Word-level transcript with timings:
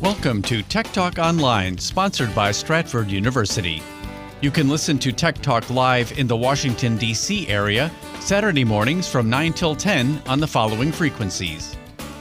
Welcome 0.00 0.42
to 0.42 0.62
Tech 0.62 0.92
Talk 0.92 1.18
Online, 1.18 1.76
sponsored 1.76 2.32
by 2.32 2.52
Stratford 2.52 3.10
University. 3.10 3.82
You 4.40 4.52
can 4.52 4.68
listen 4.68 4.96
to 5.00 5.10
Tech 5.10 5.42
Talk 5.42 5.68
live 5.70 6.16
in 6.16 6.28
the 6.28 6.36
Washington, 6.36 6.96
D.C. 6.96 7.48
area 7.48 7.90
Saturday 8.20 8.62
mornings 8.62 9.08
from 9.08 9.28
9 9.28 9.54
till 9.54 9.74
10 9.74 10.22
on 10.28 10.38
the 10.38 10.46
following 10.46 10.92
frequencies 10.92 11.74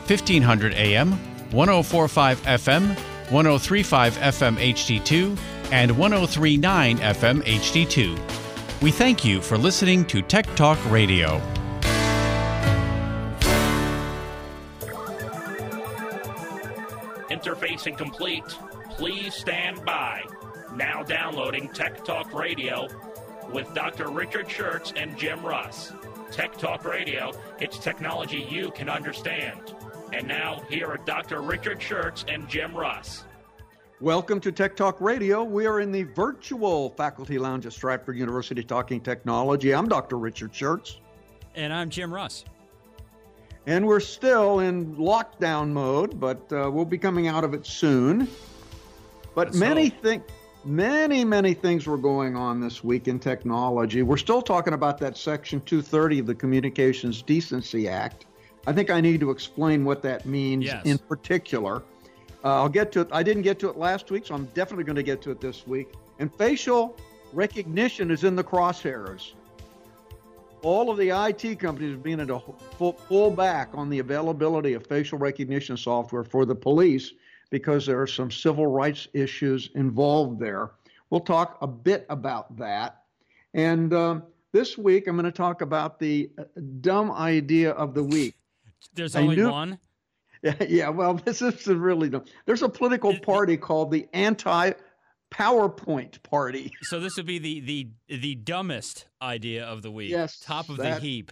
1500 0.08 0.74
AM, 0.74 1.12
1045 1.52 2.42
FM, 2.42 2.88
1035 3.30 4.18
FM 4.18 4.56
HD2, 4.56 5.38
and 5.72 5.96
1039 5.96 6.98
FM 6.98 7.44
HD2. 7.44 8.82
We 8.82 8.90
thank 8.90 9.24
you 9.24 9.40
for 9.40 9.56
listening 9.56 10.04
to 10.06 10.24
Tech 10.24 10.48
Talk 10.56 10.80
Radio. 10.90 11.40
Interfacing 17.78 17.98
complete. 17.98 18.44
Please 18.92 19.36
stand 19.36 19.86
by. 19.86 20.24
Now 20.76 21.04
downloading 21.04 21.70
Tech 21.70 22.04
Talk 22.04 22.34
Radio 22.34 22.88
with 23.54 23.72
Dr. 23.76 24.10
Richard 24.10 24.48
Schertz 24.48 24.94
and 25.00 25.16
Jim 25.16 25.46
Russ. 25.46 25.94
Tech 26.32 26.58
Talk 26.58 26.86
Radio, 26.86 27.32
it's 27.60 27.78
technology 27.78 28.48
you 28.50 28.72
can 28.72 28.90
understand. 28.90 29.76
And 30.12 30.28
now, 30.28 30.62
here 30.70 30.88
are 30.88 30.98
Dr. 30.98 31.42
Richard 31.42 31.80
Schertz 31.80 32.26
and 32.34 32.50
Jim 32.50 32.76
Russ. 32.76 33.26
Welcome 34.02 34.40
to 34.42 34.52
Tech 34.52 34.76
Talk 34.76 35.00
Radio. 35.00 35.44
We 35.44 35.68
are 35.68 35.80
in 35.80 35.92
the 35.92 36.04
virtual 36.04 36.90
faculty 36.92 37.38
lounge 37.38 37.68
at 37.68 37.74
Stratford 37.74 38.18
University 38.18 38.64
talking 38.64 39.02
technology. 39.02 39.74
I'm 39.74 39.88
Dr. 39.88 40.18
Richard 40.18 40.52
Schertz. 40.52 40.98
And 41.54 41.72
I'm 41.72 41.92
Jim 41.92 42.12
Russ. 42.12 42.44
And 43.68 43.86
we're 43.86 44.00
still 44.00 44.60
in 44.60 44.96
lockdown 44.96 45.72
mode, 45.72 46.20
but 46.22 46.38
uh, 46.54 46.72
we'll 46.72 46.86
be 46.86 46.98
coming 46.98 47.28
out 47.28 47.44
of 47.44 47.54
it 47.54 47.66
soon. 47.66 48.30
But 49.36 49.48
Let's 49.48 49.58
many 49.58 49.90
think 49.90 50.24
many, 50.64 51.26
many 51.26 51.54
things 51.54 51.86
were 51.86 51.98
going 51.98 52.38
on 52.38 52.62
this 52.62 52.82
week 52.82 53.10
in 53.10 53.20
technology. 53.20 54.04
We're 54.04 54.16
still 54.16 54.42
talking 54.42 54.74
about 54.74 54.98
that 55.00 55.18
Section 55.18 55.60
230 55.62 56.20
of 56.20 56.28
the 56.28 56.34
Communications 56.34 57.22
Decency 57.22 57.90
Act. 57.90 58.26
I 58.66 58.72
think 58.72 58.90
I 58.90 59.02
need 59.02 59.20
to 59.20 59.32
explain 59.32 59.84
what 59.84 60.02
that 60.02 60.26
means 60.26 60.64
Yes. 60.66 60.86
in 60.86 60.98
particular. 60.98 61.84
Uh, 62.46 62.62
I'll 62.62 62.70
get 62.70 62.94
to 62.94 63.02
it. 63.02 63.10
I 63.12 63.22
didn't 63.22 63.44
get 63.44 63.60
to 63.60 63.70
it 63.70 63.78
last 63.78 64.10
week, 64.12 64.26
so 64.28 64.34
I'm 64.34 64.46
definitely 64.54 64.86
going 64.86 64.96
to 64.96 65.04
get 65.04 65.22
to 65.24 65.32
it 65.32 65.42
this 65.42 65.68
week. 65.68 65.90
And 66.20 66.34
facial 66.36 66.96
recognition 67.34 68.12
is 68.12 68.24
in 68.24 68.38
the 68.38 68.44
crosshairs. 68.44 69.34
All 70.64 70.90
of 70.90 70.98
the 70.98 71.10
IT 71.10 71.60
companies 71.60 71.94
are 71.94 71.98
beginning 71.98 72.28
to 72.28 72.40
pull, 72.40 72.94
pull 72.94 73.32
back 73.32 73.70
on 73.74 73.90
the 73.90 74.00
availability 74.00 74.74
of 74.74 74.86
facial 74.88 75.18
recognition 75.18 75.78
software 75.78 76.24
for 76.24 76.46
the 76.46 76.56
police 76.56 77.14
because 77.50 77.86
there 77.86 78.02
are 78.02 78.08
some 78.08 78.32
civil 78.32 78.68
rights 78.68 79.08
issues 79.14 79.70
involved 79.76 80.40
there. 80.40 80.72
We'll 81.10 81.22
talk 81.22 81.58
a 81.62 81.68
bit 81.68 82.06
about 82.10 82.58
that. 82.58 83.04
And 83.54 83.94
um, 83.94 84.24
this 84.52 84.78
week, 84.78 85.08
I'm 85.08 85.16
going 85.16 85.26
to 85.26 85.32
talk 85.32 85.62
about 85.62 86.00
the 86.00 86.30
uh, 86.38 86.44
dumb 86.82 87.12
idea 87.12 87.72
of 87.72 87.94
the 87.94 88.04
week. 88.04 88.36
There's 88.94 89.16
I 89.16 89.22
only 89.22 89.36
knew- 89.36 89.52
one. 89.52 89.80
Yeah, 90.44 90.56
yeah, 90.68 90.90
well, 90.90 91.14
this 91.26 91.42
is 91.42 91.68
really 91.68 92.10
dumb. 92.10 92.26
There's 92.46 92.62
a 92.62 92.70
political 92.70 93.18
party 93.20 93.58
called 93.58 93.92
the 93.92 94.08
Anti 94.14 94.72
PowerPoint 95.32 96.22
Party. 96.24 96.72
So 96.84 97.00
this 97.00 97.18
would 97.18 97.26
be 97.26 97.40
the 97.40 97.60
the 97.62 97.88
the 98.08 98.36
dumbest 98.36 99.08
idea 99.22 99.66
of 99.66 99.82
the 99.82 99.92
week. 99.92 100.10
Yes, 100.10 100.40
Top 100.40 100.70
of 100.70 100.78
the 100.78 101.00
heap. 101.00 101.32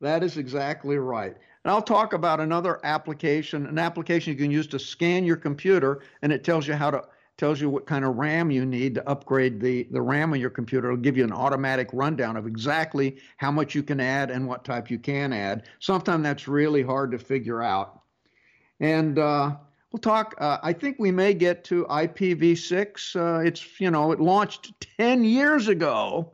That 0.00 0.22
is 0.22 0.38
exactly 0.38 0.96
right. 0.96 1.36
And 1.64 1.70
I'll 1.70 1.82
talk 1.82 2.14
about 2.14 2.40
another 2.40 2.80
application, 2.84 3.66
an 3.66 3.78
application 3.78 4.32
you 4.32 4.38
can 4.38 4.50
use 4.50 4.66
to 4.68 4.78
scan 4.78 5.24
your 5.24 5.36
computer, 5.36 6.00
and 6.22 6.32
it 6.32 6.42
tells 6.44 6.66
you 6.66 6.74
how 6.74 6.90
to 6.90 7.02
tells 7.36 7.58
you 7.58 7.70
what 7.70 7.86
kind 7.86 8.04
of 8.04 8.16
RAM 8.16 8.50
you 8.50 8.66
need 8.66 8.94
to 8.94 9.08
upgrade 9.08 9.60
the 9.60 9.86
the 9.90 10.00
RAM 10.00 10.32
on 10.32 10.40
your 10.40 10.50
computer. 10.50 10.88
It'll 10.88 11.00
give 11.00 11.16
you 11.16 11.24
an 11.24 11.32
automatic 11.32 11.88
rundown 11.92 12.36
of 12.36 12.46
exactly 12.46 13.18
how 13.38 13.50
much 13.50 13.74
you 13.74 13.82
can 13.82 14.00
add 14.00 14.30
and 14.30 14.46
what 14.46 14.64
type 14.64 14.90
you 14.90 14.98
can 14.98 15.32
add. 15.32 15.64
Sometimes 15.78 16.22
that's 16.22 16.48
really 16.48 16.82
hard 16.82 17.10
to 17.12 17.18
figure 17.18 17.62
out. 17.62 18.02
And 18.80 19.18
uh, 19.18 19.56
we'll 19.92 20.00
talk. 20.00 20.34
Uh, 20.38 20.58
I 20.62 20.72
think 20.72 20.96
we 20.98 21.10
may 21.10 21.34
get 21.34 21.64
to 21.64 21.84
IPv6. 21.86 23.16
Uh, 23.16 23.40
it's 23.44 23.80
you 23.80 23.90
know 23.90 24.12
it 24.12 24.20
launched 24.20 24.72
10 24.98 25.24
years 25.24 25.68
ago. 25.68 26.32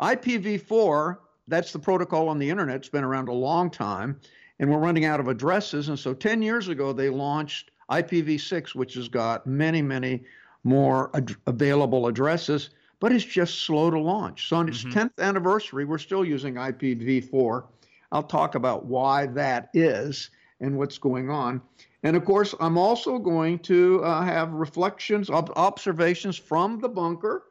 IPv4, 0.00 1.18
that's 1.48 1.72
the 1.72 1.78
protocol 1.78 2.28
on 2.28 2.38
the 2.38 2.48
internet. 2.48 2.76
It's 2.76 2.88
been 2.88 3.04
around 3.04 3.28
a 3.28 3.32
long 3.32 3.70
time, 3.70 4.18
and 4.58 4.70
we're 4.70 4.78
running 4.78 5.04
out 5.04 5.20
of 5.20 5.28
addresses. 5.28 5.88
And 5.88 5.98
so 5.98 6.14
10 6.14 6.40
years 6.42 6.68
ago, 6.68 6.92
they 6.92 7.10
launched 7.10 7.70
IPv6, 7.90 8.74
which 8.74 8.94
has 8.94 9.08
got 9.08 9.46
many, 9.46 9.82
many 9.82 10.24
more 10.64 11.10
ad- 11.14 11.36
available 11.46 12.06
addresses, 12.06 12.70
but 12.98 13.12
it's 13.12 13.24
just 13.24 13.62
slow 13.62 13.90
to 13.90 13.98
launch. 13.98 14.48
So 14.48 14.56
on 14.56 14.68
its 14.68 14.84
Mhm. 14.84 14.92
10th 14.92 15.18
anniversary, 15.20 15.84
we're 15.84 15.98
still 15.98 16.24
using 16.24 16.56
IPv4. 16.56 17.64
I'll 18.12 18.22
talk 18.22 18.54
about 18.54 18.86
why 18.86 19.26
that 19.26 19.68
is 19.74 20.30
and 20.60 20.76
what's 20.76 20.98
going 20.98 21.30
on. 21.30 21.60
And 22.02 22.16
of 22.16 22.24
course, 22.24 22.54
I'm 22.60 22.78
also 22.78 23.18
going 23.18 23.58
to 23.60 24.02
uh, 24.02 24.22
have 24.22 24.52
reflections, 24.52 25.28
ob- 25.28 25.52
observations 25.56 26.36
from 26.36 26.80
the 26.80 26.88
bunker. 26.88 27.44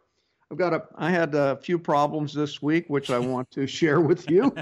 I've 0.51 0.57
got 0.57 0.73
a, 0.73 0.83
I 0.95 1.11
had 1.11 1.35
a 1.35 1.57
few 1.57 1.77
problems 1.77 2.33
this 2.33 2.61
week, 2.61 2.85
which 2.87 3.11
I 3.11 3.19
want 3.19 3.51
to 3.51 3.67
share 3.79 4.01
with 4.01 4.29
you. 4.29 4.55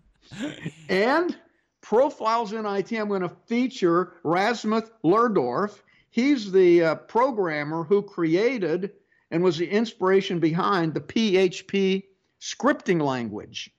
and 0.88 1.36
profiles 1.80 2.52
in 2.52 2.66
IT, 2.66 2.92
I'm 2.92 3.08
going 3.08 3.22
to 3.22 3.32
feature 3.46 4.14
Rasmus 4.22 4.90
Lerdorf. 5.04 5.80
He's 6.10 6.52
the 6.52 6.82
uh, 6.82 6.94
programmer 6.96 7.84
who 7.84 8.02
created 8.02 8.92
and 9.30 9.42
was 9.42 9.56
the 9.56 9.68
inspiration 9.68 10.38
behind 10.38 10.94
the 10.94 11.00
PHP 11.00 12.04
scripting 12.40 13.00
language. 13.00 13.70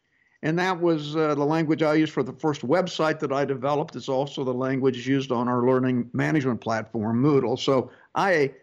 And 0.44 0.58
that 0.60 0.80
was 0.80 1.16
uh, 1.16 1.34
the 1.36 1.44
language 1.44 1.82
I 1.82 1.96
used 1.96 2.14
for 2.14 2.24
the 2.24 2.34
first 2.34 2.62
website 2.62 3.20
that 3.20 3.32
I 3.32 3.44
developed. 3.44 3.96
It's 3.96 4.10
also 4.10 4.44
the 4.44 4.54
language 4.54 5.08
used 5.08 5.32
on 5.32 5.48
our 5.48 5.66
learning 5.66 6.10
management 6.14 6.62
platform, 6.62 7.24
Moodle. 7.24 7.58
So 7.58 7.90
I 8.14 8.54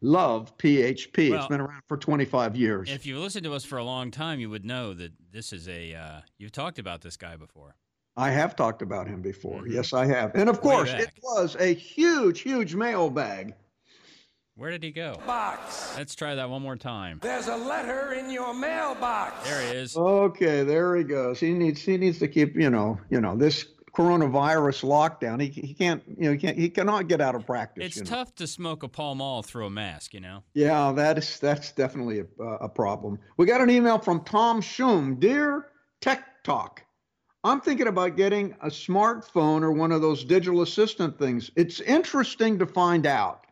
love 0.00 0.56
PHP. 0.58 1.36
It's 1.36 1.46
been 1.46 1.60
around 1.60 1.82
for 1.86 1.96
25 1.96 2.56
years. 2.56 2.90
If 2.90 3.06
you 3.06 3.18
listened 3.18 3.44
to 3.44 3.54
us 3.54 3.64
for 3.64 3.78
a 3.78 3.84
long 3.84 4.10
time, 4.10 4.40
you 4.40 4.50
would 4.50 4.64
know 4.64 4.92
that 4.94 5.12
this 5.30 5.52
is 5.52 5.68
a. 5.68 5.94
Uh, 5.94 6.20
you've 6.38 6.52
talked 6.52 6.78
about 6.78 7.02
this 7.02 7.16
guy 7.16 7.36
before. 7.36 7.76
I 8.16 8.30
have 8.30 8.56
talked 8.56 8.82
about 8.82 9.06
him 9.06 9.22
before. 9.22 9.62
Mhm. 9.62 9.72
Yes, 9.72 9.92
I 9.92 10.06
have. 10.06 10.34
And 10.34 10.48
of 10.48 10.56
Way 10.56 10.74
course, 10.74 10.90
back. 10.90 11.02
it 11.02 11.12
was 11.22 11.56
a 11.60 11.72
huge, 11.72 12.40
huge 12.40 12.74
mailbag. 12.74 13.54
Where 14.58 14.72
did 14.72 14.82
he 14.82 14.90
go? 14.90 15.14
box. 15.24 15.94
Let's 15.96 16.16
try 16.16 16.34
that 16.34 16.50
one 16.50 16.62
more 16.62 16.74
time. 16.74 17.20
There's 17.22 17.46
a 17.46 17.56
letter 17.56 18.14
in 18.14 18.28
your 18.28 18.52
mailbox. 18.52 19.48
There 19.48 19.62
he 19.62 19.78
is. 19.78 19.96
Okay, 19.96 20.64
there 20.64 20.96
he 20.96 21.04
goes. 21.04 21.38
He 21.38 21.52
needs 21.52 21.80
he 21.80 21.96
needs 21.96 22.18
to 22.18 22.26
keep, 22.26 22.56
you 22.56 22.68
know, 22.68 22.98
you 23.08 23.20
know, 23.20 23.36
this 23.36 23.66
coronavirus 23.96 24.84
lockdown. 24.84 25.40
He, 25.40 25.48
he 25.48 25.74
can't, 25.74 26.02
you 26.08 26.24
know, 26.24 26.32
he 26.32 26.38
can't 26.38 26.58
he 26.58 26.68
cannot 26.68 27.06
get 27.06 27.20
out 27.20 27.36
of 27.36 27.46
practice. 27.46 27.86
It's 27.86 27.96
you 27.98 28.02
know. 28.02 28.10
tough 28.10 28.34
to 28.34 28.48
smoke 28.48 28.82
a 28.82 28.88
Pall 28.88 29.14
Mall 29.14 29.44
through 29.44 29.66
a 29.66 29.70
mask, 29.70 30.12
you 30.12 30.20
know. 30.20 30.42
Yeah, 30.54 30.90
that 30.92 31.18
is 31.18 31.38
that's 31.38 31.70
definitely 31.70 32.20
a, 32.20 32.44
a 32.44 32.68
problem. 32.68 33.20
We 33.36 33.46
got 33.46 33.60
an 33.60 33.70
email 33.70 33.98
from 34.00 34.24
Tom 34.24 34.60
Shum, 34.60 35.20
Dear 35.20 35.68
Tech 36.00 36.42
Talk, 36.42 36.82
I'm 37.44 37.60
thinking 37.60 37.86
about 37.86 38.16
getting 38.16 38.52
a 38.62 38.68
smartphone 38.68 39.62
or 39.62 39.70
one 39.70 39.92
of 39.92 40.02
those 40.02 40.24
digital 40.24 40.62
assistant 40.62 41.18
things. 41.18 41.50
It's 41.54 41.80
interesting 41.80 42.58
to 42.58 42.66
find 42.66 43.06
out 43.06 43.46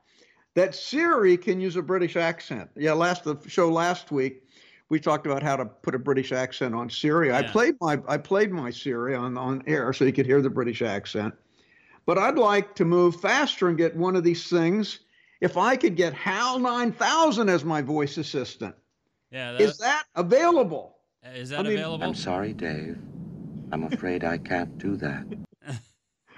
that 0.56 0.74
Siri 0.74 1.36
can 1.36 1.60
use 1.60 1.76
a 1.76 1.82
British 1.82 2.16
accent. 2.16 2.70
Yeah, 2.74 2.94
last 2.94 3.24
the 3.24 3.36
show 3.46 3.70
last 3.70 4.10
week 4.10 4.42
we 4.88 4.98
talked 4.98 5.26
about 5.26 5.42
how 5.42 5.54
to 5.54 5.66
put 5.66 5.94
a 5.94 5.98
British 5.98 6.32
accent 6.32 6.74
on 6.74 6.88
Siri. 6.88 7.32
I 7.32 7.42
played 7.42 7.76
my 7.80 8.00
I 8.08 8.16
played 8.16 8.50
my 8.50 8.70
Siri 8.70 9.14
on 9.14 9.36
on 9.36 9.62
air 9.66 9.92
so 9.92 10.04
you 10.04 10.12
could 10.12 10.26
hear 10.26 10.40
the 10.42 10.50
British 10.50 10.82
accent. 10.82 11.34
But 12.06 12.18
I'd 12.18 12.38
like 12.38 12.74
to 12.76 12.84
move 12.84 13.20
faster 13.20 13.68
and 13.68 13.76
get 13.76 13.94
one 13.94 14.16
of 14.16 14.24
these 14.24 14.48
things. 14.48 15.00
If 15.40 15.58
I 15.58 15.76
could 15.76 15.96
get 15.96 16.14
HAL 16.14 16.58
9000 16.60 17.48
as 17.50 17.62
my 17.64 17.82
voice 17.82 18.16
assistant, 18.16 18.74
Yeah. 19.30 19.52
That, 19.52 19.60
is 19.60 19.76
that 19.78 20.04
available? 20.14 20.96
is 21.34 21.50
that 21.50 21.60
I 21.60 21.62
mean- 21.64 21.72
available? 21.74 22.04
I'm 22.06 22.14
sorry, 22.14 22.54
Dave. 22.54 22.96
I'm 23.72 23.82
afraid 23.92 24.24
I 24.24 24.38
can't 24.38 24.78
do 24.78 24.96
that. 24.96 25.26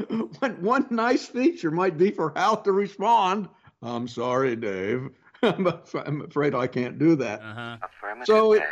one, 0.40 0.62
one 0.62 0.86
nice 0.90 1.26
feature 1.26 1.70
might 1.70 1.98
be 1.98 2.10
for 2.10 2.32
HAL 2.34 2.62
to 2.62 2.72
respond. 2.72 3.48
I'm 3.82 4.08
sorry, 4.08 4.56
Dave. 4.56 5.10
I'm 5.42 5.66
af- 5.66 5.94
I'm 5.94 6.22
afraid 6.22 6.54
I 6.54 6.66
can't 6.66 6.98
do 6.98 7.14
that. 7.16 7.40
Uh 7.40 7.54
huh. 7.54 7.76
Affirmative, 7.82 8.26
So 8.26 8.52
it- 8.54 8.62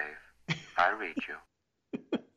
Dave. 0.48 0.56
I 0.78 0.90
read 0.92 1.14
you. 1.28 2.18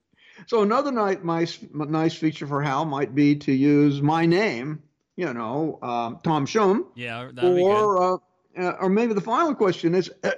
So 0.47 0.61
another 0.63 0.91
night, 0.91 1.23
nice, 1.23 1.59
nice 1.73 2.15
feature 2.15 2.47
for 2.47 2.59
HAL 2.61 2.85
might 2.85 3.13
be 3.13 3.35
to 3.35 3.51
use 3.51 4.01
my 4.01 4.25
name, 4.25 4.81
you 5.15 5.31
know, 5.33 5.77
um, 5.83 6.17
Tom 6.23 6.47
Schum, 6.47 6.85
Yeah, 6.95 7.29
that'd 7.33 7.55
be 7.55 7.61
good. 7.61 7.67
or 7.69 8.01
uh, 8.01 8.17
uh, 8.57 8.71
or 8.79 8.89
maybe 8.89 9.13
the 9.13 9.21
final 9.21 9.53
question 9.53 9.93
is, 9.93 10.09
uh, 10.23 10.31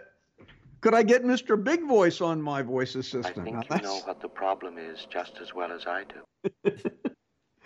could 0.82 0.94
I 0.96 1.04
get 1.04 1.24
Mr. 1.24 1.64
Big 1.64 1.88
Voice 1.88 2.20
on 2.20 2.42
my 2.42 2.62
voice 2.62 2.96
assistant? 2.96 3.38
I 3.40 3.44
think 3.44 3.70
Now, 3.70 3.76
you 3.78 3.82
know 3.84 4.00
what 4.04 4.20
the 4.22 4.28
problem 4.28 4.78
is 4.80 5.06
just 5.10 5.38
as 5.40 5.54
well 5.54 5.72
as 5.72 5.86
I 5.86 6.04
do. 6.04 6.72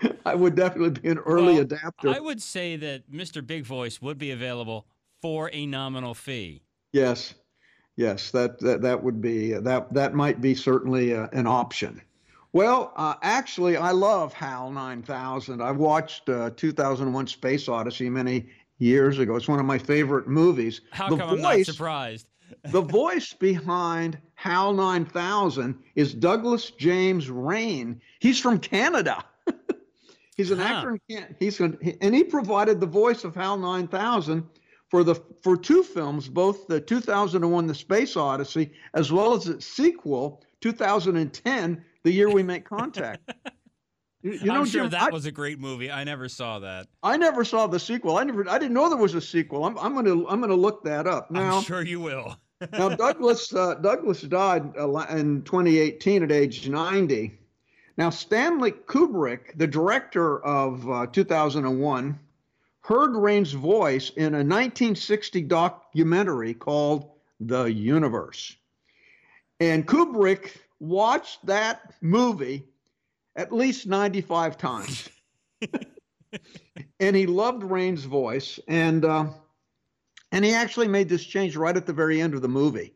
I 0.25 0.35
would 0.35 0.55
definitely 0.55 0.99
be 1.01 1.09
an 1.09 1.19
early 1.19 1.53
Well, 1.53 1.61
adapter. 1.61 2.09
I 2.09 2.19
would 2.19 2.41
say 2.41 2.75
that 2.77 3.09
Mr. 3.11 3.45
Big 3.45 3.65
Voice 3.65 4.01
would 4.01 4.17
be 4.17 4.31
available 4.31 4.85
for 5.21 5.49
a 5.53 5.65
nominal 5.65 6.13
fee. 6.13 6.61
Yes, 6.93 7.35
yes, 7.95 8.31
that 8.31 8.59
that, 8.59 8.81
that 8.81 9.03
would 9.03 9.21
be 9.21 9.53
that 9.53 9.93
that 9.93 10.13
might 10.13 10.41
be 10.41 10.55
certainly 10.55 11.13
uh, 11.13 11.27
an 11.33 11.47
option. 11.47 12.01
Well, 12.53 12.93
uh, 12.95 13.15
actually, 13.21 13.75
I 13.75 13.91
love 13.91 14.31
HAL 14.31 14.71
9000. 14.71 15.61
I 15.61 15.71
watched 15.71 16.29
uh, 16.29 16.51
2001: 16.55 17.27
Space 17.27 17.67
Odyssey 17.67 18.09
many 18.09 18.47
years 18.77 19.19
ago. 19.19 19.35
It's 19.35 19.47
one 19.47 19.59
of 19.59 19.65
my 19.65 19.77
favorite 19.77 20.27
movies. 20.27 20.81
How 20.91 21.09
the 21.09 21.17
come 21.17 21.29
I'm 21.31 21.41
not 21.41 21.65
surprised? 21.65 22.27
the 22.71 22.81
voice 22.81 23.33
behind 23.33 24.17
HAL 24.35 24.73
9000 24.73 25.77
is 25.95 26.13
Douglas 26.13 26.71
James 26.71 27.29
Rain. 27.29 28.01
He's 28.19 28.39
from 28.39 28.59
Canada. 28.59 29.23
He's 30.35 30.51
an 30.51 30.59
Huh. 30.59 30.65
actor 30.65 30.99
in 31.09 31.35
he's 31.39 31.59
an, 31.59 31.77
and 32.01 32.13
he 32.13 32.23
provided 32.23 32.79
the 32.79 32.85
voice 32.87 33.23
of 33.23 33.35
HAL 33.35 33.57
9000 33.57 34.43
for 34.89 35.03
the 35.03 35.15
for 35.41 35.57
two 35.57 35.83
films, 35.83 36.29
both 36.29 36.67
the 36.67 36.79
2001 36.79 37.67
The 37.67 37.75
Space 37.75 38.15
Odyssey 38.15 38.71
as 38.93 39.11
well 39.11 39.33
as 39.33 39.47
its 39.47 39.65
sequel 39.65 40.43
2010, 40.61 41.83
The 42.03 42.11
Year 42.11 42.29
We 42.29 42.43
Make 42.43 42.65
Contact. 42.65 43.31
You, 44.25 44.31
you 44.31 44.45
know, 44.45 44.55
I'm 44.55 44.65
sure 44.65 44.81
Jim, 44.81 44.89
that 44.89 45.09
I, 45.09 45.09
was 45.11 45.27
a 45.27 45.31
great 45.31 45.59
movie. 45.59 45.91
I 45.91 46.03
never 46.03 46.27
saw 46.27 46.57
that. 46.57 46.87
I 47.03 47.15
never 47.15 47.45
saw 47.45 47.67
the 47.67 47.79
sequel. 47.79 48.17
I 48.17 48.23
never 48.23 48.49
I 48.49 48.57
didn't 48.57 48.73
know 48.73 48.89
there 48.89 48.97
was 48.97 49.13
a 49.13 49.21
sequel. 49.21 49.63
I'm, 49.63 49.77
I'm 49.77 49.93
gonna 49.93 50.25
I'm 50.25 50.41
gonna 50.41 50.55
look 50.55 50.83
that 50.85 51.05
up 51.05 51.29
now. 51.29 51.57
I'm 51.57 51.63
sure 51.63 51.83
you 51.83 51.99
will. 51.99 52.35
now 52.71 52.89
Douglas 52.95 53.53
uh, 53.53 53.75
Douglas 53.75 54.23
died 54.23 54.75
uh, 54.79 54.97
in 55.11 55.43
2018 55.43 56.23
at 56.23 56.31
age 56.31 56.67
90. 56.67 57.37
Now 57.97 58.09
Stanley 58.09 58.71
Kubrick, 58.71 59.57
the 59.57 59.67
director 59.67 60.43
of 60.43 60.89
uh, 60.89 61.07
2001, 61.07 62.19
heard 62.81 63.15
Rain's 63.15 63.53
voice 63.53 64.11
in 64.11 64.33
a 64.35 64.43
1960 64.43 65.41
documentary 65.43 66.53
called 66.53 67.09
The 67.39 67.65
Universe. 67.65 68.55
And 69.59 69.87
Kubrick 69.87 70.57
watched 70.79 71.45
that 71.45 71.93
movie 72.01 72.67
at 73.35 73.51
least 73.51 73.87
95 73.87 74.57
times. 74.57 75.09
and 76.99 77.15
he 77.15 77.25
loved 77.25 77.63
Rain's 77.63 78.03
voice 78.03 78.59
and 78.67 79.05
uh, 79.05 79.27
and 80.31 80.43
he 80.43 80.53
actually 80.53 80.87
made 80.87 81.07
this 81.07 81.23
change 81.23 81.55
right 81.55 81.77
at 81.77 81.85
the 81.85 81.93
very 81.93 82.19
end 82.19 82.33
of 82.33 82.41
the 82.41 82.49
movie. 82.49 82.93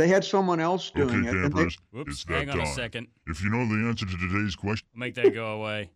They 0.00 0.08
had 0.08 0.24
someone 0.24 0.60
else 0.60 0.90
doing 0.90 1.08
okay, 1.10 1.18
it. 1.18 1.34
and 1.34 1.44
they- 1.52 1.56
campers, 1.58 1.78
Whoops, 1.92 2.24
hang 2.26 2.48
on 2.48 2.56
time. 2.56 2.66
a 2.66 2.70
second. 2.72 3.06
If 3.26 3.42
you 3.42 3.50
know 3.50 3.66
the 3.66 3.86
answer 3.86 4.06
to 4.06 4.16
today's 4.16 4.56
question, 4.56 4.88
Make 4.94 5.14
that 5.16 5.34
go 5.34 5.60
away. 5.60 5.90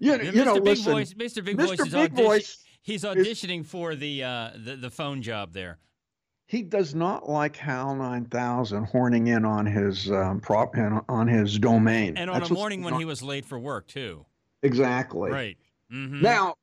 you, 0.00 0.12
Yeah, 0.16 0.22
you 0.22 0.44
know, 0.44 0.56
Mr. 0.56 0.64
Big 0.64 0.64
listen, 0.64 0.92
Voice, 0.92 1.14
Mr. 1.14 1.44
Big 1.44 1.56
Mr. 1.56 1.66
Voice 1.68 1.80
is 1.80 1.84
Big 1.92 1.94
audition- 1.94 2.16
Voice 2.24 2.58
He's 2.84 3.04
auditioning 3.04 3.64
for 3.64 3.94
the, 3.94 4.24
uh, 4.24 4.50
the 4.56 4.74
the 4.74 4.90
phone 4.90 5.22
job 5.22 5.52
there. 5.52 5.78
he 6.46 6.62
does 6.62 6.96
not 6.96 7.28
like 7.28 7.54
HAL 7.56 7.94
9000 7.94 8.84
horning 8.86 9.28
in 9.28 9.44
on 9.44 9.66
his 9.66 10.10
um, 10.10 10.40
prop 10.40 10.74
on 11.08 11.28
his 11.28 11.60
domain. 11.60 12.16
And 12.16 12.28
on 12.28 12.40
That's 12.40 12.50
a 12.50 12.54
morning 12.54 12.82
when 12.82 12.94
going 12.94 13.00
he 13.02 13.04
was 13.04 13.22
late 13.22 13.44
for 13.44 13.56
work 13.60 13.86
too. 13.86 14.26
exactly 14.64 15.30
Right. 15.30 15.56
hmm 15.92 16.20
Now, 16.20 16.56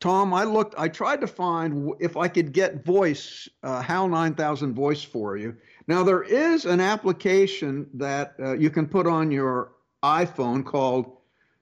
Tom, 0.00 0.34
I 0.34 0.44
looked. 0.44 0.74
I 0.76 0.88
tried 0.88 1.20
to 1.22 1.26
find 1.26 1.92
if 2.00 2.16
I 2.16 2.28
could 2.28 2.52
get 2.52 2.84
voice 2.84 3.48
uh, 3.62 3.80
HAL 3.80 4.08
9000 4.08 4.74
voice 4.74 5.02
for 5.02 5.36
you. 5.36 5.56
Now 5.88 6.02
there 6.02 6.22
is 6.22 6.66
an 6.66 6.80
application 6.80 7.88
that 7.94 8.34
uh, 8.38 8.52
you 8.54 8.70
can 8.70 8.86
put 8.86 9.06
on 9.06 9.30
your 9.30 9.72
iPhone 10.02 10.64
called 10.64 11.16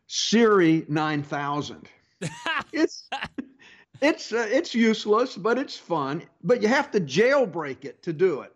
Siri 0.06 0.84
9000. 0.88 1.88
it's 2.72 3.08
it's 4.00 4.32
uh, 4.32 4.48
it's 4.50 4.74
useless, 4.74 5.36
but 5.36 5.58
it's 5.58 5.76
fun. 5.76 6.22
But 6.42 6.60
you 6.60 6.68
have 6.68 6.90
to 6.92 7.00
jailbreak 7.00 7.84
it 7.84 8.02
to 8.02 8.12
do 8.12 8.40
it, 8.40 8.52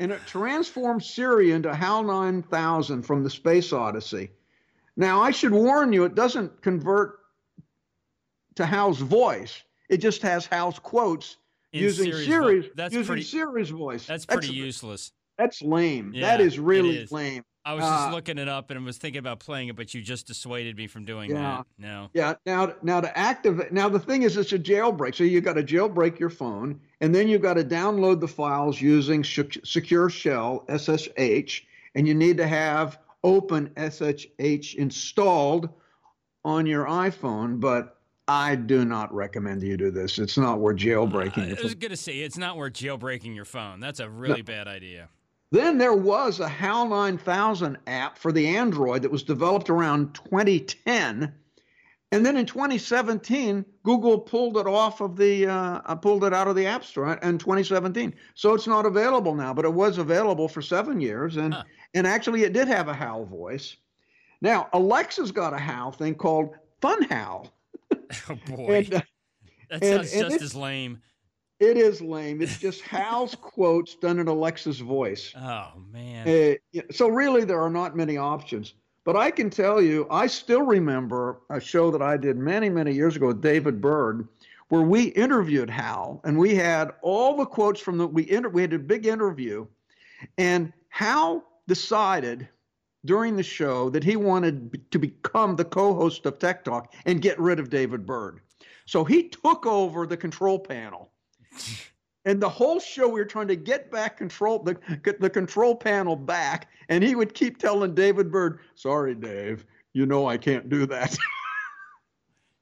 and 0.00 0.12
it 0.12 0.20
transforms 0.26 1.08
Siri 1.08 1.52
into 1.52 1.74
HAL 1.74 2.04
9000 2.04 3.02
from 3.02 3.22
the 3.24 3.30
Space 3.30 3.72
Odyssey. 3.72 4.30
Now 4.96 5.20
I 5.20 5.30
should 5.30 5.52
warn 5.52 5.92
you, 5.92 6.04
it 6.04 6.14
doesn't 6.14 6.62
convert 6.62 7.18
to 8.56 8.66
Hal's 8.66 8.98
voice. 9.00 9.62
It 9.88 9.98
just 9.98 10.22
has 10.22 10.46
Hal's 10.46 10.78
quotes 10.78 11.36
In 11.72 11.82
using 11.82 12.12
Siri's, 12.12 12.66
vo- 12.66 12.70
that's 12.76 12.94
using 12.94 13.06
pretty- 13.06 13.22
Siri's 13.22 13.70
voice. 13.70 14.06
That's 14.06 14.26
pretty 14.26 14.52
useless. 14.52 15.12
That's 15.38 15.60
lame. 15.62 16.12
Yeah, 16.14 16.28
that 16.36 16.40
is 16.40 16.58
really 16.58 16.98
is. 16.98 17.12
lame. 17.12 17.42
I 17.66 17.72
was 17.74 17.82
just 17.82 18.08
Uh, 18.08 18.12
looking 18.12 18.36
it 18.38 18.46
up 18.46 18.70
and 18.70 18.84
was 18.84 18.98
thinking 18.98 19.18
about 19.18 19.40
playing 19.40 19.68
it, 19.68 19.76
but 19.76 19.94
you 19.94 20.02
just 20.02 20.26
dissuaded 20.26 20.76
me 20.76 20.86
from 20.86 21.04
doing 21.06 21.30
Yeah. 21.30 21.36
that. 21.56 21.66
No. 21.78 22.10
Yeah. 22.12 22.34
Now, 22.44 22.74
now 22.82 23.00
to 23.00 23.18
activate. 23.18 23.72
Now 23.72 23.88
the 23.88 23.98
thing 23.98 24.22
is, 24.22 24.36
it's 24.36 24.52
a 24.52 24.58
jailbreak. 24.58 25.14
So 25.14 25.24
you 25.24 25.40
got 25.40 25.54
to 25.54 25.62
jailbreak 25.62 26.18
your 26.18 26.28
phone, 26.30 26.78
and 27.00 27.14
then 27.14 27.26
you've 27.26 27.40
got 27.42 27.54
to 27.54 27.64
download 27.64 28.20
the 28.20 28.28
files 28.28 28.80
using 28.82 29.24
Sec- 29.24 29.64
Secure 29.64 30.10
Shell 30.10 30.66
SSH, 30.68 31.62
and 31.94 32.06
you 32.06 32.14
need 32.14 32.36
to 32.36 32.46
have 32.46 32.98
Open 33.24 33.70
SSH 33.76 34.74
installed 34.74 35.70
on 36.44 36.66
your 36.66 36.84
iPhone. 36.84 37.58
But 37.60 37.98
I 38.26 38.54
do 38.54 38.84
not 38.84 39.12
recommend 39.14 39.62
you 39.62 39.76
do 39.76 39.90
this. 39.90 40.18
It's 40.18 40.38
not 40.38 40.58
worth 40.58 40.76
jailbreaking. 40.78 41.42
I 41.42 41.46
your 41.48 41.56
was 41.62 41.72
phone. 41.72 41.78
gonna 41.80 41.96
say 41.96 42.20
it's 42.20 42.38
not 42.38 42.56
worth 42.56 42.72
jailbreaking 42.72 43.34
your 43.34 43.44
phone. 43.44 43.80
That's 43.80 44.00
a 44.00 44.08
really 44.08 44.42
bad 44.42 44.66
idea. 44.66 45.08
Then 45.50 45.78
there 45.78 45.92
was 45.92 46.40
a 46.40 46.48
HAL 46.48 46.88
9000 46.88 47.76
app 47.86 48.18
for 48.18 48.32
the 48.32 48.56
Android 48.56 49.02
that 49.02 49.10
was 49.12 49.22
developed 49.22 49.70
around 49.70 50.14
2010. 50.14 51.32
And 52.12 52.24
then 52.26 52.36
in 52.36 52.46
2017, 52.46 53.64
Google 53.82 54.18
pulled 54.20 54.56
it 54.56 54.66
off 54.66 55.00
of 55.00 55.16
the, 55.16 55.46
uh, 55.46 55.80
uh, 55.84 55.94
pulled 55.96 56.24
it 56.24 56.32
out 56.32 56.48
of 56.48 56.56
the 56.56 56.66
App 56.66 56.84
Store 56.84 57.14
in 57.14 57.38
2017. 57.38 58.14
So 58.34 58.54
it's 58.54 58.66
not 58.66 58.86
available 58.86 59.34
now, 59.34 59.52
but 59.52 59.64
it 59.64 59.72
was 59.72 59.98
available 59.98 60.48
for 60.48 60.62
seven 60.62 61.00
years. 61.00 61.36
And, 61.36 61.54
Huh. 61.54 61.64
and 61.94 62.06
actually, 62.06 62.44
it 62.44 62.52
did 62.52 62.68
have 62.68 62.88
a 62.88 62.94
HAL 62.94 63.24
voice. 63.26 63.76
Now, 64.40 64.68
Alexa's 64.72 65.32
got 65.32 65.54
a 65.54 65.58
HAL 65.58 65.92
thing 65.92 66.14
called 66.14 66.54
Fun 66.80 67.02
HAL. 67.02 67.52
Oh 68.30 68.38
boy, 68.56 68.74
And, 68.76 68.94
uh, 68.94 69.00
that 69.70 69.82
and- 69.82 69.84
sounds 70.08 70.12
and 70.14 70.30
just 70.30 70.42
as 70.42 70.54
lame. 70.54 71.00
it 71.60 71.76
is 71.76 72.00
lame. 72.00 72.42
It's 72.42 72.58
just 72.58 72.80
Hal's 72.82 73.34
quotes 73.40 73.94
done 73.96 74.18
in 74.18 74.28
Alexa's 74.28 74.80
voice. 74.80 75.32
Oh 75.36 75.72
man. 75.92 76.28
Uh, 76.76 76.80
so 76.90 77.08
really, 77.08 77.44
there 77.44 77.60
are 77.60 77.70
not 77.70 77.96
many 77.96 78.16
options. 78.16 78.74
But 79.04 79.16
I 79.16 79.30
can 79.30 79.50
tell 79.50 79.82
you, 79.82 80.06
I 80.10 80.26
still 80.26 80.62
remember 80.62 81.40
a 81.50 81.60
show 81.60 81.90
that 81.90 82.00
I 82.00 82.16
did 82.16 82.38
many, 82.38 82.70
many 82.70 82.92
years 82.94 83.16
ago 83.16 83.26
with 83.26 83.42
David 83.42 83.78
Bird, 83.80 84.26
where 84.70 84.80
we 84.80 85.08
interviewed 85.08 85.68
Hal, 85.68 86.22
and 86.24 86.38
we 86.38 86.54
had 86.54 86.90
all 87.02 87.36
the 87.36 87.44
quotes 87.44 87.78
from 87.80 87.98
the 87.98 88.06
we 88.06 88.30
inter, 88.30 88.48
we 88.48 88.62
had 88.62 88.72
a 88.72 88.78
big 88.78 89.04
interview, 89.04 89.66
and 90.38 90.72
Hal 90.88 91.44
decided 91.68 92.48
during 93.04 93.36
the 93.36 93.42
show 93.42 93.90
that 93.90 94.02
he 94.04 94.16
wanted 94.16 94.70
b- 94.70 94.80
to 94.90 94.98
become 94.98 95.56
the 95.56 95.64
co-host 95.64 96.26
of 96.26 96.38
Tech 96.38 96.64
Talk 96.64 96.92
and 97.04 97.20
get 97.22 97.38
rid 97.38 97.58
of 97.58 97.70
David 97.70 98.06
Bird. 98.06 98.40
So 98.86 99.04
he 99.04 99.28
took 99.28 99.66
over 99.66 100.06
the 100.06 100.16
control 100.16 100.58
panel. 100.58 101.10
And 102.26 102.40
the 102.40 102.48
whole 102.48 102.80
show, 102.80 103.06
we 103.06 103.20
were 103.20 103.26
trying 103.26 103.48
to 103.48 103.56
get 103.56 103.90
back 103.90 104.16
control 104.16 104.58
the 104.62 104.76
the 105.20 105.28
control 105.28 105.74
panel 105.76 106.16
back, 106.16 106.68
and 106.88 107.04
he 107.04 107.14
would 107.14 107.34
keep 107.34 107.58
telling 107.58 107.94
David 107.94 108.32
Bird, 108.32 108.60
"Sorry, 108.74 109.14
Dave, 109.14 109.66
you 109.92 110.06
know 110.06 110.26
I 110.26 110.38
can't 110.38 110.68
do 110.68 110.86
that." 110.86 111.16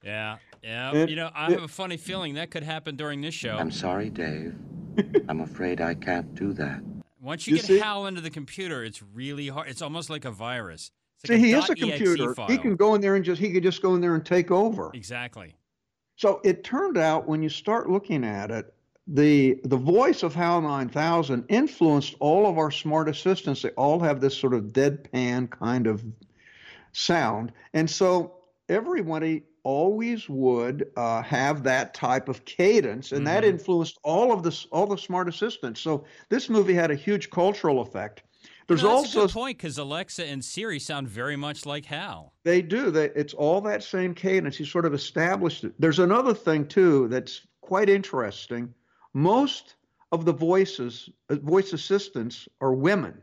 Yeah. 0.04 0.38
Yeah. 0.64 0.92
It- 0.96 1.11
you 1.11 1.14
know, 1.16 1.30
I 1.32 1.46
it- 1.46 1.52
have 1.52 1.62
a 1.62 1.68
funny 1.68 1.96
feeling 1.96 2.34
that 2.34 2.50
could 2.50 2.64
happen 2.64 2.96
during 2.96 3.20
this 3.20 3.34
show. 3.34 3.56
I'm 3.56 3.70
sorry, 3.70 4.11
Dave. 4.11 4.52
I'm 5.28 5.40
afraid 5.42 5.80
I 5.80 5.94
can't 5.94 6.34
do 6.34 6.52
that. 6.54 6.82
Once 7.23 7.47
you, 7.47 7.52
You 7.55 7.62
get 7.62 7.67
see? 7.67 7.79
HAL 7.79 8.07
into 8.07 8.21
the 8.21 8.31
computer, 8.31 8.83
it's 8.85 9.00
really 9.00 9.47
hard. 9.47 9.69
It's 9.69 9.81
almost 9.81 10.11
like 10.11 10.25
a 10.25 10.31
virus. 10.31 10.91
It's 11.19 11.29
See, 11.29 11.35
like 11.35 11.45
he 11.45 11.52
is 11.52 11.71
a 11.71 11.75
computer. 11.76 12.35
He 12.49 12.59
can 12.59 12.75
go 12.75 12.97
in 12.97 13.00
there 13.00 13.14
and 13.14 13.25
just 13.25 13.41
he 13.41 13.52
could 13.52 13.62
just 13.62 13.81
go 13.81 13.95
in 13.95 14.00
there 14.00 14.17
and 14.17 14.26
take 14.26 14.50
over. 14.50 14.91
Exactly. 14.93 15.55
So 16.17 16.41
it 16.45 16.64
turned 16.64 16.99
out 16.99 17.29
when 17.29 17.41
you 17.41 17.49
start 17.49 17.88
looking 17.88 18.25
at 18.25 18.50
it, 18.50 18.75
the 19.07 19.61
the 19.64 19.76
voice 19.76 20.25
of 20.25 20.35
HAL 20.35 20.62
9000 20.62 21.45
influenced 21.49 22.17
all 22.19 22.49
of 22.49 22.59
our 22.59 22.71
smart 22.73 23.09
assistants. 23.09 23.62
They 23.62 23.71
all 23.71 24.00
have 24.00 24.21
this 24.21 24.37
sort 24.37 24.52
of 24.52 24.64
deadpan 24.67 25.50
kind 25.50 25.87
of 25.87 26.05
sound, 26.93 27.52
and 27.73 27.88
so 27.88 28.35
everybody 28.69 29.45
always 29.64 30.28
would 30.28 30.90
uh, 30.97 31.23
have 31.23 31.62
that 31.62 31.95
type 31.95 32.28
of 32.28 32.45
cadence, 32.45 33.12
and 33.12 33.26
that 33.26 33.45
Mhm. 33.45 33.49
influenced 33.49 33.99
all 34.02 34.33
of 34.33 34.42
this 34.42 34.66
all 34.73 34.87
the 34.87 34.99
smart 34.99 35.28
assistants. 35.28 35.81
So 35.81 36.04
this 36.28 36.49
movie 36.49 36.75
had 36.75 36.90
a 36.90 36.95
huge 36.95 37.31
cultural 37.31 37.81
effect. 37.81 38.23
There's 38.66 38.83
You 38.83 38.88
know, 38.88 38.95
that's 39.02 39.14
a 39.14 39.19
also 39.19 39.26
good 39.26 39.33
point 39.35 39.59
because 39.59 39.78
Alexa 39.78 40.25
and 40.25 40.45
Siri 40.45 40.78
sound 40.78 41.09
very 41.09 41.37
much 41.37 41.66
like 41.66 41.85
HAL. 41.87 42.33
they 42.45 42.62
do. 42.62 42.90
They, 42.90 43.07
it's 43.11 43.35
all 43.35 43.61
that 43.62 43.83
same 43.83 44.14
cadence. 44.14 44.57
He 44.57 44.64
sort 44.64 44.85
of 44.87 44.95
established 44.95 45.64
it. 45.64 45.75
There's 45.78 45.99
another 45.99 46.35
thing 46.35 46.66
too 46.66 47.09
that's 47.09 47.47
quite 47.61 47.88
interesting. 47.88 48.73
Most 49.14 49.76
of 50.11 50.25
the 50.25 50.33
voices, 50.33 51.09
uh, 51.31 51.37
voice 51.37 51.73
assistants, 51.73 52.49
are 52.61 52.73
women. 52.75 53.21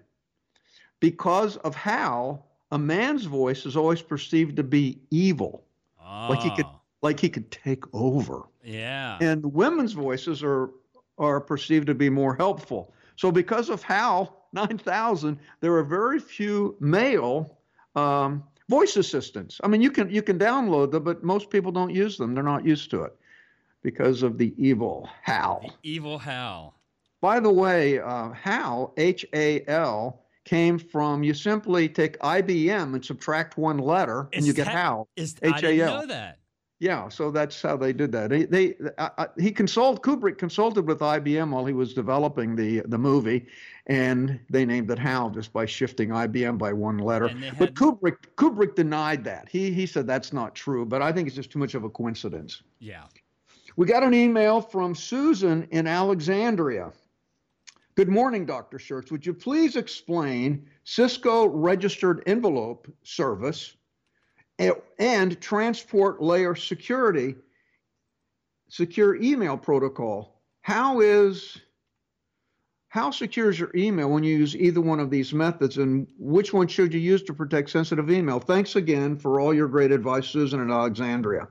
Because 0.99 1.57
of 1.57 1.75
how 1.75 2.43
a 2.71 2.77
man's 2.77 3.25
voice 3.25 3.65
is 3.65 3.75
always 3.77 4.01
perceived 4.01 4.55
to 4.57 4.63
be 4.63 4.99
evil, 5.11 5.63
Oh, 6.09 6.27
like 6.29 6.41
he 6.41 6.49
could 6.55 6.65
like 7.01 7.19
he 7.19 7.29
could 7.29 7.51
take 7.51 7.83
over. 7.93 8.43
Yeah. 8.63 9.17
And 9.21 9.53
women's 9.53 9.93
voices 9.93 10.41
are 10.43 10.71
are 11.17 11.39
perceived 11.39 11.87
to 11.87 11.93
be 11.93 12.09
more 12.09 12.35
helpful. 12.35 12.93
So 13.15 13.31
because 13.31 13.69
of 13.69 13.83
HAL 13.83 14.47
9000, 14.53 15.37
there 15.61 15.75
are 15.75 15.83
very 15.83 16.19
few 16.19 16.75
male 16.79 17.57
um, 17.95 18.43
voice 18.69 18.95
assistants. 18.95 19.59
I 19.63 19.67
mean, 19.67 19.81
you 19.81 19.91
can 19.91 20.09
you 20.09 20.21
can 20.21 20.39
download 20.39 20.91
them, 20.91 21.03
but 21.03 21.23
most 21.23 21.49
people 21.49 21.71
don't 21.71 21.93
use 21.93 22.17
them. 22.17 22.33
They're 22.33 22.43
not 22.43 22.65
used 22.65 22.89
to 22.91 23.03
it 23.03 23.15
because 23.83 24.23
of 24.23 24.37
the 24.37 24.53
evil 24.57 25.07
HAL. 25.21 25.73
Evil 25.83 26.17
Hal. 26.17 26.75
By 27.21 27.39
the 27.39 27.51
way, 27.51 27.99
uh, 27.99 28.31
HAL, 28.31 28.93
H 28.97 29.25
A 29.33 29.63
L, 29.67 30.23
came 30.49 30.79
from 30.79 31.21
you 31.23 31.35
simply 31.35 31.87
take 31.87 32.17
IBM 32.19 32.95
and 32.95 33.05
subtract 33.05 33.55
one 33.55 33.77
letter, 33.77 34.27
and 34.33 34.43
you 34.43 34.51
get 34.51 34.67
HAL. 34.67 35.07
Is 35.15 35.35
I 35.43 35.61
didn't 35.61 35.75
H-A-L. 35.75 36.01
know 36.01 36.07
that. 36.07 36.39
Yeah, 36.79 37.09
so 37.09 37.29
that's 37.29 37.61
how 37.61 37.77
they 37.77 37.93
did 37.93 38.11
that. 38.13 38.29
They, 38.31 38.45
they 38.45 38.75
uh, 38.97 39.09
uh, 39.17 39.25
he 39.37 39.51
consult 39.51 40.01
Kubrick 40.01 40.39
consulted 40.39 40.87
with 40.87 40.99
IBM 40.99 41.51
while 41.51 41.65
he 41.65 41.73
was 41.73 41.93
developing 41.93 42.55
the 42.55 42.81
the 42.85 42.97
movie, 42.97 43.45
and 43.85 44.39
they 44.49 44.65
named 44.65 44.89
it 44.89 44.97
HAL 44.97 45.29
just 45.29 45.53
by 45.53 45.67
shifting 45.67 46.09
IBM 46.09 46.57
by 46.57 46.73
one 46.73 46.97
letter. 46.97 47.27
They 47.27 47.51
But 47.59 47.75
Kubrick 47.75 48.17
Kubrick 48.35 48.73
denied 48.75 49.23
that. 49.25 49.49
He 49.49 49.71
he 49.71 49.85
said 49.85 50.07
that's 50.07 50.33
not 50.33 50.55
true. 50.55 50.83
But 50.83 51.03
I 51.03 51.11
think 51.11 51.27
it's 51.27 51.35
just 51.35 51.51
too 51.51 51.59
much 51.59 51.75
of 51.75 51.83
a 51.83 51.89
coincidence. 51.89 52.63
Yeah. 52.79 53.03
We 53.75 53.85
got 53.85 54.01
an 54.01 54.15
email 54.15 54.61
from 54.61 54.95
Susan 54.95 55.67
in 55.69 55.85
Alexandria. 55.85 56.91
Good 57.95 58.09
morning, 58.09 58.45
Dr. 58.45 58.77
Schertz. 58.77 59.11
Would 59.11 59.25
you 59.25 59.33
please 59.33 59.75
explain 59.75 60.67
Cisco 60.83 61.47
registered 61.47 62.23
envelope 62.25 62.87
service 63.03 63.75
and 64.99 65.39
transport 65.41 66.21
layer 66.21 66.55
security 66.55 67.35
secure 68.69 69.15
email 69.15 69.57
protocol? 69.57 70.41
How 70.61 71.01
is 71.01 71.57
how 72.89 73.11
secure 73.11 73.51
is 73.51 73.59
your 73.59 73.69
email 73.75 74.09
when 74.09 74.23
you 74.23 74.35
use 74.35 74.55
either 74.55 74.81
one 74.81 74.99
of 74.99 75.11
these 75.11 75.31
methods, 75.31 75.77
and 75.77 76.07
which 76.17 76.53
one 76.53 76.67
should 76.67 76.91
you 76.91 76.99
use 76.99 77.21
to 77.23 77.33
protect 77.33 77.69
sensitive 77.69 78.09
email? 78.09 78.39
Thanks 78.39 78.75
again 78.75 79.15
for 79.15 79.39
all 79.39 79.53
your 79.53 79.67
great 79.67 79.91
advice, 79.91 80.27
Susan 80.27 80.59
and 80.59 80.71
Alexandria. 80.71 81.47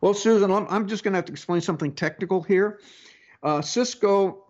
Well, 0.00 0.14
Susan, 0.14 0.50
I'm, 0.50 0.66
I'm 0.70 0.88
just 0.88 1.04
going 1.04 1.12
to 1.12 1.18
have 1.18 1.26
to 1.26 1.32
explain 1.32 1.60
something 1.60 1.92
technical 1.92 2.40
here. 2.40 2.80
Uh, 3.42 3.60
Cisco, 3.60 4.46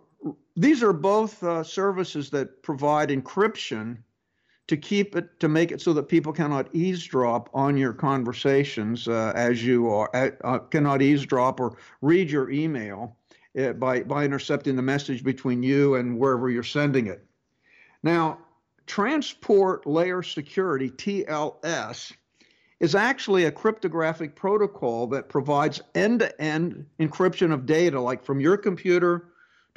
these 0.56 0.82
are 0.82 0.92
both 0.92 1.42
uh, 1.42 1.62
services 1.62 2.30
that 2.30 2.62
provide 2.62 3.08
encryption 3.08 3.98
to 4.66 4.76
keep 4.76 5.16
it 5.16 5.40
to 5.40 5.48
make 5.48 5.72
it 5.72 5.80
so 5.80 5.92
that 5.92 6.04
people 6.04 6.32
cannot 6.32 6.72
eavesdrop 6.72 7.50
on 7.52 7.76
your 7.76 7.92
conversations 7.92 9.08
uh, 9.08 9.32
as 9.34 9.64
you 9.64 9.88
are 9.88 10.08
uh, 10.14 10.30
uh, 10.44 10.58
cannot 10.58 11.02
eavesdrop 11.02 11.58
or 11.58 11.76
read 12.02 12.30
your 12.30 12.50
email 12.50 13.16
uh, 13.58 13.72
by 13.72 14.02
by 14.02 14.24
intercepting 14.24 14.76
the 14.76 14.82
message 14.82 15.24
between 15.24 15.62
you 15.62 15.96
and 15.96 16.16
wherever 16.16 16.48
you're 16.50 16.62
sending 16.62 17.08
it. 17.08 17.24
Now, 18.02 18.38
transport 18.86 19.86
layer 19.86 20.22
security 20.22 20.90
(TLS) 20.90 22.12
is 22.78 22.94
actually 22.94 23.46
a 23.46 23.50
cryptographic 23.50 24.36
protocol 24.36 25.06
that 25.08 25.28
provides 25.28 25.82
end-to-end 25.94 26.86
encryption 26.98 27.52
of 27.52 27.66
data, 27.66 28.00
like 28.00 28.24
from 28.24 28.40
your 28.40 28.56
computer 28.56 29.29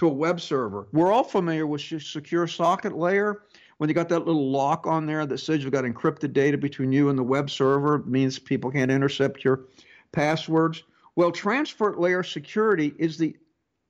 to 0.04 0.10
a 0.10 0.14
web 0.14 0.42
server. 0.42 0.88
We're 0.92 1.12
all 1.12 1.24
familiar 1.24 1.66
with 1.66 1.82
secure 1.82 2.46
socket 2.46 2.98
layer. 2.98 3.44
When 3.78 3.90
you 3.90 3.96
got 3.96 4.10
that 4.10 4.26
little 4.26 4.52
lock 4.52 4.86
on 4.86 5.06
there 5.06 5.26
that 5.26 5.38
says 5.38 5.64
you've 5.64 5.72
got 5.72 5.86
encrypted 5.86 6.34
data 6.34 6.58
between 6.58 6.92
you 6.92 7.10
and 7.10 7.18
the 7.18 7.24
web 7.24 7.50
server, 7.50 7.96
it 7.96 8.08
means 8.08 8.38
people 8.38 8.70
can't 8.70 8.92
intercept 8.92 9.44
your 9.44 9.66
passwords. 10.12 10.84
Well, 11.16 11.32
transport 11.32 12.00
layer 12.00 12.22
security 12.22 12.94
is 12.98 13.18
the 13.18 13.36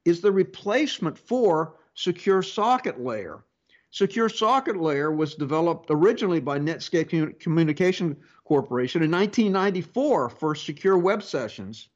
is 0.05 0.21
the 0.21 0.31
replacement 0.31 1.17
for 1.17 1.75
secure 1.95 2.43
socket 2.43 3.03
layer. 3.03 3.43
Secure 3.89 4.29
socket 4.29 4.77
layer 4.77 5.11
was 5.11 5.35
developed 5.35 5.87
originally 5.89 6.39
by 6.39 6.59
Netscape 6.59 7.39
Communication 7.39 8.17
Corporation 8.43 9.01
in 9.01 9.11
1994 9.11 10.29
for 10.29 10.55
secure 10.55 10.97
web 10.97 11.23
sessions, 11.23 11.87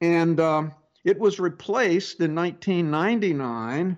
and 0.00 0.38
um, 0.38 0.72
it 1.04 1.18
was 1.18 1.38
replaced 1.38 2.20
in 2.20 2.34
1999 2.34 3.96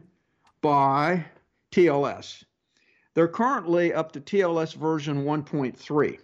by 0.61 1.25
TLS. 1.71 2.45
They're 3.15 3.29
currently 3.29 3.95
up 3.95 4.13
to 4.13 4.21
TLS 4.21 4.75
version 4.75 5.25
1.3. 5.25 6.19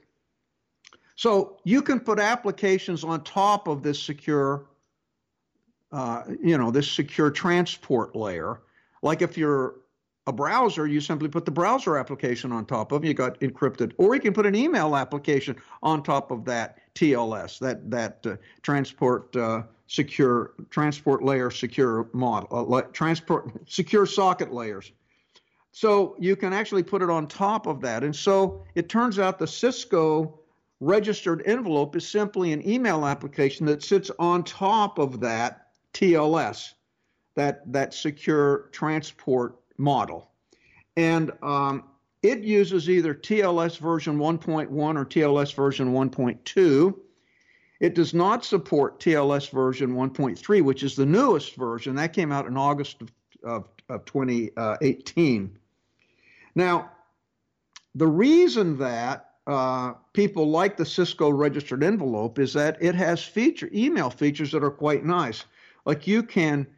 So 1.15 1.59
you 1.65 1.83
can 1.83 2.01
put 2.01 2.19
applications 2.19 3.05
on 3.05 3.23
top 3.23 3.69
of 3.69 3.83
this 3.83 4.03
secure, 4.03 4.67
uh, 5.93 6.25
you 6.43 6.59
know, 6.59 6.71
this 6.71 6.91
secure 6.91 7.31
transport 7.31 8.17
layer. 8.17 8.61
Like 9.03 9.23
if 9.23 9.39
you're 9.39 9.77
a 10.27 10.33
browser, 10.33 10.87
you 10.87 11.01
simply 11.01 11.29
put 11.29 11.45
the 11.45 11.51
browser 11.51 11.97
application 11.97 12.53
on 12.53 12.65
top 12.67 12.93
of 12.93 13.05
it, 13.05 13.09
you 13.09 13.15
got 13.15 13.41
encrypted. 13.41 13.93
Or 13.99 14.15
you 14.15 14.21
can 14.21 14.33
put 14.33 14.47
an 14.47 14.55
email 14.55 14.97
application 14.97 15.57
on 15.83 16.03
top 16.03 16.31
of 16.31 16.45
that 16.45 16.79
TLS, 16.95 17.59
that 17.61 17.91
that 17.91 18.27
uh, 18.27 18.37
transport 18.62 19.35
uh, 19.37 19.62
secure 19.93 20.53
transport 20.71 21.23
layer 21.23 21.51
secure 21.51 22.09
model, 22.15 22.75
uh, 22.75 22.81
transport 22.95 23.53
secure 23.71 24.07
socket 24.07 24.51
layers. 24.51 24.91
So 25.73 26.17
you 26.19 26.35
can 26.35 26.55
actually 26.55 26.83
put 26.83 27.03
it 27.03 27.11
on 27.11 27.27
top 27.27 27.67
of 27.67 27.83
that. 27.83 28.03
And 28.03 28.17
so 28.17 28.65
it 28.75 28.89
turns 28.89 29.19
out 29.19 29.39
the 29.39 29.47
Cisco 29.47 30.41
registered 30.81 31.43
envelope 31.45 31.95
is 31.95 32.09
simply 32.09 32.55
an 32.55 32.67
email 32.67 33.07
application 33.07 33.67
that 33.67 33.83
sits 33.83 34.11
on 34.19 34.45
top 34.45 34.99
of 34.99 35.21
that 35.21 35.69
TLS, 35.93 36.73
that, 37.35 37.71
that 37.71 37.93
secure 37.93 38.71
transport 38.73 39.57
model. 39.77 40.31
And 40.97 41.33
um, 41.43 41.85
it 42.23 42.41
uses 42.41 42.89
either 42.89 43.15
TLS 43.15 43.77
version 43.77 44.19
1.1 44.19 44.71
or 44.71 45.05
TLS 45.05 45.55
version 45.55 45.93
1.2. 45.93 46.95
It 47.83 47.95
does 47.95 48.15
not 48.15 48.45
support 48.45 49.01
TLS 49.01 49.51
version 49.51 49.97
1.3, 49.97 50.62
which 50.62 50.85
is 50.85 50.95
the 50.95 51.05
newest 51.05 51.57
version. 51.57 51.97
That 51.97 52.12
came 52.12 52.31
out 52.31 52.47
in 52.47 52.57
August 52.57 53.03
of, 53.03 53.12
of, 53.43 53.69
of 53.89 54.05
2018. 54.05 55.59
Now, 56.55 56.93
the 57.97 58.07
reason 58.07 58.79
that 58.79 59.31
uh, 59.49 59.95
people 60.12 60.49
like 60.49 60.77
the 60.77 60.87
Cisco 60.87 61.29
registered 61.31 61.83
envelope 61.83 62.39
is 62.39 62.53
that 62.53 62.81
it 62.81 62.95
has 62.95 63.25
feature 63.25 63.69
email 63.75 64.11
features 64.11 64.53
that 64.53 64.62
are 64.62 64.71
quite 64.71 65.05
nice. 65.05 65.45
Like 65.85 66.07
you 66.07 66.23
can 66.23 66.69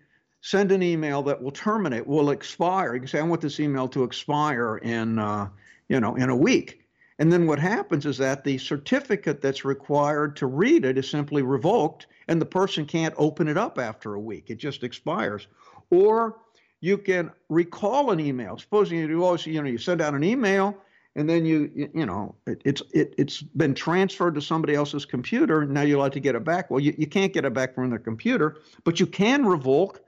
send 0.41 0.73
an 0.73 0.83
email 0.83 1.23
that 1.25 1.43
will 1.43 1.51
terminate, 1.51 2.07
will 2.07 2.31
expire. 2.31 2.95
You 2.95 3.01
can 3.01 3.09
say, 3.09 3.19
I 3.19 3.23
want 3.25 3.43
this 3.43 3.61
email 3.61 3.89
to 3.89 4.05
expire 4.05 4.79
in, 4.79 5.19
uh, 5.19 5.51
you 5.91 6.01
know, 6.01 6.15
in 6.15 6.31
a 6.31 6.37
week. 6.37 6.84
And 7.19 7.33
then 7.33 7.47
what 7.47 7.59
happens 7.61 8.07
is 8.07 8.19
that 8.19 8.43
the 8.43 8.59
certificate 8.59 9.41
that's 9.41 9.65
required 9.65 10.35
to 10.37 10.47
read 10.47 10.85
it 10.85 10.99
is 10.99 11.09
simply 11.09 11.43
revoked, 11.43 12.09
and 12.27 12.41
the 12.41 12.47
person 12.47 12.87
can't 12.87 13.15
open 13.17 13.47
it 13.47 13.57
up 13.57 13.79
after 13.79 14.15
a 14.15 14.21
week. 14.21 14.51
It 14.51 14.57
just 14.57 14.83
expires. 14.83 15.47
Or 15.91 16.41
you 16.81 16.99
can 16.99 17.31
recall 17.49 18.11
an 18.11 18.19
email. 18.19 18.59
Supposing 18.59 18.99
you 18.99 19.25
always, 19.25 19.47
you 19.47 19.63
know, 19.63 19.69
you 19.69 19.79
send 19.79 20.01
out 20.01 20.15
an 20.15 20.25
email, 20.25 20.77
and 21.15 21.29
then 21.31 21.47
you, 21.47 21.89
you 21.95 22.05
know, 22.05 22.35
it, 22.47 22.61
it's 22.65 22.83
it, 22.93 23.15
it's 23.17 23.43
been 23.43 23.75
transferred 23.75 24.35
to 24.35 24.43
somebody 24.43 24.75
else's 24.75 25.05
computer. 25.05 25.61
And 25.61 25.71
now 25.73 25.83
you 25.83 25.99
like 25.99 26.13
to 26.13 26.21
get 26.21 26.35
it 26.35 26.43
back. 26.43 26.71
Well, 26.71 26.81
you, 26.81 26.95
you 26.99 27.07
can't 27.07 27.33
get 27.33 27.45
it 27.45 27.55
back 27.55 27.77
from 27.77 27.91
their 27.91 28.01
computer, 28.01 28.57
but 28.83 28.99
you 28.99 29.07
can 29.07 29.47
revoke 29.47 30.01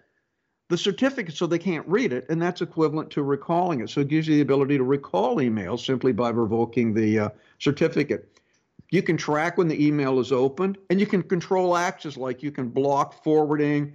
the 0.69 0.79
certificate 0.79 1.35
so 1.35 1.47
they 1.47 1.59
can't 1.59 1.87
read 1.87 2.13
it, 2.13 2.27
and 2.29 2.43
that's 2.43 2.61
equivalent 2.61 3.11
to 3.11 3.23
recalling 3.23 3.81
it. 3.81 3.91
So 3.91 4.01
it 4.01 4.09
gives 4.09 4.27
you 4.27 4.37
the 4.37 4.41
ability 4.41 4.77
to 4.79 4.85
recall 4.85 5.37
emails 5.37 5.85
simply 5.85 6.13
by 6.13 6.31
revoking 6.31 6.93
the 6.93 7.19
uh, 7.19 7.29
certificate. 7.59 8.41
You 8.91 9.03
can 9.03 9.17
track 9.17 9.59
when 9.59 9.69
the 9.69 9.85
email 9.87 10.19
is 10.19 10.33
opened, 10.33 10.79
and 10.91 10.99
you 10.99 11.07
can 11.07 11.23
control 11.23 11.77
actions 11.77 12.17
like 12.17 12.43
you 12.43 12.51
can 12.51 12.69
block 12.69 13.23
forwarding, 13.23 13.95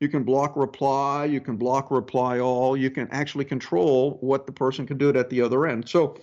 you 0.00 0.08
can 0.08 0.24
block 0.24 0.56
reply, 0.56 1.26
you 1.26 1.40
can 1.40 1.56
block 1.56 1.90
reply 1.90 2.40
all, 2.40 2.76
you 2.76 2.90
can 2.90 3.08
actually 3.10 3.44
control 3.44 4.18
what 4.20 4.46
the 4.46 4.52
person 4.52 4.86
can 4.86 4.98
do 4.98 5.10
it 5.10 5.16
at 5.16 5.30
the 5.30 5.42
other 5.42 5.66
end. 5.66 5.88
So 5.88 6.16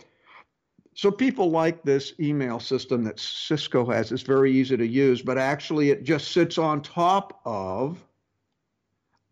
so 0.96 1.12
people 1.12 1.52
like 1.52 1.84
this 1.84 2.14
email 2.20 2.60
system 2.60 3.04
that 3.04 3.20
Cisco 3.20 3.86
has. 3.86 4.12
It's 4.12 4.24
very 4.24 4.52
easy 4.52 4.76
to 4.78 4.88
use, 4.88 5.22
but 5.22 5.38
actually 5.38 5.92
it 5.92 6.04
just 6.04 6.32
sits 6.32 6.58
on 6.58 6.82
top 6.82 7.40
of 7.46 8.04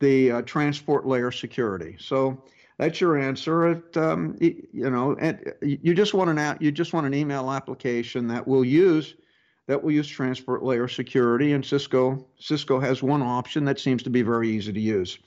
the 0.05 0.31
uh, 0.31 0.41
transport 0.43 1.07
layer 1.07 1.31
security. 1.31 1.95
So 1.99 2.43
that's 2.77 3.01
your 3.01 3.17
answer. 3.17 3.71
It, 3.71 3.97
um, 3.97 4.37
you 4.39 4.89
know, 4.89 5.15
and 5.19 5.53
you 5.61 5.95
just 5.95 6.13
want 6.13 6.37
an 6.37 6.57
you 6.59 6.71
just 6.71 6.93
want 6.93 7.07
an 7.07 7.13
email 7.13 7.49
application 7.51 8.27
that 8.27 8.47
will 8.47 8.63
use 8.63 9.15
that 9.67 9.81
will 9.81 9.91
use 9.91 10.07
transport 10.07 10.63
layer 10.63 10.87
security. 10.87 11.53
And 11.53 11.65
Cisco 11.65 12.27
Cisco 12.39 12.79
has 12.79 13.01
one 13.01 13.23
option 13.23 13.65
that 13.65 13.79
seems 13.79 14.03
to 14.03 14.11
be 14.11 14.21
very 14.21 14.49
easy 14.49 14.71
to 14.71 14.79
use. 14.79 15.17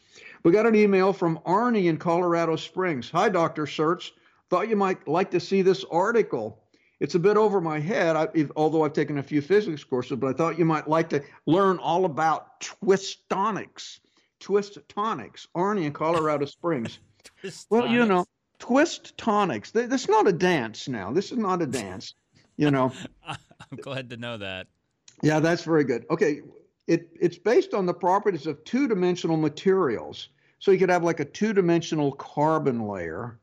We 0.44 0.52
got 0.52 0.66
an 0.66 0.76
email 0.76 1.12
from 1.12 1.40
Arnie 1.44 1.86
in 1.86 1.96
Colorado 1.96 2.54
Springs. 2.54 3.10
Hi, 3.10 3.28
Dr. 3.28 3.66
Schertz. 3.66 4.12
Thought 4.50 4.68
you 4.68 4.76
might 4.76 5.08
like 5.08 5.32
to 5.32 5.40
see 5.40 5.62
this 5.62 5.84
article. 5.90 6.62
It's 7.00 7.16
a 7.16 7.18
bit 7.18 7.36
over 7.36 7.60
my 7.60 7.78
head, 7.80 8.16
I, 8.16 8.28
although 8.56 8.84
I've 8.84 8.92
taken 8.92 9.18
a 9.18 9.22
few 9.22 9.40
physics 9.40 9.84
courses, 9.84 10.18
but 10.18 10.28
I 10.28 10.32
thought 10.32 10.58
you 10.58 10.64
might 10.64 10.88
like 10.88 11.08
to 11.10 11.22
learn 11.46 11.78
all 11.78 12.04
about 12.04 12.60
twistonics. 12.60 14.00
Twistonics, 14.40 15.46
Arnie 15.54 15.84
in 15.84 15.92
Colorado 15.92 16.46
Springs. 16.46 16.98
well, 17.70 17.86
you 17.86 18.06
know, 18.06 18.26
twist 18.58 19.16
tonics. 19.18 19.70
This 19.70 20.02
is 20.02 20.08
not 20.08 20.28
a 20.28 20.32
dance 20.32 20.88
now. 20.88 21.12
This 21.12 21.32
is 21.32 21.38
not 21.38 21.62
a 21.62 21.66
dance, 21.66 22.14
you 22.56 22.70
know. 22.70 22.92
I'm 23.26 23.78
glad 23.80 24.10
to 24.10 24.16
know 24.16 24.36
that. 24.38 24.66
Yeah, 25.22 25.40
that's 25.40 25.64
very 25.64 25.84
good. 25.84 26.06
Okay, 26.10 26.42
it, 26.86 27.08
it's 27.20 27.38
based 27.38 27.74
on 27.74 27.86
the 27.86 27.94
properties 27.94 28.46
of 28.46 28.62
two 28.64 28.88
dimensional 28.88 29.36
materials. 29.36 30.28
So 30.58 30.70
you 30.70 30.78
could 30.78 30.90
have 30.90 31.04
like 31.04 31.20
a 31.20 31.24
two 31.24 31.52
dimensional 31.52 32.12
carbon 32.12 32.86
layer 32.86 33.38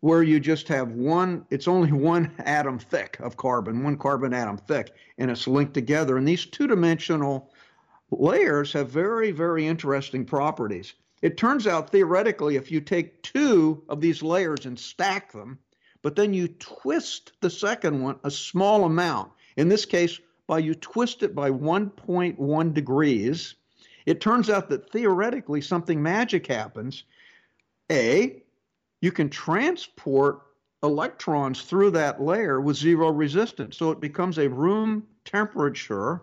where 0.00 0.22
you 0.22 0.40
just 0.40 0.66
have 0.68 0.92
one, 0.92 1.44
it's 1.50 1.68
only 1.68 1.92
one 2.12 2.32
atom 2.40 2.78
thick 2.78 3.18
of 3.20 3.36
carbon, 3.36 3.84
one 3.84 3.96
carbon 3.96 4.32
atom 4.32 4.56
thick, 4.56 4.92
and 5.18 5.30
it's 5.30 5.46
linked 5.46 5.74
together. 5.74 6.16
And 6.16 6.26
these 6.26 6.46
two 6.46 6.66
dimensional 6.66 7.49
layers 8.10 8.72
have 8.72 8.90
very, 8.90 9.30
very 9.30 9.66
interesting 9.66 10.24
properties. 10.24 10.94
It 11.22 11.36
turns 11.36 11.66
out 11.66 11.90
theoretically, 11.90 12.56
if 12.56 12.70
you 12.70 12.80
take 12.80 13.22
two 13.22 13.82
of 13.88 14.00
these 14.00 14.22
layers 14.22 14.66
and 14.66 14.78
stack 14.78 15.32
them, 15.32 15.58
but 16.02 16.16
then 16.16 16.32
you 16.32 16.48
twist 16.48 17.32
the 17.40 17.50
second 17.50 18.02
one 18.02 18.18
a 18.24 18.30
small 18.30 18.84
amount, 18.84 19.32
in 19.56 19.68
this 19.68 19.84
case, 19.84 20.18
by 20.46 20.58
you 20.58 20.74
twist 20.74 21.22
it 21.22 21.34
by 21.34 21.50
1.1 21.50 22.74
degrees, 22.74 23.54
it 24.06 24.20
turns 24.20 24.48
out 24.48 24.68
that 24.70 24.90
theoretically 24.90 25.60
something 25.60 26.02
magic 26.02 26.46
happens. 26.46 27.04
A, 27.90 28.42
you 29.00 29.12
can 29.12 29.28
transport 29.28 30.40
electrons 30.82 31.62
through 31.62 31.90
that 31.90 32.22
layer 32.22 32.60
with 32.60 32.76
zero 32.76 33.10
resistance. 33.10 33.76
So 33.76 33.90
it 33.90 34.00
becomes 34.00 34.38
a 34.38 34.48
room 34.48 35.06
temperature 35.24 36.22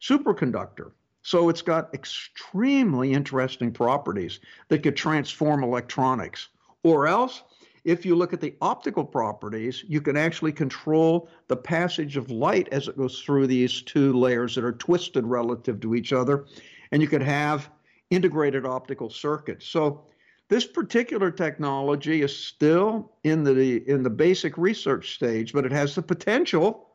superconductor. 0.00 0.92
So 1.22 1.48
it's 1.48 1.62
got 1.62 1.94
extremely 1.94 3.12
interesting 3.12 3.72
properties 3.72 4.40
that 4.68 4.82
could 4.82 4.96
transform 4.96 5.62
electronics. 5.62 6.48
Or 6.82 7.06
else, 7.06 7.42
if 7.84 8.04
you 8.04 8.14
look 8.14 8.32
at 8.32 8.40
the 8.40 8.54
optical 8.60 9.04
properties, 9.04 9.84
you 9.88 10.00
can 10.00 10.16
actually 10.16 10.52
control 10.52 11.28
the 11.48 11.56
passage 11.56 12.16
of 12.16 12.30
light 12.30 12.68
as 12.70 12.88
it 12.88 12.96
goes 12.96 13.20
through 13.20 13.46
these 13.46 13.82
two 13.82 14.12
layers 14.12 14.54
that 14.54 14.64
are 14.64 14.72
twisted 14.72 15.24
relative 15.24 15.80
to 15.80 15.94
each 15.94 16.12
other. 16.12 16.46
And 16.90 17.00
you 17.00 17.08
could 17.08 17.22
have 17.22 17.70
integrated 18.10 18.66
optical 18.66 19.08
circuits. 19.08 19.66
So 19.66 20.04
this 20.48 20.66
particular 20.66 21.30
technology 21.30 22.22
is 22.22 22.36
still 22.36 23.12
in 23.24 23.42
the 23.42 23.88
in 23.90 24.02
the 24.02 24.10
basic 24.10 24.58
research 24.58 25.14
stage, 25.14 25.52
but 25.52 25.64
it 25.64 25.72
has 25.72 25.94
the 25.94 26.02
potential 26.02 26.88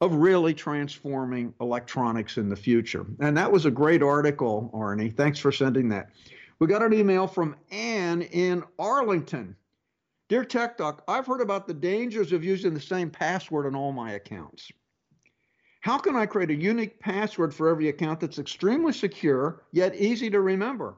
of 0.00 0.14
really 0.14 0.52
transforming 0.52 1.54
electronics 1.60 2.36
in 2.36 2.48
the 2.48 2.56
future. 2.56 3.06
And 3.20 3.36
that 3.36 3.50
was 3.50 3.64
a 3.64 3.70
great 3.70 4.02
article, 4.02 4.70
Arnie. 4.74 5.14
Thanks 5.14 5.38
for 5.38 5.50
sending 5.50 5.88
that. 5.88 6.10
We 6.58 6.66
got 6.66 6.82
an 6.82 6.92
email 6.92 7.26
from 7.26 7.56
Anne 7.70 8.22
in 8.22 8.62
Arlington. 8.78 9.56
Dear 10.28 10.44
Tech 10.44 10.76
Doc, 10.76 11.02
I've 11.06 11.26
heard 11.26 11.40
about 11.40 11.66
the 11.66 11.74
dangers 11.74 12.32
of 12.32 12.44
using 12.44 12.74
the 12.74 12.80
same 12.80 13.10
password 13.10 13.66
on 13.66 13.74
all 13.74 13.92
my 13.92 14.12
accounts. 14.12 14.70
How 15.80 15.98
can 15.98 16.16
I 16.16 16.26
create 16.26 16.50
a 16.50 16.54
unique 16.54 16.98
password 16.98 17.54
for 17.54 17.68
every 17.68 17.88
account 17.88 18.20
that's 18.20 18.40
extremely 18.40 18.92
secure 18.92 19.62
yet 19.70 19.94
easy 19.94 20.28
to 20.30 20.40
remember? 20.40 20.96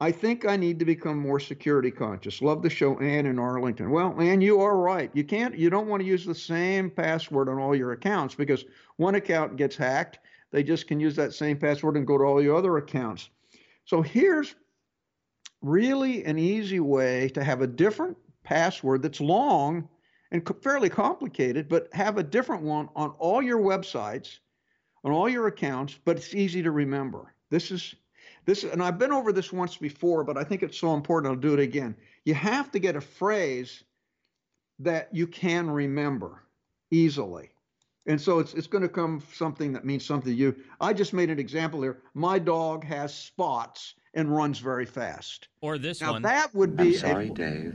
I 0.00 0.10
think 0.10 0.44
I 0.44 0.56
need 0.56 0.78
to 0.80 0.84
become 0.84 1.18
more 1.18 1.38
security 1.38 1.90
conscious. 1.90 2.42
Love 2.42 2.62
the 2.62 2.70
show, 2.70 2.98
Ann 2.98 3.26
in 3.26 3.38
Arlington. 3.38 3.90
Well, 3.90 4.20
Ann, 4.20 4.40
you 4.40 4.60
are 4.60 4.76
right. 4.76 5.10
You 5.14 5.24
can't, 5.24 5.56
you 5.56 5.70
don't 5.70 5.86
want 5.86 6.02
to 6.02 6.06
use 6.06 6.26
the 6.26 6.34
same 6.34 6.90
password 6.90 7.48
on 7.48 7.58
all 7.58 7.76
your 7.76 7.92
accounts 7.92 8.34
because 8.34 8.64
one 8.96 9.14
account 9.14 9.56
gets 9.56 9.76
hacked. 9.76 10.18
They 10.50 10.62
just 10.62 10.88
can 10.88 10.98
use 10.98 11.16
that 11.16 11.32
same 11.32 11.56
password 11.56 11.96
and 11.96 12.06
go 12.06 12.18
to 12.18 12.24
all 12.24 12.42
your 12.42 12.56
other 12.56 12.76
accounts. 12.76 13.30
So 13.84 14.02
here's 14.02 14.54
really 15.62 16.24
an 16.24 16.38
easy 16.38 16.80
way 16.80 17.28
to 17.30 17.44
have 17.44 17.62
a 17.62 17.66
different 17.66 18.16
password 18.42 19.02
that's 19.02 19.20
long 19.20 19.88
and 20.32 20.46
fairly 20.62 20.88
complicated, 20.88 21.68
but 21.68 21.88
have 21.92 22.18
a 22.18 22.22
different 22.22 22.62
one 22.62 22.88
on 22.96 23.10
all 23.18 23.40
your 23.40 23.60
websites, 23.60 24.38
on 25.04 25.12
all 25.12 25.28
your 25.28 25.46
accounts, 25.46 25.98
but 26.04 26.16
it's 26.16 26.34
easy 26.34 26.62
to 26.62 26.72
remember. 26.72 27.34
This 27.50 27.70
is 27.70 27.94
this, 28.44 28.64
and 28.64 28.82
I've 28.82 28.98
been 28.98 29.12
over 29.12 29.32
this 29.32 29.52
once 29.52 29.76
before, 29.76 30.24
but 30.24 30.36
I 30.36 30.44
think 30.44 30.62
it's 30.62 30.78
so 30.78 30.94
important. 30.94 31.32
I'll 31.32 31.40
do 31.40 31.54
it 31.54 31.60
again. 31.60 31.96
You 32.24 32.34
have 32.34 32.70
to 32.72 32.78
get 32.78 32.96
a 32.96 33.00
phrase 33.00 33.84
that 34.78 35.08
you 35.12 35.26
can 35.26 35.70
remember 35.70 36.42
easily. 36.90 37.50
And 38.06 38.20
so 38.20 38.38
it's 38.38 38.52
it's 38.52 38.66
going 38.66 38.82
to 38.82 38.88
come 38.88 39.22
something 39.32 39.72
that 39.72 39.84
means 39.84 40.04
something 40.04 40.30
to 40.30 40.36
you. 40.36 40.54
I 40.80 40.92
just 40.92 41.14
made 41.14 41.30
an 41.30 41.38
example 41.38 41.80
here. 41.82 42.02
My 42.12 42.38
dog 42.38 42.84
has 42.84 43.14
spots 43.14 43.94
and 44.12 44.34
runs 44.34 44.58
very 44.58 44.84
fast. 44.84 45.48
Or 45.62 45.78
this 45.78 46.02
now, 46.02 46.12
one. 46.12 46.22
That 46.22 46.54
would 46.54 46.76
be. 46.76 46.88
I'm 46.88 46.94
sorry, 46.94 47.28
a, 47.28 47.32
Dave. 47.32 47.74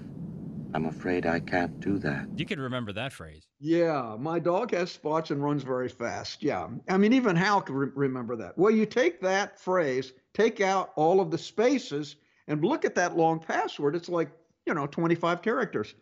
I'm 0.73 0.86
afraid 0.86 1.25
I 1.25 1.39
can't 1.39 1.79
do 1.79 1.97
that. 1.99 2.27
You 2.36 2.45
could 2.45 2.60
remember 2.60 2.93
that 2.93 3.12
phrase. 3.12 3.47
Yeah, 3.60 4.15
my 4.19 4.38
dog 4.38 4.71
has 4.71 4.91
spots 4.91 5.32
and 5.32 5.43
runs 5.43 5.63
very 5.63 5.89
fast. 5.89 6.43
Yeah. 6.43 6.67
I 6.88 6.97
mean, 6.97 7.12
even 7.13 7.36
Hal 7.36 7.62
could 7.62 7.75
re- 7.75 7.91
remember 7.95 8.36
that. 8.36 8.55
Well, 8.55 8.71
you 8.71 8.86
take 8.86 9.19
that 9.21 9.60
phrase, 9.60 10.13
take 10.33 10.61
out 10.61 10.91
all 10.95 11.19
of 11.19 11.31
the 11.31 11.37
spaces, 11.37 12.15
and 12.47 12.63
look 12.63 12.85
at 12.85 12.95
that 12.95 13.15
long 13.15 13.39
password. 13.39 13.95
It's 13.95 14.09
like, 14.09 14.29
you 14.65 14.73
know, 14.73 14.87
25 14.87 15.41
characters. 15.41 15.95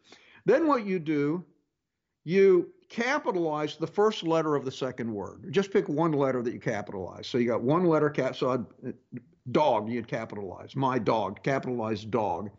Then 0.45 0.67
what 0.67 0.85
you 0.85 0.99
do, 0.99 1.43
you 2.23 2.71
capitalize 2.89 3.75
the 3.75 3.87
first 3.87 4.23
letter 4.23 4.55
of 4.55 4.65
the 4.65 4.71
second 4.71 5.13
word. 5.13 5.51
Just 5.51 5.71
pick 5.71 5.89
one 5.89 6.13
letter 6.13 6.41
that 6.41 6.53
you 6.53 6.59
capitalize. 6.59 7.27
So 7.27 7.37
you 7.37 7.47
got 7.47 7.61
one 7.61 7.85
letter 7.85 8.09
cap. 8.09 8.35
So 8.35 8.51
I'd, 8.51 8.65
uh, 8.87 8.91
dog, 9.51 9.89
you'd 9.89 10.07
capitalize. 10.07 10.75
My 10.75 10.99
dog, 10.99 11.43
capitalize 11.43 12.05
dog. 12.05 12.49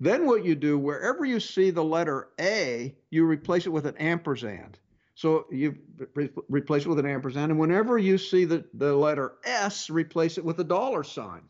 Then 0.00 0.26
what 0.26 0.44
you 0.44 0.54
do, 0.54 0.78
wherever 0.78 1.26
you 1.26 1.40
see 1.40 1.70
the 1.70 1.84
letter 1.84 2.28
A, 2.40 2.94
you 3.10 3.26
replace 3.26 3.66
it 3.66 3.70
with 3.70 3.86
an 3.86 3.96
ampersand. 3.98 4.78
So 5.20 5.44
you 5.50 5.76
re- 6.14 6.30
replace 6.48 6.86
it 6.86 6.88
with 6.88 6.98
an 6.98 7.04
ampersand, 7.04 7.50
and 7.50 7.60
whenever 7.60 7.98
you 7.98 8.16
see 8.16 8.46
the, 8.46 8.64
the 8.72 8.96
letter 8.96 9.34
S, 9.44 9.90
replace 9.90 10.38
it 10.38 10.44
with 10.46 10.58
a 10.60 10.64
dollar 10.64 11.04
sign. 11.04 11.42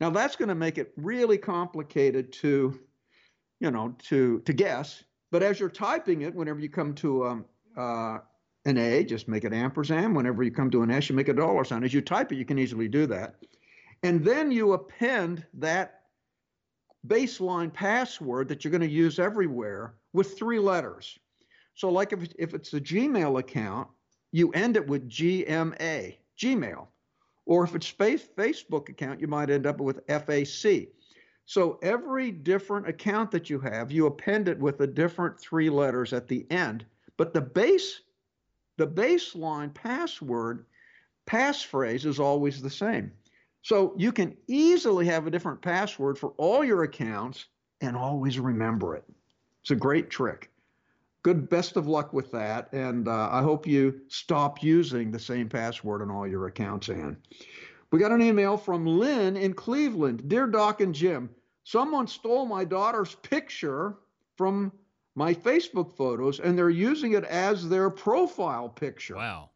Now 0.00 0.10
that's 0.10 0.34
going 0.34 0.48
to 0.48 0.56
make 0.56 0.78
it 0.78 0.92
really 0.96 1.38
complicated 1.38 2.32
to, 2.32 2.80
you 3.60 3.70
know, 3.70 3.94
to 4.08 4.40
to 4.40 4.52
guess. 4.52 5.04
But 5.30 5.44
as 5.44 5.60
you're 5.60 5.68
typing 5.68 6.22
it, 6.22 6.34
whenever 6.34 6.58
you 6.58 6.68
come 6.68 6.92
to 6.94 7.24
um, 7.24 7.44
uh, 7.76 8.18
an 8.64 8.78
A, 8.78 9.04
just 9.04 9.28
make 9.28 9.44
it 9.44 9.52
ampersand. 9.52 10.16
Whenever 10.16 10.42
you 10.42 10.50
come 10.50 10.72
to 10.72 10.82
an 10.82 10.90
S, 10.90 11.08
you 11.08 11.14
make 11.14 11.28
a 11.28 11.34
dollar 11.34 11.64
sign. 11.64 11.84
As 11.84 11.94
you 11.94 12.00
type 12.00 12.32
it, 12.32 12.36
you 12.36 12.44
can 12.44 12.58
easily 12.58 12.88
do 12.88 13.06
that. 13.06 13.36
And 14.02 14.24
then 14.24 14.50
you 14.50 14.72
append 14.72 15.46
that 15.54 16.00
baseline 17.06 17.72
password 17.72 18.48
that 18.48 18.64
you're 18.64 18.72
going 18.72 18.80
to 18.80 18.88
use 18.88 19.20
everywhere 19.20 19.94
with 20.12 20.36
three 20.36 20.58
letters. 20.58 21.16
So, 21.74 21.90
like 21.90 22.12
if, 22.12 22.32
if 22.38 22.54
it's 22.54 22.72
a 22.74 22.80
Gmail 22.80 23.38
account, 23.38 23.88
you 24.30 24.50
end 24.52 24.76
it 24.76 24.86
with 24.86 25.08
GMA, 25.08 26.16
Gmail. 26.38 26.86
Or 27.44 27.64
if 27.64 27.74
it's 27.74 27.86
space 27.86 28.26
Facebook 28.36 28.88
account, 28.88 29.20
you 29.20 29.26
might 29.26 29.50
end 29.50 29.66
up 29.66 29.80
with 29.80 30.06
FAC. 30.06 30.88
So 31.44 31.78
every 31.82 32.30
different 32.30 32.88
account 32.88 33.30
that 33.32 33.50
you 33.50 33.58
have, 33.60 33.90
you 33.90 34.06
append 34.06 34.48
it 34.48 34.58
with 34.58 34.80
a 34.80 34.86
different 34.86 35.38
three 35.40 35.68
letters 35.70 36.12
at 36.12 36.28
the 36.28 36.46
end. 36.50 36.86
But 37.16 37.34
the 37.34 37.40
base, 37.40 38.00
the 38.78 38.86
baseline 38.86 39.74
password, 39.74 40.66
passphrase 41.26 42.06
is 42.06 42.20
always 42.20 42.62
the 42.62 42.70
same. 42.70 43.12
So 43.62 43.94
you 43.96 44.12
can 44.12 44.36
easily 44.46 45.06
have 45.06 45.26
a 45.26 45.30
different 45.30 45.62
password 45.62 46.16
for 46.18 46.30
all 46.36 46.64
your 46.64 46.84
accounts 46.84 47.46
and 47.80 47.96
always 47.96 48.38
remember 48.38 48.94
it. 48.94 49.04
It's 49.62 49.72
a 49.72 49.76
great 49.76 50.10
trick. 50.10 50.51
Good, 51.22 51.48
best 51.48 51.76
of 51.76 51.86
luck 51.86 52.12
with 52.12 52.32
that. 52.32 52.72
And 52.72 53.06
uh, 53.06 53.28
I 53.30 53.42
hope 53.42 53.66
you 53.66 54.00
stop 54.08 54.62
using 54.62 55.10
the 55.10 55.18
same 55.18 55.48
password 55.48 56.02
on 56.02 56.10
all 56.10 56.26
your 56.26 56.46
accounts, 56.46 56.88
Ann. 56.88 57.16
We 57.92 57.98
got 57.98 58.10
an 58.10 58.22
email 58.22 58.56
from 58.56 58.86
Lynn 58.86 59.36
in 59.36 59.54
Cleveland. 59.54 60.28
Dear 60.28 60.46
Doc 60.46 60.80
and 60.80 60.94
Jim, 60.94 61.30
someone 61.64 62.06
stole 62.06 62.46
my 62.46 62.64
daughter's 62.64 63.14
picture 63.16 63.98
from 64.36 64.72
my 65.14 65.34
Facebook 65.34 65.92
photos 65.92 66.40
and 66.40 66.56
they're 66.58 66.70
using 66.70 67.12
it 67.12 67.24
as 67.24 67.68
their 67.68 67.90
profile 67.90 68.68
picture. 68.68 69.16
Wow. 69.16 69.50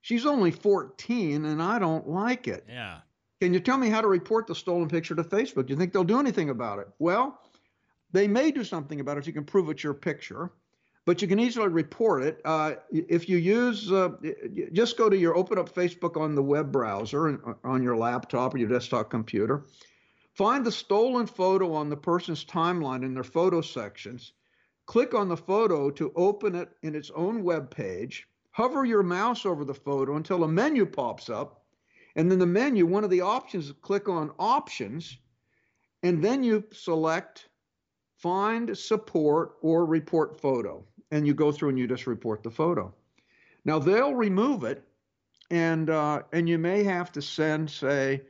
She's 0.00 0.26
only 0.26 0.50
14 0.50 1.44
and 1.44 1.62
I 1.62 1.78
don't 1.78 2.08
like 2.08 2.46
it. 2.46 2.64
Yeah. 2.68 2.98
Can 3.40 3.52
you 3.52 3.60
tell 3.60 3.78
me 3.78 3.88
how 3.88 4.00
to 4.00 4.08
report 4.08 4.46
the 4.46 4.54
stolen 4.54 4.88
picture 4.88 5.14
to 5.14 5.24
Facebook? 5.24 5.66
Do 5.66 5.72
you 5.72 5.78
think 5.78 5.92
they'll 5.92 6.04
do 6.04 6.20
anything 6.20 6.50
about 6.50 6.78
it? 6.78 6.88
Well, 6.98 7.40
they 8.14 8.28
may 8.28 8.52
do 8.52 8.62
something 8.62 9.00
about 9.00 9.16
it 9.16 9.20
if 9.20 9.26
you 9.26 9.32
can 9.32 9.44
prove 9.44 9.68
it's 9.68 9.82
your 9.82 9.92
picture, 9.92 10.52
but 11.04 11.20
you 11.20 11.26
can 11.26 11.40
easily 11.40 11.66
report 11.68 12.22
it. 12.22 12.40
Uh, 12.44 12.74
if 12.90 13.28
you 13.28 13.38
use, 13.38 13.90
uh, 13.90 14.10
just 14.72 14.96
go 14.96 15.10
to 15.10 15.18
your 15.18 15.36
open 15.36 15.58
up 15.58 15.74
Facebook 15.74 16.16
on 16.16 16.36
the 16.36 16.42
web 16.42 16.70
browser 16.70 17.40
uh, 17.44 17.54
on 17.64 17.82
your 17.82 17.96
laptop 17.96 18.54
or 18.54 18.58
your 18.58 18.68
desktop 18.68 19.10
computer. 19.10 19.64
Find 20.32 20.64
the 20.64 20.70
stolen 20.70 21.26
photo 21.26 21.74
on 21.74 21.90
the 21.90 21.96
person's 21.96 22.44
timeline 22.44 23.04
in 23.04 23.14
their 23.14 23.24
photo 23.24 23.60
sections. 23.60 24.32
click 24.86 25.14
on 25.14 25.28
the 25.28 25.36
photo 25.36 25.90
to 25.90 26.12
open 26.14 26.54
it 26.54 26.70
in 26.82 26.94
its 26.94 27.10
own 27.16 27.42
web 27.42 27.70
page, 27.70 28.28
hover 28.52 28.84
your 28.84 29.02
mouse 29.02 29.44
over 29.44 29.64
the 29.64 29.74
photo 29.74 30.16
until 30.16 30.44
a 30.44 30.48
menu 30.48 30.86
pops 30.86 31.28
up, 31.28 31.64
and 32.16 32.30
then 32.30 32.38
the 32.38 32.46
menu, 32.46 32.86
one 32.86 33.02
of 33.02 33.10
the 33.10 33.22
options, 33.22 33.72
click 33.82 34.08
on 34.08 34.30
Options, 34.38 35.18
and 36.02 36.22
then 36.22 36.44
you 36.44 36.62
select 36.72 37.48
Find, 38.24 38.74
Support, 38.74 39.56
or 39.60 39.84
Report 39.84 40.40
Photo. 40.40 40.82
And 41.10 41.26
you 41.26 41.34
go 41.34 41.52
through 41.52 41.68
and 41.68 41.78
you 41.78 41.86
just 41.86 42.06
report 42.06 42.42
the 42.42 42.50
photo. 42.50 42.90
Now 43.66 43.78
they'll 43.78 44.14
remove 44.14 44.64
it, 44.64 44.82
and 45.50 45.90
uh, 45.90 46.22
and 46.32 46.48
you 46.48 46.56
may 46.56 46.82
have 46.84 47.12
to 47.12 47.20
send, 47.20 47.68
say, 47.68 48.22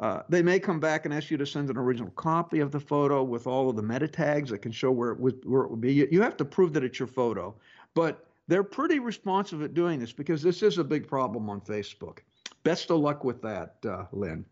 uh, 0.00 0.22
they 0.28 0.42
may 0.42 0.58
come 0.58 0.80
back 0.80 1.04
and 1.04 1.14
ask 1.14 1.30
you 1.30 1.36
to 1.36 1.46
send 1.46 1.70
an 1.70 1.78
original 1.78 2.10
copy 2.16 2.58
of 2.58 2.72
the 2.72 2.80
photo 2.80 3.22
with 3.22 3.46
all 3.46 3.70
of 3.70 3.76
the 3.76 3.82
meta 3.82 4.08
tags 4.08 4.50
that 4.50 4.58
can 4.58 4.72
show 4.72 4.90
where 4.90 5.12
it 5.12 5.20
would 5.20 5.44
where 5.44 5.62
it 5.62 5.70
would 5.70 5.80
be. 5.80 5.92
You, 5.92 6.20
have 6.20 6.36
to 6.38 6.44
prove 6.44 6.72
that 6.72 6.82
it's 6.82 6.98
your 6.98 7.06
photo, 7.06 7.54
but 7.94 8.26
they're 8.48 8.64
pretty 8.64 8.98
responsive 8.98 9.62
at 9.62 9.72
doing 9.72 10.00
this 10.00 10.12
because 10.12 10.42
this 10.42 10.64
is 10.64 10.78
a 10.78 10.84
big 10.84 11.06
problem 11.06 11.48
on 11.48 11.60
Facebook. 11.60 12.18
Best 12.64 12.90
of 12.90 12.98
luck 12.98 13.22
with 13.22 13.40
that, 13.42 13.76
uh, 13.88 14.06
Lynn. 14.10 14.44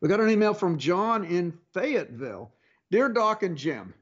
We 0.00 0.08
got 0.08 0.20
an 0.20 0.30
email 0.30 0.54
from 0.54 0.78
John 0.78 1.26
in 1.26 1.52
Fayetteville. 1.74 2.50
Dear 2.92 3.08
Doc 3.08 3.42
and 3.42 3.56
Jim, 3.56 3.94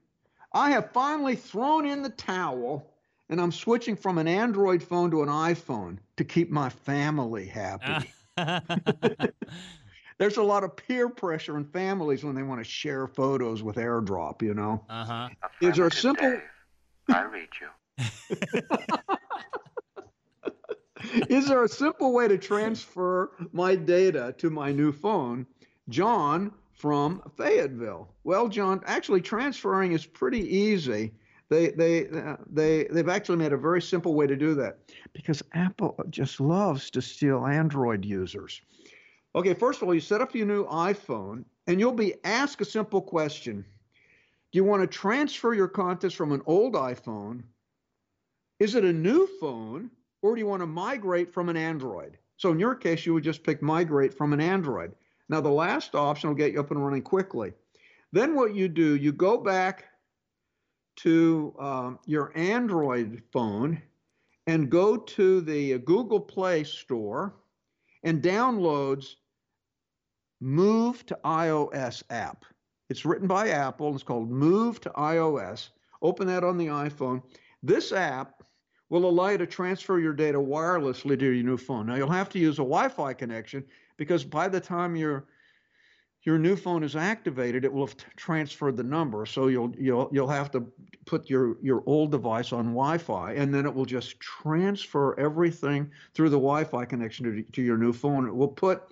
I 0.52 0.72
have 0.72 0.90
finally 0.90 1.36
thrown 1.36 1.86
in 1.86 2.02
the 2.02 2.10
towel 2.10 2.92
and 3.28 3.40
I'm 3.40 3.52
switching 3.52 3.94
from 3.94 4.18
an 4.18 4.26
Android 4.26 4.82
phone 4.82 5.12
to 5.12 5.22
an 5.22 5.28
iPhone 5.28 5.98
to 6.16 6.24
keep 6.24 6.50
my 6.50 6.70
family 6.70 7.46
happy. 7.46 8.12
There's 10.18 10.38
a 10.38 10.42
lot 10.42 10.64
of 10.64 10.74
peer 10.74 11.08
pressure 11.08 11.56
in 11.56 11.66
families 11.66 12.24
when 12.24 12.34
they 12.34 12.42
want 12.42 12.58
to 12.60 12.64
share 12.64 13.06
photos 13.06 13.62
with 13.62 13.76
AirDrop, 13.76 14.42
you 14.42 14.54
know. 14.54 14.84
Uh-huh. 14.90 15.28
Is 15.60 15.76
there 15.76 15.86
a 15.86 15.92
simple 15.92 16.28
Dave, 16.28 16.42
I 17.10 17.22
read 17.22 17.48
you. 17.60 17.68
Is 21.28 21.46
there 21.46 21.62
a 21.62 21.68
simple 21.68 22.12
way 22.12 22.26
to 22.26 22.38
transfer 22.38 23.30
my 23.52 23.76
data 23.76 24.34
to 24.38 24.50
my 24.50 24.72
new 24.72 24.90
phone? 24.90 25.46
John 25.88 26.52
from 26.80 27.22
Fayetteville. 27.36 28.08
Well, 28.24 28.48
John, 28.48 28.80
actually 28.86 29.20
transferring 29.20 29.92
is 29.92 30.06
pretty 30.06 30.40
easy. 30.56 31.12
They 31.50 31.68
they 31.70 32.08
uh, 32.08 32.36
they 32.48 32.84
they've 32.84 33.08
actually 33.08 33.36
made 33.36 33.52
a 33.52 33.58
very 33.58 33.82
simple 33.82 34.14
way 34.14 34.26
to 34.26 34.36
do 34.36 34.54
that 34.54 34.78
because 35.12 35.42
Apple 35.52 35.94
just 36.08 36.40
loves 36.40 36.90
to 36.90 37.02
steal 37.02 37.44
Android 37.46 38.04
users. 38.04 38.62
Okay, 39.34 39.52
first 39.52 39.82
of 39.82 39.88
all, 39.88 39.94
you 39.94 40.00
set 40.00 40.20
up 40.20 40.34
your 40.34 40.46
new 40.46 40.64
iPhone 40.66 41.44
and 41.66 41.78
you'll 41.78 41.92
be 41.92 42.14
asked 42.24 42.60
a 42.60 42.64
simple 42.64 43.02
question. 43.02 43.64
Do 44.52 44.56
you 44.56 44.64
want 44.64 44.82
to 44.82 44.86
transfer 44.86 45.52
your 45.52 45.68
contents 45.68 46.14
from 46.14 46.32
an 46.32 46.42
old 46.46 46.74
iPhone? 46.74 47.42
Is 48.58 48.74
it 48.74 48.84
a 48.84 48.92
new 48.92 49.28
phone 49.40 49.90
or 50.22 50.34
do 50.34 50.40
you 50.40 50.46
want 50.46 50.62
to 50.62 50.66
migrate 50.66 51.32
from 51.32 51.48
an 51.48 51.56
Android? 51.56 52.18
So 52.36 52.50
in 52.52 52.58
your 52.58 52.74
case, 52.74 53.04
you 53.04 53.14
would 53.14 53.22
just 53.22 53.44
pick 53.44 53.60
migrate 53.60 54.14
from 54.14 54.32
an 54.32 54.40
Android. 54.40 54.92
Now, 55.30 55.40
the 55.40 55.48
last 55.48 55.94
option 55.94 56.28
will 56.28 56.36
get 56.36 56.52
you 56.52 56.58
up 56.58 56.72
and 56.72 56.84
running 56.84 57.02
quickly. 57.02 57.52
Then 58.10 58.34
what 58.34 58.52
you 58.52 58.66
do, 58.66 58.96
you 58.96 59.12
go 59.12 59.38
back 59.38 59.84
to 60.96 61.54
um, 61.60 61.98
your 62.04 62.32
Android 62.34 63.22
phone 63.32 63.80
and 64.48 64.68
go 64.68 64.96
to 64.96 65.40
the 65.40 65.78
Google 65.78 66.18
Play 66.18 66.64
Store 66.64 67.36
and 68.02 68.20
downloads 68.20 69.14
Move 70.42 71.04
to 71.04 71.18
iOS 71.22 72.02
app. 72.08 72.46
It's 72.88 73.04
written 73.04 73.28
by 73.28 73.50
Apple. 73.50 73.94
It's 73.94 74.02
called 74.02 74.30
Move 74.30 74.80
to 74.80 74.90
iOS. 74.90 75.68
Open 76.00 76.26
that 76.28 76.42
on 76.42 76.56
the 76.56 76.68
iPhone. 76.68 77.22
This 77.62 77.92
app 77.92 78.42
will 78.88 79.04
allow 79.04 79.28
you 79.28 79.38
to 79.38 79.46
transfer 79.46 80.00
your 80.00 80.14
data 80.14 80.38
wirelessly 80.38 81.18
to 81.18 81.24
your 81.26 81.44
new 81.44 81.58
phone. 81.58 81.86
Now 81.86 81.94
you'll 81.94 82.10
have 82.10 82.30
to 82.30 82.38
use 82.38 82.54
a 82.54 82.62
Wi-Fi 82.62 83.12
connection 83.12 83.64
because 84.00 84.24
by 84.24 84.48
the 84.48 84.58
time 84.58 84.96
your 84.96 85.26
your 86.22 86.38
new 86.38 86.56
phone 86.56 86.82
is 86.82 86.96
activated, 86.96 87.66
it 87.66 87.72
will 87.72 87.86
have 87.86 87.96
transferred 88.16 88.78
the 88.78 88.82
number. 88.82 89.26
So 89.26 89.48
you'll 89.48 89.74
you'll 89.78 90.08
you'll 90.10 90.26
have 90.28 90.50
to 90.52 90.66
put 91.04 91.28
your 91.28 91.58
your 91.60 91.82
old 91.84 92.10
device 92.10 92.50
on 92.52 92.72
Wi-Fi, 92.72 93.34
and 93.34 93.52
then 93.52 93.66
it 93.66 93.74
will 93.74 93.84
just 93.84 94.18
transfer 94.18 95.18
everything 95.20 95.90
through 96.14 96.30
the 96.30 96.38
Wi-Fi 96.38 96.86
connection 96.86 97.24
to, 97.26 97.42
to 97.52 97.62
your 97.62 97.76
new 97.76 97.92
phone. 97.92 98.26
It 98.26 98.34
will 98.34 98.48
put 98.48 98.84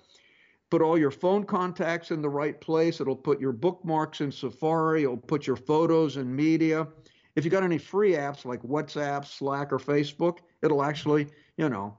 put 0.69 0.83
all 0.83 0.97
your 0.97 1.11
phone 1.11 1.43
contacts 1.43 2.11
in 2.11 2.21
the 2.21 2.29
right 2.29 2.61
place. 2.61 3.01
It'll 3.01 3.15
put 3.15 3.41
your 3.41 3.51
bookmarks 3.51 4.21
in 4.21 4.31
Safari. 4.31 5.03
It'll 5.03 5.17
put 5.17 5.47
your 5.47 5.55
photos 5.55 6.17
and 6.17 6.35
media. 6.35 6.87
If 7.35 7.45
you 7.45 7.49
got 7.49 7.63
any 7.63 7.79
free 7.79 8.13
apps 8.13 8.45
like 8.45 8.61
WhatsApp, 8.61 9.25
Slack, 9.25 9.73
or 9.73 9.79
Facebook, 9.79 10.37
it'll 10.61 10.83
actually, 10.83 11.29
you 11.57 11.69
know, 11.69 11.97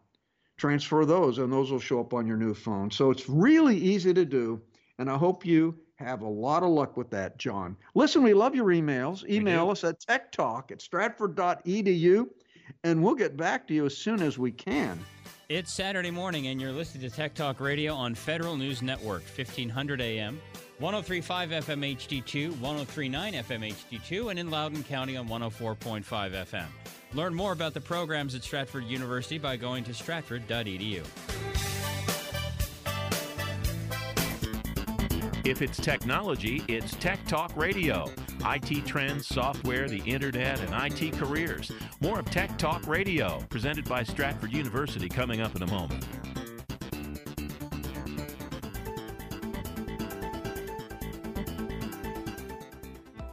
transfer 0.61 1.07
those 1.07 1.39
and 1.39 1.51
those 1.51 1.73
will 1.73 1.81
show 1.81 2.01
up 2.01 2.13
on 2.13 2.27
your 2.27 2.37
new 2.37 2.53
phone. 2.53 2.91
So 2.91 3.11
it's 3.11 3.29
really 3.29 3.77
easy 3.77 4.13
to 4.13 4.25
do. 4.25 4.61
And 4.99 5.11
I 5.11 5.17
hope 5.17 5.47
you 5.47 5.75
have 5.97 6.21
a 6.21 6.29
lot 6.29 6.63
of 6.63 6.69
luck 6.69 6.97
with 6.97 7.11
that, 7.11 7.39
John. 7.39 7.77
Listen, 7.95 8.23
we 8.23 8.35
love 8.35 8.55
your 8.55 8.67
emails. 8.67 9.29
Email 9.29 9.71
us 9.71 9.85
at 9.85 10.01
techtalk 10.01 10.71
at 10.71 10.83
stratford.edu 10.83 12.29
and 12.85 13.03
we'll 13.03 13.15
get 13.15 13.37
back 13.37 13.67
to 13.69 13.75
you 13.75 13.87
as 13.87 13.97
soon 13.97 14.21
as 14.23 14.39
we 14.39 14.53
can. 14.53 14.99
It's 15.49 15.73
Saturday 15.73 16.13
morning, 16.13 16.47
and 16.47 16.61
you're 16.61 16.71
listening 16.71 17.11
to 17.11 17.15
Tech 17.15 17.35
Talk 17.35 17.59
Radio 17.59 17.93
on 17.93 18.15
Federal 18.15 18.57
News 18.57 18.83
Network, 18.83 19.23
1500 19.23 20.01
AM, 20.01 20.41
1035 20.79 21.51
FM 21.51 21.97
HD2, 21.97 22.51
1039 22.61 23.33
FM 23.33 23.73
HD2, 23.73 24.31
and 24.31 24.39
in 24.39 24.49
Loudoun 24.49 24.85
County 24.85 25.17
on 25.17 25.27
104.5 25.29 26.05
FM. 26.05 27.00
Learn 27.13 27.35
more 27.35 27.53
about 27.53 27.75
the 27.75 27.81
programs 27.81 28.35
at 28.35 28.45
Stratford 28.45 28.85
University 28.85 29.39
by 29.39 29.57
going 29.57 29.83
to 29.85 29.95
stratford.edu. 29.95 31.05
If 35.45 35.63
it's 35.63 35.79
technology, 35.79 36.63
it's 36.69 36.95
Tech 36.97 37.25
Talk 37.27 37.57
Radio. 37.57 38.11
IT 38.45 38.87
trends, 38.87 39.27
software, 39.27 39.89
the 39.89 40.03
internet, 40.07 40.61
and 40.61 41.01
IT 41.01 41.15
careers. 41.15 41.73
More 42.01 42.21
of 42.21 42.31
Tech 42.31 42.57
Talk 42.59 42.87
Radio, 42.87 43.41
presented 43.49 43.89
by 43.89 44.05
Stratford 44.05 44.53
University, 44.53 45.09
coming 45.09 45.41
up 45.41 45.57
in 45.57 45.63
a 45.63 45.67
moment. 45.67 46.07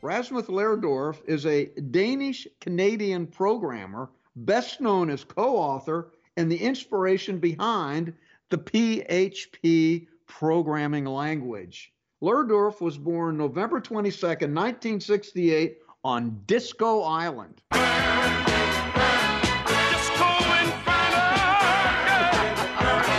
Rasmus 0.00 0.46
Lerdorf 0.46 1.20
is 1.26 1.44
a 1.44 1.66
Danish 1.90 2.46
Canadian 2.60 3.26
programmer, 3.26 4.10
best 4.36 4.80
known 4.80 5.10
as 5.10 5.24
co 5.24 5.56
author 5.56 6.12
and 6.36 6.50
the 6.50 6.56
inspiration 6.56 7.38
behind 7.38 8.12
the 8.50 8.58
PHP 8.58 10.06
programming 10.26 11.04
language. 11.04 11.92
Lerdorf 12.22 12.80
was 12.80 12.96
born 12.96 13.36
November 13.36 13.80
22nd, 13.80 14.54
1968, 14.54 15.78
on 16.04 16.40
Disko 16.46 17.04
Island. 17.04 17.60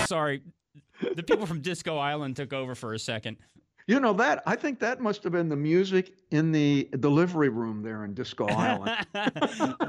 Sorry, 0.08 0.42
the 1.14 1.24
people 1.24 1.46
from 1.46 1.62
Disko 1.62 2.00
Island 2.00 2.38
took 2.38 2.54
over 2.54 2.74
for 2.74 2.94
a 2.94 3.00
second. 3.00 3.36
You 3.90 4.00
know 4.00 4.14
that 4.14 4.44
I 4.46 4.56
think 4.56 4.78
that 4.82 5.02
must 5.02 5.24
have 5.24 5.32
been 5.32 5.50
the 5.50 5.56
music 5.56 6.14
in 6.30 6.52
the 6.52 6.88
delivery 7.00 7.50
room 7.50 7.82
there 7.82 8.06
in 8.06 8.14
Disko 8.14 8.48
Island. 8.48 8.96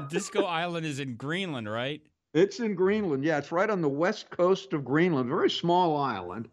Disko 0.09 0.43
Island 0.43 0.87
is 0.87 0.97
in 0.97 1.17
Greenland, 1.17 1.69
right? 1.69 2.01
It's 2.33 2.59
in 2.59 2.73
Greenland. 2.73 3.23
Yeah, 3.23 3.37
it's 3.37 3.51
right 3.51 3.69
on 3.69 3.79
the 3.83 3.89
west 3.89 4.31
coast 4.31 4.73
of 4.73 4.83
Greenland, 4.83 5.29
very 5.29 5.51
small 5.51 5.95
island. 5.97 6.49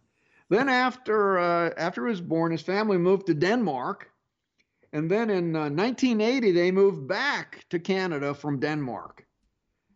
Then 0.50 0.68
after 0.68 1.38
uh, 1.38 1.70
after 1.78 2.04
he 2.04 2.11
was 2.11 2.20
born, 2.20 2.52
his 2.52 2.61
family 2.61 2.98
moved 2.98 3.24
to 3.28 3.34
Denmark, 3.34 4.11
and 4.92 5.11
then 5.11 5.30
in 5.30 5.56
uh, 5.56 5.70
1980 5.70 6.52
they 6.52 6.70
moved 6.70 7.08
back 7.08 7.64
to 7.70 7.78
Canada 7.78 8.34
from 8.34 8.61
Denmark, 8.61 9.24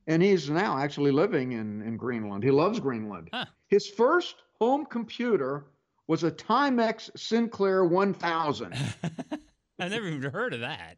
and 0.06 0.22
he's 0.22 0.48
now 0.48 0.78
actually 0.78 1.12
living 1.12 1.52
in 1.52 1.82
in 1.82 1.98
Greenland. 1.98 2.44
He 2.44 2.50
loves 2.50 2.80
Greenland. 2.80 3.28
Huh. 3.30 3.44
His 3.68 3.86
first 3.86 4.36
home 4.58 4.86
computer 4.86 5.66
was 6.06 6.24
a 6.24 6.30
Timex 6.30 7.10
Sinclair 7.18 7.84
1000. 7.84 8.74
I 9.78 9.88
never 9.88 10.06
even 10.08 10.30
heard 10.30 10.54
of 10.54 10.60
that. 10.60 10.96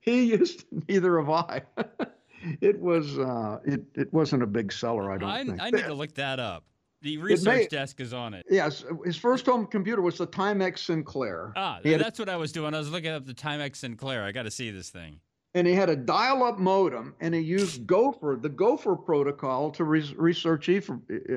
he 0.00 0.24
used 0.24 0.64
neither 0.88 1.18
have 1.18 1.30
I. 1.30 1.62
it 2.60 2.78
was 2.78 3.18
uh, 3.18 3.60
it 3.64 3.82
it 3.94 4.12
wasn't 4.12 4.42
a 4.42 4.46
big 4.46 4.72
seller, 4.72 5.10
I 5.12 5.18
don't 5.18 5.30
I, 5.30 5.44
think. 5.44 5.62
I 5.62 5.70
need 5.70 5.84
to 5.84 5.94
look 5.94 6.14
that 6.14 6.38
up. 6.38 6.64
The 7.02 7.18
research 7.18 7.44
may- 7.46 7.66
desk 7.66 8.00
is 8.00 8.14
on 8.14 8.32
it. 8.32 8.46
Yes, 8.48 8.82
his 9.04 9.16
first 9.16 9.44
home 9.44 9.66
computer 9.66 10.00
was 10.00 10.16
the 10.16 10.26
Timex 10.26 10.78
Sinclair. 10.78 11.52
Ah, 11.54 11.80
had 11.84 12.00
a- 12.00 12.04
that's 12.04 12.18
what 12.18 12.30
I 12.30 12.36
was 12.36 12.50
doing. 12.50 12.74
I 12.74 12.78
was 12.78 12.90
looking 12.90 13.10
up 13.10 13.26
the 13.26 13.34
Timex 13.34 13.76
Sinclair. 13.76 14.24
I 14.24 14.32
got 14.32 14.44
to 14.44 14.50
see 14.50 14.70
this 14.70 14.88
thing. 14.88 15.20
And 15.54 15.66
he 15.66 15.72
had 15.72 15.88
a 15.88 15.96
dial-up 15.96 16.58
modem, 16.58 17.14
and 17.20 17.32
he 17.32 17.40
used 17.40 17.86
Gopher, 17.86 18.36
the 18.40 18.48
Gopher 18.48 18.96
protocol, 18.96 19.70
to 19.70 19.84
re- 19.84 20.14
research 20.16 20.68
e- 20.68 20.80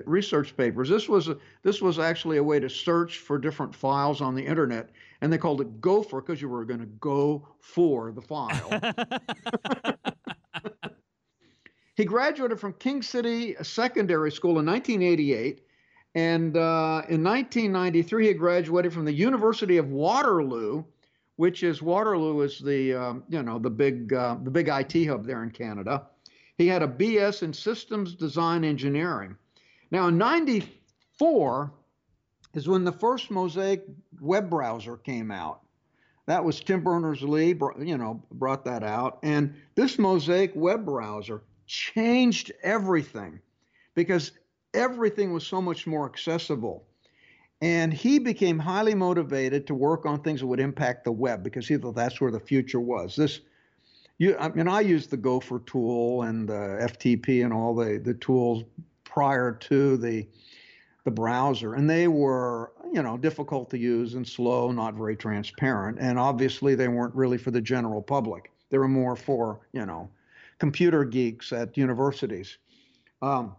research 0.05 0.57
papers. 0.57 0.89
This 0.89 1.07
was 1.07 1.27
a, 1.27 1.37
this 1.61 1.81
was 1.81 1.99
actually 1.99 2.37
a 2.37 2.43
way 2.43 2.59
to 2.59 2.69
search 2.69 3.19
for 3.19 3.37
different 3.37 3.75
files 3.75 4.19
on 4.19 4.33
the 4.33 4.43
internet, 4.43 4.89
and 5.21 5.31
they 5.31 5.37
called 5.37 5.61
it 5.61 5.79
Gopher 5.81 6.21
because 6.21 6.41
you 6.41 6.49
were 6.49 6.65
going 6.65 6.79
to 6.79 6.87
go 6.87 7.47
for 7.59 8.11
the 8.11 8.21
file. 8.21 8.81
he 11.95 12.05
graduated 12.05 12.59
from 12.59 12.73
King 12.73 13.01
City 13.01 13.55
Secondary 13.61 14.31
School 14.31 14.59
in 14.59 14.65
1988. 14.65 15.61
And 16.15 16.57
uh, 16.57 17.03
in 17.09 17.23
1993, 17.23 18.27
he 18.27 18.33
graduated 18.33 18.91
from 18.91 19.05
the 19.05 19.13
University 19.13 19.77
of 19.77 19.89
Waterloo, 19.89 20.83
which 21.37 21.63
is 21.63 21.81
Waterloo 21.81 22.41
is 22.41 22.59
the 22.59 22.93
um, 22.93 23.23
you 23.29 23.41
know 23.41 23.57
the 23.57 23.69
big 23.69 24.11
uh, 24.11 24.37
the 24.43 24.51
big 24.51 24.67
IT 24.67 25.05
hub 25.05 25.25
there 25.25 25.43
in 25.43 25.51
Canada. 25.51 26.07
He 26.57 26.67
had 26.67 26.83
a 26.83 26.87
BS 26.87 27.43
in 27.43 27.53
Systems 27.53 28.15
Design 28.15 28.63
Engineering. 28.63 29.37
Now 29.89 30.07
in 30.07 30.17
'94 30.17 31.71
is 32.53 32.67
when 32.67 32.83
the 32.83 32.91
first 32.91 33.31
Mosaic 33.31 33.83
web 34.19 34.49
browser 34.49 34.97
came 34.97 35.31
out. 35.31 35.61
That 36.25 36.43
was 36.43 36.59
Tim 36.59 36.83
Berners-Lee, 36.83 37.55
you 37.79 37.97
know, 37.97 38.21
brought 38.33 38.65
that 38.65 38.83
out, 38.83 39.19
and 39.23 39.55
this 39.75 39.97
Mosaic 39.97 40.51
web 40.55 40.85
browser 40.85 41.43
changed 41.67 42.51
everything 42.63 43.39
because 43.95 44.31
everything 44.73 45.31
was 45.31 45.45
so 45.45 45.61
much 45.61 45.87
more 45.87 46.05
accessible. 46.05 46.86
And 47.61 47.91
he 47.91 48.19
became 48.19 48.59
highly 48.59 48.93
motivated 48.93 49.65
to 49.67 49.73
work 49.73 50.05
on 50.05 50.21
things 50.21 50.41
that 50.41 50.47
would 50.47 50.59
impact 50.59 51.03
the 51.05 51.11
web 51.11 51.43
because 51.43 51.67
he 51.67 51.77
thought 51.77 51.95
that's 51.95 52.21
where 52.21 52.31
the 52.31 52.39
future 52.39 52.79
was. 52.79 53.15
This, 53.15 53.39
you, 54.19 54.37
I 54.37 54.49
mean, 54.49 54.67
I 54.67 54.81
used 54.81 55.09
the 55.09 55.17
Gopher 55.17 55.59
tool 55.65 56.23
and 56.23 56.47
the 56.47 56.77
FTP 56.81 57.43
and 57.43 57.51
all 57.51 57.73
the 57.73 57.97
the 57.97 58.13
tools 58.15 58.63
prior 59.03 59.51
to 59.51 59.97
the 59.97 60.27
the 61.03 61.11
browser, 61.11 61.75
and 61.75 61.89
they 61.89 62.09
were, 62.09 62.73
you 62.91 63.01
know, 63.01 63.17
difficult 63.17 63.69
to 63.69 63.77
use 63.77 64.15
and 64.15 64.27
slow, 64.27 64.73
not 64.73 64.93
very 64.93 65.15
transparent, 65.15 65.97
and 66.01 66.19
obviously 66.19 66.75
they 66.75 66.89
weren't 66.89 67.15
really 67.15 67.37
for 67.37 67.49
the 67.49 67.61
general 67.61 68.01
public. 68.01 68.51
They 68.69 68.77
were 68.77 68.89
more 68.89 69.15
for, 69.15 69.61
you 69.71 69.85
know, 69.85 70.09
computer 70.59 71.05
geeks 71.05 71.53
at 71.53 71.77
universities. 71.77 72.57
Um, 73.21 73.55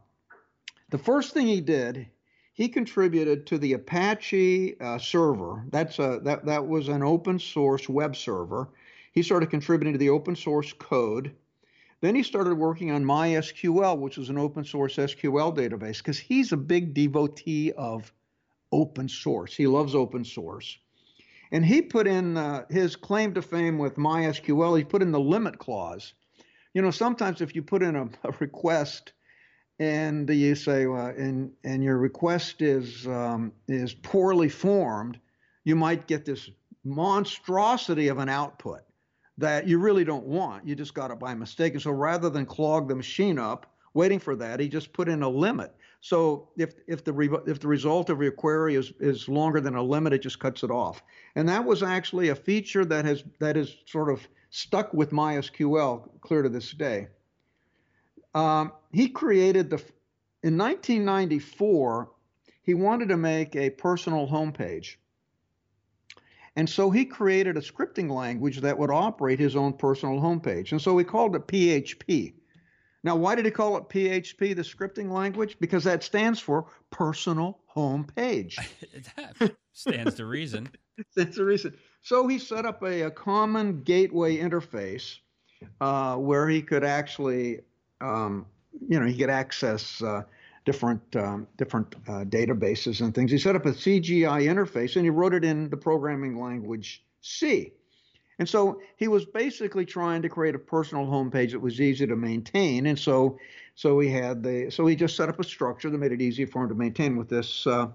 the 0.91 0.99
first 0.99 1.33
thing 1.33 1.47
he 1.47 1.63
did, 1.63 2.07
he 2.59 2.69
contributed 2.69 3.47
to 3.47 3.57
the 3.57 3.75
Apache 3.75 4.81
uh, 4.81 4.99
server. 4.99 5.65
That's 5.71 6.01
a 6.01 6.19
that 6.25 6.45
that 6.47 6.67
was 6.67 6.89
an 6.89 7.05
open 7.05 7.39
source 7.39 7.89
web 7.89 8.17
server. 8.17 8.69
He 9.13 9.23
started 9.23 9.49
contributing 9.49 9.93
to 9.95 9.99
the 9.99 10.11
open 10.11 10.35
source 10.35 10.73
code. 10.73 11.37
Then 12.01 12.17
he 12.17 12.25
started 12.25 12.57
working 12.57 12.91
on 12.91 13.05
MySQL, 13.05 13.99
which 13.99 14.17
was 14.17 14.29
an 14.29 14.39
open 14.39 14.65
source 14.65 14.97
SQL 14.97 15.57
database, 15.57 15.99
because 15.99 16.19
he's 16.19 16.51
a 16.51 16.57
big 16.57 16.95
devotee 16.95 17.71
of 17.77 18.13
open 18.73 19.09
source. 19.09 19.55
He 19.55 19.69
loves 19.69 19.95
open 19.95 20.25
source. 20.25 20.79
And 21.53 21.65
he 21.65 21.81
put 21.81 22.09
in 22.09 22.37
uh, 22.37 22.65
his 22.71 22.97
claim 22.97 23.35
to 23.35 23.43
fame 23.43 23.79
with 23.79 23.95
MySQL, 23.95 24.77
he 24.77 24.85
put 24.85 25.03
in 25.03 25.13
the 25.13 25.21
limit 25.21 25.61
clause. 25.61 26.13
You 26.75 26.83
know, 26.83 26.91
sometimes 26.91 27.41
if 27.41 27.55
you 27.55 27.63
put 27.63 27.85
in 27.85 27.95
a, 27.95 28.09
a 28.25 28.33
request 28.41 29.13
and 29.79 30.29
you 30.29 30.55
say, 30.55 30.87
uh, 30.87 31.09
and, 31.09 31.53
and 31.65 31.83
your 31.83 31.99
request 31.99 32.63
is, 32.63 33.07
um, 33.07 33.53
is 33.69 33.95
poorly 33.95 34.49
formed, 34.49 35.19
you 35.65 35.77
might 35.77 36.07
get 36.07 36.25
this 36.25 36.51
monstrosity 36.85 38.09
of 38.09 38.19
an 38.19 38.29
output 38.29 38.81
that 39.37 39.69
you 39.69 39.79
really 39.79 40.05
don't 40.05 40.27
want. 40.27 40.67
You 40.67 40.75
just 40.75 40.95
got 40.95 41.11
it 41.11 41.19
by 41.19 41.35
mistake. 41.35 41.75
And 41.75 41.83
so 41.83 41.93
rather 41.93 42.29
than 42.29 42.45
clog 42.45 42.89
the 42.89 42.97
machine 42.97 43.39
up 43.39 43.73
waiting 43.95 44.19
for 44.19 44.35
that, 44.37 44.61
he 44.61 44.69
just 44.69 44.93
put 44.93 45.09
in 45.09 45.23
a 45.23 45.29
limit. 45.29 45.75
So 46.01 46.49
if 46.57 46.75
if 46.87 47.05
the 47.05 47.13
re- 47.13 47.31
if 47.47 47.59
the 47.61 47.69
result 47.69 48.09
of 48.11 48.23
your 48.23 48.33
query 48.33 48.77
is 48.77 48.93
is 49.01 49.29
longer 49.29 49.61
than 49.61 49.75
a 49.75 49.83
limit, 49.83 50.13
it 50.13 50.23
just 50.23 50.39
cuts 50.39 50.63
it 50.63 50.71
off. 50.71 51.03
And 51.35 51.49
that 51.49 51.65
was 51.65 51.83
actually 51.83 52.29
a 52.29 52.37
feature 52.37 52.85
that 52.85 53.05
has 53.05 53.25
that 53.41 53.57
is 53.57 53.77
sort 53.87 54.11
of 54.11 54.27
stuck 54.51 54.95
with 54.95 55.11
MySQL 55.11 56.21
clear 56.21 56.43
to 56.43 56.49
this 56.49 56.71
day. 56.73 57.09
Um, 58.35 58.73
he 58.93 59.09
created 59.09 59.71
the 59.71 59.77
in 60.43 60.57
1994. 60.57 62.11
He 62.63 62.75
wanted 62.75 63.09
to 63.09 63.17
make 63.17 63.57
a 63.57 63.71
personal 63.71 64.29
homepage. 64.29 64.97
And 66.57 66.69
so 66.69 66.91
he 66.91 67.05
created 67.05 67.57
a 67.57 67.61
scripting 67.61 68.11
language 68.11 68.61
that 68.63 68.77
would 68.77 68.91
operate 68.91 69.39
his 69.39 69.55
own 69.55 69.73
personal 69.73 70.21
homepage. 70.21 70.73
And 70.73 70.83
so 70.83 70.99
he 70.99 71.05
called 71.05 71.37
it 71.37 71.47
PHP. 71.47 72.35
Now, 73.05 73.15
why 73.15 73.37
did 73.37 73.45
he 73.45 73.51
call 73.53 73.77
it 73.77 73.89
PHP, 73.89 74.57
the 74.57 74.63
scripting 74.63 75.11
language? 75.11 75.57
Because 75.61 75.85
that 75.85 76.03
stands 76.03 76.41
for 76.41 76.67
personal 76.91 77.61
homepage. 77.75 78.57
that 79.17 79.55
stands 79.73 80.17
to 80.17 80.27
reason. 80.27 80.69
That's 81.17 81.37
the 81.37 81.45
reason. 81.45 81.77
So 82.03 82.27
he 82.27 82.41
set 82.41 82.67
up 82.67 82.83
a, 82.83 83.03
a 83.03 83.11
common 83.11 83.83
gateway 83.83 84.39
interface 84.39 85.19
uh, 85.81 86.17
where 86.17 86.49
he 86.49 86.61
could 86.61 86.83
actually, 86.83 87.61
um, 88.01 88.47
you 88.89 88.99
know, 89.01 89.07
he 89.07 89.17
could 89.17 89.31
access 89.31 90.03
uh, 90.03 90.23
different 90.65 91.17
um, 91.17 91.47
different 91.57 91.95
uh, 92.07 92.25
databases 92.25 93.01
and 93.01 93.15
things. 93.15 93.31
He 93.31 93.39
set 93.39 93.57
up 93.57 93.67
a 93.67 93.73
CGI 93.73 94.43
interface 94.45 94.97
and 94.97 95.05
he 95.05 95.11
wrote 95.11 95.35
it 95.35 95.45
in 95.45 95.71
the 95.71 95.77
programming 95.77 96.41
language 96.41 97.05
C. 97.21 97.73
And 98.39 98.49
so 98.49 98.81
he 98.97 99.09
was 99.09 99.25
basically 99.25 99.85
trying 99.85 100.23
to 100.23 100.29
create 100.29 100.55
a 100.55 100.61
personal 100.61 101.07
homepage 101.07 101.51
that 101.53 101.61
was 101.61 101.81
easy 101.81 102.07
to 102.07 102.15
maintain. 102.15 102.87
And 102.87 102.99
so, 102.99 103.39
so 103.75 103.99
he 103.99 104.09
had 104.11 104.43
the 104.43 104.71
so 104.71 104.87
he 104.87 104.95
just 104.95 105.17
set 105.17 105.29
up 105.29 105.41
a 105.41 105.45
structure 105.45 105.91
that 105.91 105.99
made 105.99 106.13
it 106.13 106.21
easy 106.21 106.45
for 106.45 106.63
him 106.63 106.69
to 106.69 106.75
maintain 106.75 107.17
with 107.17 107.29
this 107.29 107.67
uh, 107.67 107.89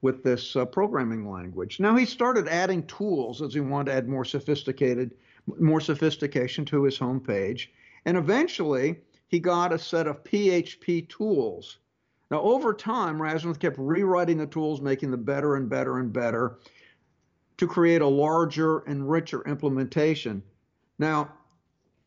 with 0.00 0.22
this 0.22 0.56
uh, 0.56 0.64
programming 0.64 1.30
language. 1.30 1.78
Now 1.78 1.96
he 1.96 2.06
started 2.06 2.48
adding 2.48 2.86
tools 2.86 3.40
as 3.40 3.54
he 3.54 3.60
wanted 3.60 3.92
to 3.92 3.96
add 3.96 4.08
more 4.08 4.24
sophisticated, 4.24 5.14
more 5.58 5.80
sophistication 5.80 6.64
to 6.66 6.84
his 6.84 6.98
homepage, 6.98 7.68
and 8.04 8.16
eventually 8.16 8.96
he 9.34 9.40
got 9.40 9.72
a 9.72 9.78
set 9.80 10.06
of 10.06 10.22
PHP 10.22 11.08
tools. 11.08 11.78
Now 12.30 12.40
over 12.42 12.72
time, 12.72 13.20
Rasmussen 13.20 13.60
kept 13.60 13.76
rewriting 13.78 14.38
the 14.38 14.46
tools, 14.46 14.80
making 14.80 15.10
them 15.10 15.24
better 15.24 15.56
and 15.56 15.68
better 15.68 15.98
and 15.98 16.12
better 16.12 16.58
to 17.56 17.66
create 17.66 18.00
a 18.00 18.06
larger 18.06 18.78
and 18.86 19.10
richer 19.10 19.42
implementation. 19.42 20.40
Now, 21.00 21.32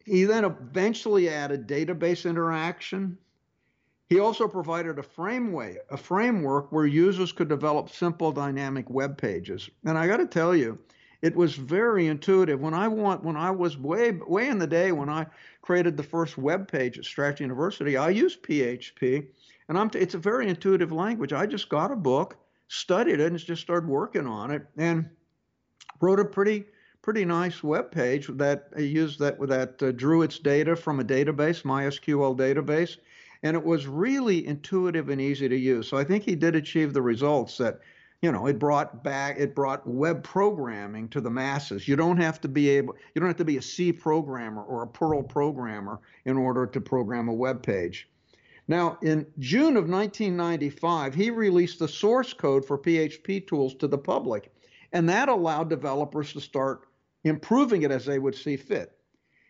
he 0.06 0.24
then 0.24 0.46
eventually 0.46 1.28
added 1.28 1.68
database 1.68 2.28
interaction. 2.28 3.18
He 4.08 4.20
also 4.20 4.48
provided 4.48 4.98
a 4.98 5.04
framework, 5.04 5.80
a 5.90 5.98
framework 5.98 6.72
where 6.72 6.86
users 6.86 7.34
could 7.34 7.50
develop 7.50 7.90
simple 7.90 8.32
dynamic 8.32 8.90
web 8.90 9.18
pages. 9.18 9.70
And 9.84 9.98
I 9.98 10.08
got 10.08 10.18
to 10.18 10.28
tell 10.28 10.56
you, 10.56 10.80
it 11.22 11.36
was 11.36 11.56
very 11.56 12.08
intuitive. 12.08 12.60
When 12.60 12.74
I 12.74 12.88
want, 12.88 13.24
when 13.24 13.36
I 13.36 13.52
was 13.52 13.78
way 13.78 14.12
way 14.12 14.48
in 14.48 14.60
the 14.60 14.68
day 14.68 14.92
when 14.92 15.10
I 15.10 15.26
created 15.62 15.98
the 15.98 16.04
first 16.04 16.38
web 16.38 16.72
page 16.72 16.98
at 16.98 17.06
Stratford 17.06 17.42
University, 17.42 17.98
I 17.98 18.10
used 18.10 18.44
PHP, 18.44 19.28
and 19.68 19.78
I'm 19.78 19.90
t- 19.90 20.00
it's 20.00 20.14
a 20.14 20.20
very 20.20 20.48
intuitive 20.48 20.92
language. 20.92 21.34
I 21.34 21.46
just 21.46 21.70
got 21.70 21.92
a 21.92 21.96
book, 21.96 22.38
studied 22.68 23.20
it, 23.20 23.32
and 23.32 23.40
just 23.40 23.62
started 23.62 23.90
working 23.90 24.28
on 24.28 24.52
it, 24.52 24.66
and 24.78 25.10
wrote 26.00 26.20
a 26.20 26.26
pretty 26.26 26.66
pretty 27.02 27.26
nice 27.26 27.64
web 27.64 27.90
page 27.92 28.28
that 28.28 28.70
used 28.78 29.20
that 29.20 29.40
that 29.48 29.82
uh, 29.82 29.92
drew 29.92 30.22
its 30.22 30.38
data 30.38 30.76
from 30.76 31.00
a 31.00 31.04
database, 31.04 31.64
MySQL 31.64 32.38
database, 32.38 32.98
and 33.44 33.56
it 33.56 33.64
was 33.64 33.88
really 33.88 34.46
intuitive 34.46 35.10
and 35.10 35.22
easy 35.22 35.50
to 35.50 35.58
use. 35.58 35.88
So 35.88 35.98
I 35.98 36.04
think 36.04 36.24
he 36.24 36.36
did 36.36 36.56
achieve 36.56 36.94
the 36.94 37.02
results 37.02 37.58
that 37.58 37.80
you 38.22 38.32
know 38.32 38.48
it 38.48 38.58
brought 38.58 39.04
back 39.04 39.38
it 39.38 39.54
brought 39.54 39.86
web 39.86 40.24
programming 40.24 41.08
to 41.10 41.22
the 41.22 41.30
masses. 41.30 41.88
You 41.88 41.96
don't 41.96 42.18
have 42.18 42.42
to 42.42 42.48
be 42.48 42.70
able 42.70 42.96
you 43.14 43.20
don't 43.20 43.30
have 43.30 43.38
to 43.38 43.46
be 43.46 43.58
a 43.58 43.62
c 43.62 43.92
programmer 43.94 44.64
or 44.64 44.84
a 44.84 44.88
perl 44.88 45.24
programmer 45.24 46.00
in 46.26 46.38
order 46.38 46.66
to 46.66 46.82
program 46.82 47.28
a 47.28 47.34
web 47.34 47.62
page. 47.62 48.10
Now 48.68 48.98
in 49.02 49.28
june 49.38 49.78
of 49.78 49.88
1995 49.88 51.14
he 51.14 51.30
released 51.30 51.80
the 51.80 51.88
source 51.88 52.34
code 52.34 52.66
for 52.66 52.78
php 52.78 53.48
tools 53.48 53.76
to 53.76 53.88
the 53.88 53.98
public 53.98 54.52
and 54.94 55.08
that 55.10 55.30
allowed 55.30 55.70
developers 55.70 56.34
to 56.34 56.42
start 56.42 56.88
improving 57.24 57.84
it 57.84 57.92
as 57.92 58.06
they 58.06 58.20
would 58.20 58.36
see 58.36 58.58
fit. 58.58 58.94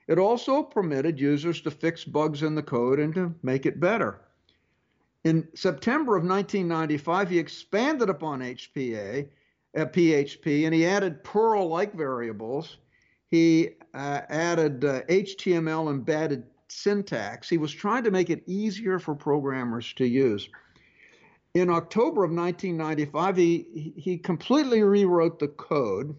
It 0.07 0.17
also 0.17 0.63
permitted 0.63 1.19
users 1.19 1.61
to 1.61 1.71
fix 1.71 2.03
bugs 2.03 2.43
in 2.43 2.55
the 2.55 2.63
code 2.63 2.99
and 2.99 3.13
to 3.15 3.33
make 3.43 3.65
it 3.65 3.79
better 3.79 4.26
in 5.27 5.45
September 5.55 6.15
of 6.15 6.23
1995, 6.23 7.29
he 7.29 7.37
expanded 7.37 8.09
upon 8.09 8.39
HPA, 8.39 9.27
uh, 9.75 9.85
PHP, 9.85 10.63
and 10.63 10.73
he 10.73 10.85
added 10.85 11.21
Perl-like 11.25 11.93
variables. 11.93 12.77
He 13.27 13.71
uh, 13.93 14.21
added 14.29 14.85
uh, 14.85 15.01
HTML 15.03 15.91
embedded 15.91 16.45
syntax. 16.69 17.49
He 17.49 17.57
was 17.57 17.73
trying 17.73 18.05
to 18.05 18.11
make 18.11 18.29
it 18.29 18.41
easier 18.47 18.99
for 18.99 19.15
programmers 19.15 19.91
to 19.93 20.07
use. 20.07 20.47
In 21.53 21.69
October 21.69 22.23
of 22.23 22.31
1995, 22.31 23.35
he, 23.35 23.93
he 23.97 24.17
completely 24.17 24.81
rewrote 24.81 25.39
the 25.39 25.49
code 25.49 26.15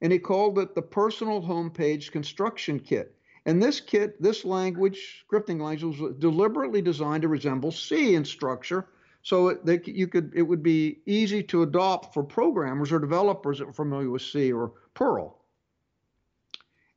and 0.00 0.12
he 0.12 0.18
called 0.18 0.58
it 0.58 0.74
the 0.74 0.82
Personal 0.82 1.40
Homepage 1.40 2.10
Construction 2.10 2.80
Kit. 2.80 3.13
And 3.46 3.62
this 3.62 3.80
kit, 3.80 4.20
this 4.22 4.44
language, 4.44 5.24
scripting 5.28 5.60
language, 5.60 5.98
was 5.98 6.14
deliberately 6.18 6.80
designed 6.80 7.22
to 7.22 7.28
resemble 7.28 7.72
C 7.72 8.14
in 8.14 8.24
structure, 8.24 8.86
so 9.22 9.48
it, 9.48 9.64
they, 9.64 9.80
you 9.84 10.06
could 10.06 10.32
it 10.34 10.42
would 10.42 10.62
be 10.62 10.98
easy 11.06 11.42
to 11.44 11.62
adopt 11.62 12.14
for 12.14 12.22
programmers 12.22 12.92
or 12.92 12.98
developers 12.98 13.58
that 13.58 13.66
were 13.66 13.72
familiar 13.72 14.10
with 14.10 14.22
C 14.22 14.52
or 14.52 14.72
Perl. 14.94 15.38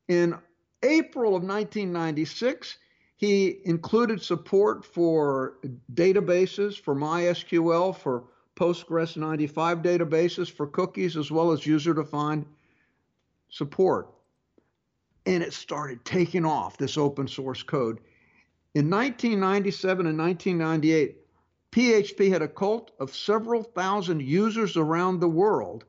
In 0.07 0.38
April 0.83 1.36
of 1.36 1.43
1996, 1.43 2.77
he 3.17 3.60
included 3.65 4.21
support 4.21 4.86
for 4.86 5.57
databases, 5.93 6.79
for 6.79 6.95
MySQL, 6.95 7.95
for 7.95 8.25
Postgres 8.55 9.17
95 9.17 9.79
databases, 9.79 10.49
for 10.49 10.67
cookies, 10.67 11.17
as 11.17 11.29
well 11.29 11.51
as 11.51 11.65
user-defined 11.65 12.45
support 13.49 14.16
and 15.27 15.43
it 15.43 15.51
started 15.53 16.05
taking 16.05 16.45
off 16.45 16.77
this 16.77 16.97
open 16.97 17.27
source 17.27 17.61
code. 17.61 17.99
In 18.73 18.89
1997 18.89 20.07
and 20.07 20.17
1998, 20.17 21.17
PHP 21.73 22.29
had 22.29 22.41
a 22.41 22.47
cult 22.47 22.91
of 22.99 23.13
several 23.13 23.61
thousand 23.61 24.21
users 24.21 24.77
around 24.77 25.19
the 25.19 25.27
world, 25.27 25.83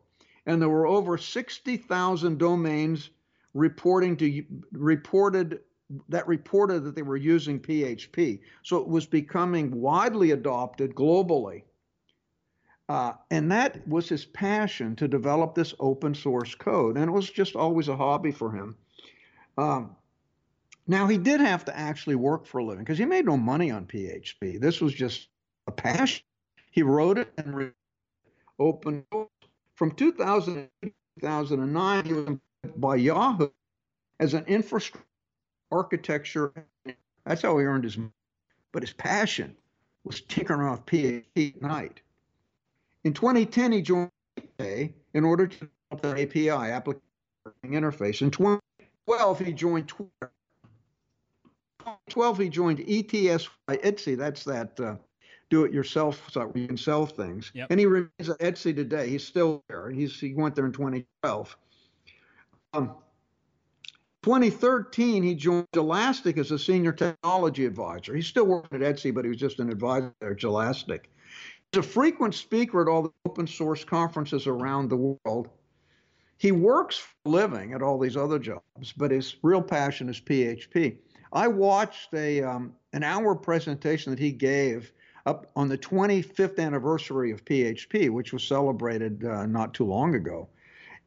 and 0.45 0.61
there 0.61 0.69
were 0.69 0.89
over 0.89 1.17
60,000 1.17 2.39
domains 2.39 3.11
reporting 3.55 4.17
to 4.17 4.45
reported 4.73 5.61
that 6.09 6.27
reported 6.27 6.85
that 6.85 6.95
they 6.95 7.03
were 7.03 7.17
using 7.17 7.61
PHP. 7.61 8.41
So 8.63 8.79
it 8.79 8.89
was 8.89 9.07
becoming 9.07 9.81
widely 9.81 10.33
adopted 10.33 10.95
globally. 10.95 11.63
Uh, 12.91 13.13
and 13.31 13.51
that 13.53 13.87
was 13.89 14.09
his 14.09 14.27
passion 14.27 14.97
to 14.97 15.09
develop 15.09 15.55
this 15.55 15.75
open 15.79 16.15
source 16.15 16.55
code. 16.55 16.97
And 16.97 17.09
it 17.09 17.13
was 17.13 17.31
just 17.31 17.57
always 17.57 17.89
a 17.89 17.97
hobby 17.97 18.33
for 18.33 18.53
him. 18.53 18.77
Um, 19.59 19.97
now 20.87 21.09
he 21.09 21.19
did 21.19 21.41
have 21.41 21.65
to 21.67 21.77
actually 21.77 22.15
work 22.15 22.47
for 22.47 22.59
a 22.59 22.65
living 22.65 22.85
because 22.85 22.97
he 22.97 23.05
made 23.05 23.27
no 23.27 23.37
money 23.37 23.71
on 23.73 23.87
PHP. 23.87 24.61
This 24.61 24.81
was 24.81 24.95
just 24.95 25.29
a 25.67 25.73
passion. 25.73 26.25
He 26.71 26.83
wrote 26.83 27.19
it 27.19 27.33
and 27.37 27.55
re- 27.55 27.71
open 28.59 29.05
from 29.75 29.91
2000 29.91 30.69
to 30.83 30.93
2009. 31.21 32.05
He 32.05 32.13
was 32.13 32.27
employed 32.29 32.81
by 32.81 32.97
Yahoo 32.97 33.51
as 34.21 34.33
an 34.33 34.45
infrastructure 34.47 35.05
architecture. 35.73 36.53
That's 37.27 37.43
how 37.43 37.59
he 37.59 37.65
earned 37.65 37.85
his 37.85 37.99
money. 37.99 38.13
But 38.73 38.85
his 38.85 38.93
passion 38.93 39.57
was 40.05 40.21
tinkering 40.23 40.67
off 40.67 40.87
PHP 40.87 41.57
at 41.57 41.63
night. 41.63 42.01
In 43.05 43.13
2010, 43.13 43.73
he 43.73 43.83
joined 43.83 44.11
in 44.59 45.25
order 45.25 45.49
to 45.49 45.69
develop 45.91 46.19
an 46.19 46.23
API 46.23 46.51
application 46.51 47.03
interface. 47.65 48.23
In 48.23 48.31
20 48.31 48.61
12, 49.09 49.39
he 49.39 49.53
joined 49.55 49.89
Twitter. 49.89 50.31
12, 52.11 52.39
he 52.39 52.49
joined 52.51 52.81
ETS 52.87 53.49
by 53.67 53.79
Etsy. 53.79 54.15
That's 54.15 54.45
that 54.45 54.79
uh, 54.79 54.97
do-it-yourself 55.49 56.37
where 56.37 56.51
you 56.55 56.67
can 56.67 56.77
sell 56.77 57.07
things. 57.07 57.51
Yep. 57.55 57.69
And 57.71 57.81
he 57.81 57.87
remains 57.87 58.29
at 58.29 58.39
Etsy 58.39 58.77
today. 58.77 59.09
He's 59.09 59.27
still 59.27 59.65
there. 59.71 59.91
He's 59.91 60.21
he 60.21 60.35
went 60.35 60.55
there 60.55 60.67
in 60.67 60.73
2012. 60.73 61.57
Um, 62.75 62.97
2013, 64.25 65.23
he 65.23 65.35
joined 65.35 65.67
Elastic 65.75 66.37
as 66.37 66.51
a 66.51 66.59
senior 66.59 66.93
technology 66.93 67.65
advisor. 67.65 68.15
He's 68.15 68.27
still 68.27 68.45
working 68.45 68.83
at 68.83 68.97
Etsy, 68.97 69.15
but 69.15 69.25
he 69.25 69.31
was 69.31 69.39
just 69.39 69.59
an 69.59 69.71
advisor 69.71 70.13
there 70.21 70.33
at 70.33 70.43
Elastic. 70.43 71.11
He's 71.73 71.81
a 71.81 71.83
frequent 71.83 72.35
speaker 72.35 72.83
at 72.83 72.89
all 72.89 73.05
the 73.05 73.13
open 73.25 73.47
source 73.47 73.85
conferences 73.85 74.47
around 74.47 74.91
the 74.91 74.97
world. 75.25 75.49
He 76.39 76.53
works 76.53 76.99
for 76.99 77.29
living 77.29 77.73
at 77.73 77.83
all 77.83 77.99
these 77.99 78.17
other 78.17 78.39
jobs, 78.39 78.93
but 78.97 79.11
his 79.11 79.37
real 79.43 79.63
passion 79.63 80.09
is 80.09 80.21
PHP. 80.21 80.97
I 81.33 81.49
watched 81.49 82.15
a 82.15 82.43
um, 82.43 82.75
an 82.93 83.03
hour 83.03 83.35
presentation 83.35 84.11
that 84.11 84.19
he 84.19 84.33
gave 84.33 84.93
up 85.27 85.51
on 85.57 85.69
the 85.69 85.77
25th 85.77 86.59
anniversary 86.59 87.33
of 87.33 87.45
PHP, 87.45 88.11
which 88.11 88.33
was 88.33 88.43
celebrated 88.45 89.25
uh, 89.25 89.47
not 89.47 89.75
too 89.75 89.85
long 89.85 90.15
ago, 90.15 90.49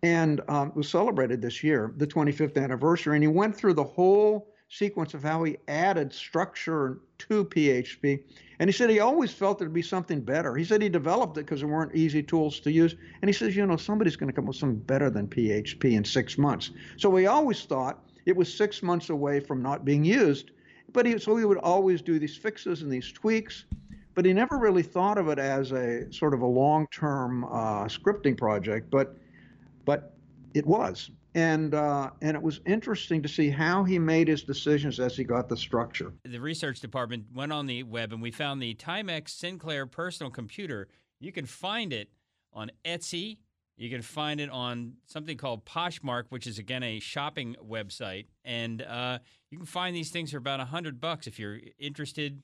and 0.04 0.42
um, 0.48 0.74
was 0.76 0.90
celebrated 0.90 1.42
this 1.42 1.64
year, 1.64 1.94
the 1.98 2.06
25th 2.06 2.62
anniversary. 2.62 3.16
And 3.16 3.24
he 3.24 3.28
went 3.28 3.56
through 3.56 3.74
the 3.74 3.84
whole 3.84 4.51
sequence 4.72 5.14
of 5.14 5.22
how 5.22 5.44
he 5.44 5.58
added 5.68 6.14
structure 6.14 7.00
to 7.18 7.44
PHP. 7.46 8.24
And 8.60 8.70
he 8.70 8.72
said 8.72 8.90
he 8.90 9.02
always 9.02 9.34
felt 9.34 9.60
there'd 9.60 9.74
be 9.74 9.82
something 9.82 10.22
better. 10.22 10.56
He 10.56 10.64
said 10.64 10.82
he 10.82 10.88
developed 10.88 11.38
it 11.38 11.42
because 11.42 11.60
there 11.60 11.68
weren't 11.68 11.94
easy 11.94 12.24
tools 12.24 12.60
to 12.62 12.72
use. 12.72 12.96
And 13.22 13.28
he 13.28 13.34
says, 13.34 13.56
you 13.56 13.66
know, 13.66 13.76
somebody's 13.76 14.16
going 14.16 14.30
to 14.30 14.34
come 14.34 14.46
up 14.46 14.50
with 14.50 14.58
something 14.58 14.80
better 14.80 15.10
than 15.10 15.28
PHP 15.28 15.92
in 15.92 16.06
six 16.06 16.38
months. 16.38 16.72
So 16.96 17.14
he 17.18 17.28
always 17.28 17.66
thought 17.66 18.06
it 18.26 18.36
was 18.36 18.52
six 18.52 18.82
months 18.82 19.10
away 19.10 19.42
from 19.42 19.62
not 19.62 19.84
being 19.84 20.06
used. 20.06 20.52
But 20.94 21.06
he, 21.06 21.20
so 21.20 21.36
he 21.36 21.44
would 21.44 21.58
always 21.58 22.02
do 22.02 22.18
these 22.18 22.38
fixes 22.38 22.82
and 22.82 22.92
these 22.92 23.12
tweaks. 23.12 23.66
But 24.14 24.24
he 24.26 24.32
never 24.32 24.58
really 24.58 24.84
thought 24.84 25.18
of 25.18 25.28
it 25.28 25.40
as 25.40 25.74
a 25.74 26.12
sort 26.14 26.34
of 26.34 26.42
a 26.42 26.46
long-term 26.46 27.44
uh, 27.46 27.86
scripting 27.86 28.38
project. 28.38 28.90
But 28.90 29.18
but 29.86 30.14
it 30.54 30.66
was 30.66 31.12
and 31.34 31.74
uh, 31.74 32.10
and 32.22 32.36
it 32.36 32.42
was 32.42 32.60
interesting 32.66 33.22
to 33.22 33.30
see 33.30 33.50
how 33.50 33.84
he 33.84 33.98
made 33.98 34.28
his 34.28 34.44
decisions 34.44 35.00
as 35.00 35.16
he 35.16 35.24
got 35.24 35.48
the 35.48 35.58
structure. 35.58 36.14
The 36.26 36.40
research 36.40 36.80
department 36.80 37.26
went 37.34 37.52
on 37.52 37.68
the 37.68 37.84
web 37.84 38.14
and 38.14 38.22
we 38.22 38.32
found 38.32 38.62
the 38.62 38.76
Timex 38.76 39.30
Sinclair 39.30 39.86
personal 39.86 40.32
computer. 40.32 40.88
You 41.20 41.32
can 41.32 41.46
find 41.46 41.94
it 41.94 42.10
on 42.54 42.72
Etsy. 42.84 43.38
You 43.78 43.90
can 43.90 44.02
find 44.02 44.40
it 44.40 44.50
on 44.50 44.94
something 45.08 45.38
called 45.38 45.66
Poshmark, 45.66 46.26
which 46.30 46.46
is 46.46 46.60
again 46.60 46.84
a 46.84 47.00
shopping 47.00 47.56
website, 47.68 48.26
and 48.46 48.82
uh, 48.82 49.20
you 49.50 49.58
can 49.58 49.66
find 49.66 49.96
these 49.96 50.12
things 50.12 50.32
for 50.32 50.38
about 50.38 50.60
a 50.60 50.66
hundred 50.66 51.00
bucks 51.00 51.26
if 51.26 51.40
you're 51.40 51.60
interested, 51.80 52.44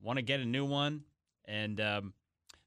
want 0.00 0.18
to 0.18 0.22
get 0.22 0.40
a 0.40 0.44
new 0.44 0.64
one, 0.64 1.02
and 1.46 1.80
um, 1.80 2.12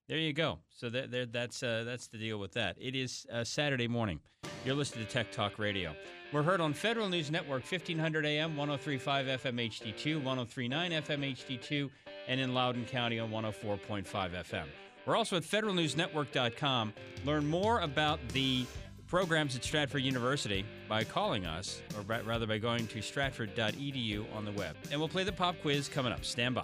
there 0.08 0.18
you 0.18 0.34
go. 0.34 0.60
So 0.70 0.89
that, 0.89 1.12
there, 1.12 1.26
that's 1.26 1.64
uh, 1.64 1.84
that's 1.86 2.08
the 2.08 2.18
deal 2.18 2.39
with 2.39 2.54
that. 2.54 2.76
It 2.80 2.95
is 2.95 3.26
uh, 3.32 3.43
Saturday 3.43 3.88
morning. 3.88 4.20
You're 4.66 4.76
listening 4.76 5.06
to 5.06 5.12
Tech 5.12 5.32
Talk 5.32 5.60
Radio. 5.60 5.95
We're 6.32 6.43
heard 6.43 6.62
on 6.62 6.74
Federal 6.74 7.10
News 7.10 7.30
Network, 7.30 7.64
1500 7.70 8.26
AM, 8.26 8.56
1035 8.58 9.26
FM 9.28 9.70
HD2, 9.70 10.16
1039 10.24 10.91
FM 10.91 11.34
HD2, 11.34 11.89
and 12.28 12.39
in 12.39 12.54
Loudoun 12.54 12.86
County 12.86 13.20
on 13.20 13.30
104.5 13.30 14.06
FM. 14.06 14.66
We're 15.06 15.16
also 15.16 15.38
at 15.38 15.43
federalnewsnetwork.com. 15.43 16.93
Learn 17.26 17.47
more 17.47 17.82
about 17.82 18.20
the 18.30 18.66
programs 19.08 19.56
at 19.56 19.64
Stratford 19.64 20.01
University 20.01 20.66
by 20.88 21.04
calling 21.04 21.45
us, 21.45 21.82
or 21.95 22.01
rather 22.24 22.47
by 22.47 22.58
going 22.58 22.88
to 22.88 23.01
stratford.edu 23.01 24.26
on 24.34 24.45
the 24.45 24.51
web. 24.54 24.76
And 24.91 24.99
we'll 24.99 25.10
play 25.10 25.24
the 25.24 25.32
pop 25.32 25.56
quiz 25.62 25.88
coming 25.88 26.12
up. 26.12 26.26
Stand 26.26 26.56
by. 26.56 26.64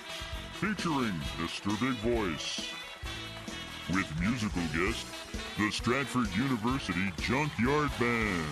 featuring 0.61 1.13
Mr. 1.39 1.69
Big 1.81 1.97
Voice, 2.13 2.69
with 3.89 4.07
musical 4.19 4.61
guest, 4.75 5.07
the 5.57 5.71
Stratford 5.71 6.27
University 6.35 7.11
Junkyard 7.19 7.89
Band, 7.99 8.45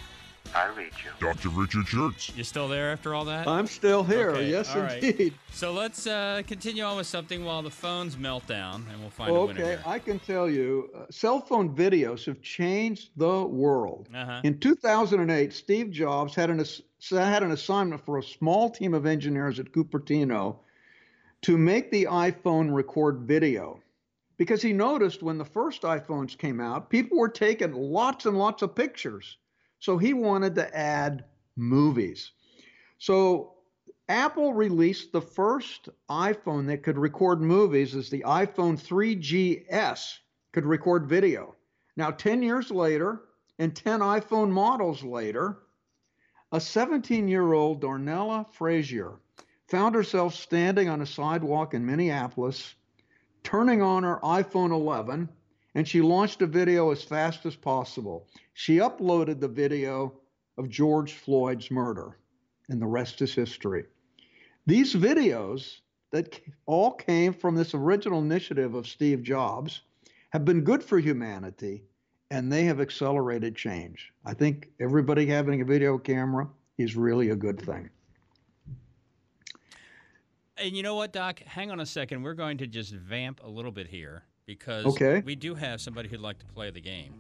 I 0.55 0.66
read 0.68 0.92
you. 1.05 1.11
Dr. 1.20 1.49
Richard 1.51 1.86
Shurtz. 1.86 2.34
You're 2.36 2.44
still 2.44 2.68
there 2.68 2.92
after 2.92 3.14
all 3.14 3.24
that? 3.26 3.47
I'm 3.47 3.66
still 3.66 4.05
here. 4.05 4.30
Okay, 4.30 4.51
yes, 4.51 4.74
all 4.74 4.82
right. 4.82 5.03
indeed. 5.03 5.34
So 5.53 5.72
let's 5.72 6.07
uh, 6.07 6.42
continue 6.47 6.82
on 6.84 6.97
with 6.97 7.07
something 7.07 7.44
while 7.44 7.62
the 7.62 7.70
phones 7.70 8.16
melt 8.16 8.47
down, 8.47 8.86
and 8.90 9.01
we'll 9.01 9.11
find 9.11 9.30
a 9.30 9.34
winner 9.34 9.53
Okay, 9.53 9.62
here. 9.70 9.82
I 9.86 9.99
can 9.99 10.18
tell 10.18 10.49
you, 10.49 10.90
uh, 10.97 11.05
cell 11.11 11.40
phone 11.40 11.74
videos 11.74 12.24
have 12.26 12.40
changed 12.42 13.11
the 13.16 13.47
world. 13.47 14.09
Uh-huh. 14.14 14.40
In 14.44 14.59
2008, 14.59 15.53
Steve 15.53 15.90
Jobs 15.90 16.34
had 16.34 16.51
an 16.51 16.61
ass- 16.61 16.82
had 17.11 17.42
an 17.42 17.53
assignment 17.53 18.05
for 18.05 18.18
a 18.18 18.22
small 18.22 18.70
team 18.70 18.94
of 18.94 19.07
engineers 19.07 19.59
at 19.59 19.72
Cupertino 19.72 20.59
to 21.42 21.57
make 21.59 21.90
the 21.90 22.05
iPhone 22.05 22.74
record 22.74 23.20
video. 23.20 23.80
Because 24.38 24.61
he 24.61 24.72
noticed 24.74 25.22
when 25.22 25.38
the 25.38 25.44
first 25.47 25.82
iPhones 25.82 26.36
came 26.36 26.61
out, 26.61 26.90
people 26.90 27.16
were 27.16 27.28
taking 27.28 27.72
lots 27.72 28.26
and 28.26 28.36
lots 28.38 28.62
of 28.62 28.74
pictures. 28.74 29.38
So 29.87 29.99
he 29.99 30.14
wanted 30.14 30.57
to 30.57 30.76
add 30.76 31.26
movies. 31.55 32.32
So 32.99 33.55
Apple 34.09 34.53
released 34.53 35.12
the 35.12 35.20
first 35.20 35.89
iPhone 36.11 36.66
that 36.66 36.82
could 36.82 36.99
record 36.99 37.41
movies 37.41 37.95
as 37.95 38.11
the 38.11 38.24
iPhone 38.26 38.82
3GS 38.82 40.18
could 40.51 40.66
record 40.66 41.07
video. 41.07 41.55
Now, 41.97 42.11
10 42.11 42.43
years 42.43 42.72
later, 42.72 43.26
and 43.61 43.76
10 43.76 44.01
iPhone 44.01 44.51
models 44.51 45.05
later, 45.05 45.59
a 46.51 46.61
17 46.61 47.28
year 47.28 47.53
old 47.53 47.80
Darnella 47.80 48.53
Frazier 48.55 49.20
found 49.68 49.95
herself 49.95 50.34
standing 50.34 50.89
on 50.89 51.01
a 51.01 51.07
sidewalk 51.07 51.74
in 51.74 51.87
Minneapolis, 51.87 52.74
turning 53.45 53.82
on 53.82 54.03
her 54.03 54.18
iPhone 54.24 54.72
11, 54.72 55.28
and 55.76 55.86
she 55.86 56.00
launched 56.00 56.40
a 56.40 56.46
video 56.46 56.90
as 56.90 57.04
fast 57.04 57.44
as 57.44 57.54
possible. 57.54 58.26
She 58.54 58.78
uploaded 58.78 59.40
the 59.40 59.48
video 59.48 60.14
of 60.56 60.70
George 60.70 61.12
Floyd's 61.12 61.70
murder, 61.70 62.16
and 62.70 62.80
the 62.80 62.86
rest 62.86 63.20
is 63.20 63.34
history. 63.34 63.84
These 64.64 64.94
videos 64.94 65.80
that 66.12 66.40
all 66.64 66.92
came 66.92 67.34
from 67.34 67.54
this 67.54 67.74
original 67.74 68.20
initiative 68.20 68.74
of 68.74 68.86
Steve 68.86 69.22
Jobs 69.22 69.82
have 70.30 70.46
been 70.46 70.62
good 70.62 70.82
for 70.82 70.98
humanity 70.98 71.84
and 72.30 72.50
they 72.50 72.64
have 72.64 72.80
accelerated 72.80 73.54
change. 73.54 74.12
I 74.24 74.32
think 74.32 74.70
everybody 74.80 75.26
having 75.26 75.60
a 75.60 75.64
video 75.64 75.98
camera 75.98 76.48
is 76.78 76.96
really 76.96 77.30
a 77.30 77.36
good 77.36 77.60
thing. 77.60 77.90
And 80.56 80.74
you 80.74 80.82
know 80.82 80.94
what, 80.94 81.12
Doc? 81.12 81.40
Hang 81.44 81.70
on 81.70 81.80
a 81.80 81.86
second. 81.86 82.22
We're 82.22 82.34
going 82.34 82.56
to 82.58 82.66
just 82.66 82.94
vamp 82.94 83.40
a 83.44 83.48
little 83.48 83.70
bit 83.70 83.86
here 83.86 84.24
because 84.47 84.86
Okay. 84.86 85.20
we 85.26 85.34
do 85.34 85.55
have 85.55 85.80
somebody 85.80 86.09
who'd 86.09 86.20
like 86.20 86.38
to 86.38 86.47
play 86.47 86.70
the 86.70 86.80
game. 86.80 87.12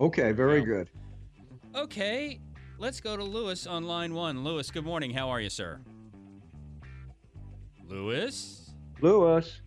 Okay, 0.00 0.32
very 0.32 0.58
Well- 0.60 0.66
good. 0.66 0.90
Okay, 1.74 2.40
let's 2.78 3.00
go 3.00 3.16
to 3.16 3.22
Lewis 3.24 3.66
on 3.66 3.84
line 3.84 4.12
one. 4.14 4.44
Lewis, 4.44 4.70
good 4.70 4.84
morning. 4.84 5.12
How 5.12 5.30
are 5.30 5.40
you, 5.40 5.48
sir? 5.48 5.80
Lewis? 7.86 8.74
Lewis. 9.00 9.62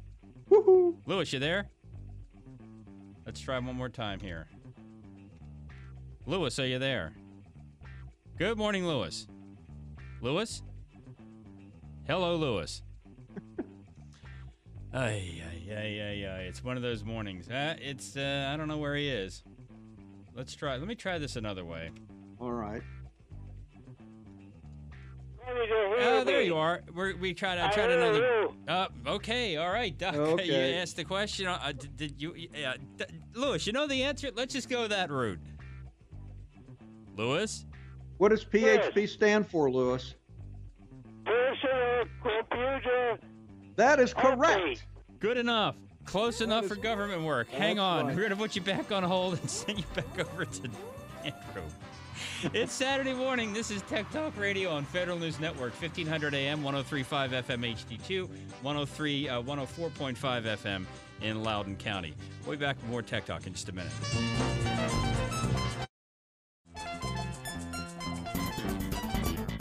Woohoo. 0.49 0.97
Lewis, 1.05 1.31
you 1.33 1.39
there? 1.39 1.69
Let's 3.25 3.39
try 3.39 3.57
one 3.57 3.75
more 3.75 3.89
time 3.89 4.19
here. 4.19 4.47
Lewis, 6.27 6.59
are 6.59 6.67
you 6.67 6.79
there? 6.79 7.13
Good 8.37 8.57
morning, 8.57 8.85
Lewis. 8.85 9.27
Lewis? 10.21 10.61
Hello, 12.05 12.35
Lewis. 12.35 12.83
Ay, 14.95 15.43
ay, 15.43 15.73
ay, 15.73 16.01
ay, 16.01 16.25
ay. 16.25 16.41
It's 16.43 16.63
one 16.63 16.77
of 16.77 16.83
those 16.83 17.03
mornings. 17.03 17.49
Uh, 17.49 17.75
it's, 17.81 18.15
uh, 18.15 18.49
I 18.53 18.55
don't 18.55 18.69
know 18.69 18.77
where 18.77 18.95
he 18.95 19.09
is. 19.09 19.43
Let's 20.33 20.55
try, 20.55 20.77
let 20.77 20.87
me 20.87 20.95
try 20.95 21.17
this 21.17 21.35
another 21.35 21.65
way. 21.65 21.91
All 22.39 22.53
right. 22.53 22.81
Oh, 25.99 26.23
there 26.25 26.41
you 26.41 26.55
are. 26.55 26.81
We're, 26.93 27.13
we 27.17 27.33
tried. 27.33 27.57
I 27.57 27.69
tried 27.71 27.91
another. 27.91 28.47
Uh, 28.69 28.87
okay, 29.05 29.57
all 29.57 29.69
right, 29.69 29.95
Doc. 29.97 30.15
Okay. 30.15 30.45
You 30.45 30.77
asked 30.77 30.95
the 30.95 31.03
question. 31.03 31.47
Uh, 31.47 31.73
did, 31.77 31.97
did 31.97 32.21
you, 32.21 32.33
uh, 32.65 32.73
D- 32.95 33.05
Lewis? 33.33 33.67
You 33.67 33.73
know 33.73 33.87
the 33.87 34.01
answer. 34.01 34.29
Let's 34.33 34.53
just 34.53 34.69
go 34.69 34.87
that 34.87 35.11
route. 35.11 35.39
Lewis. 37.17 37.65
What 38.17 38.29
does 38.29 38.45
PHP 38.45 39.09
stand 39.09 39.47
for, 39.47 39.69
Lewis? 39.69 40.15
Personal 41.25 42.05
computer. 42.23 43.19
That 43.75 43.99
is 43.99 44.13
Okay. 44.13 44.21
correct. 44.21 44.85
Good 45.19 45.37
enough. 45.37 45.75
Close 46.05 46.41
enough 46.41 46.65
is- 46.65 46.69
for 46.69 46.75
government 46.75 47.23
work. 47.23 47.49
Hang 47.49 47.79
on. 47.79 48.07
right. 48.07 48.15
We're 48.15 48.23
gonna 48.23 48.35
put 48.35 48.55
you 48.55 48.61
back 48.61 48.91
on 48.91 49.03
hold 49.03 49.39
and 49.39 49.49
send 49.49 49.79
you 49.79 49.85
back 49.95 50.19
over 50.19 50.45
to 50.45 50.69
Andrew. 51.23 51.63
It's 52.53 52.71
Saturday 52.71 53.13
morning. 53.13 53.53
This 53.53 53.71
is 53.71 53.81
Tech 53.83 54.09
Talk 54.11 54.37
Radio 54.37 54.69
on 54.71 54.85
Federal 54.85 55.17
News 55.17 55.39
Network, 55.39 55.73
1500 55.81 56.33
AM, 56.33 56.63
1035 56.63 57.31
FM 57.31 57.65
HD2, 57.75 58.29
103, 58.61 59.29
uh, 59.29 59.41
104.5 59.41 60.45
FM 60.45 60.85
in 61.21 61.43
Loudoun 61.43 61.75
County. 61.75 62.13
We'll 62.45 62.57
be 62.57 62.63
back 62.65 62.77
with 62.81 62.89
more 62.91 63.01
Tech 63.01 63.25
Talk 63.25 63.47
in 63.47 63.53
just 63.53 63.67
a 63.69 63.73
minute. 63.73 63.91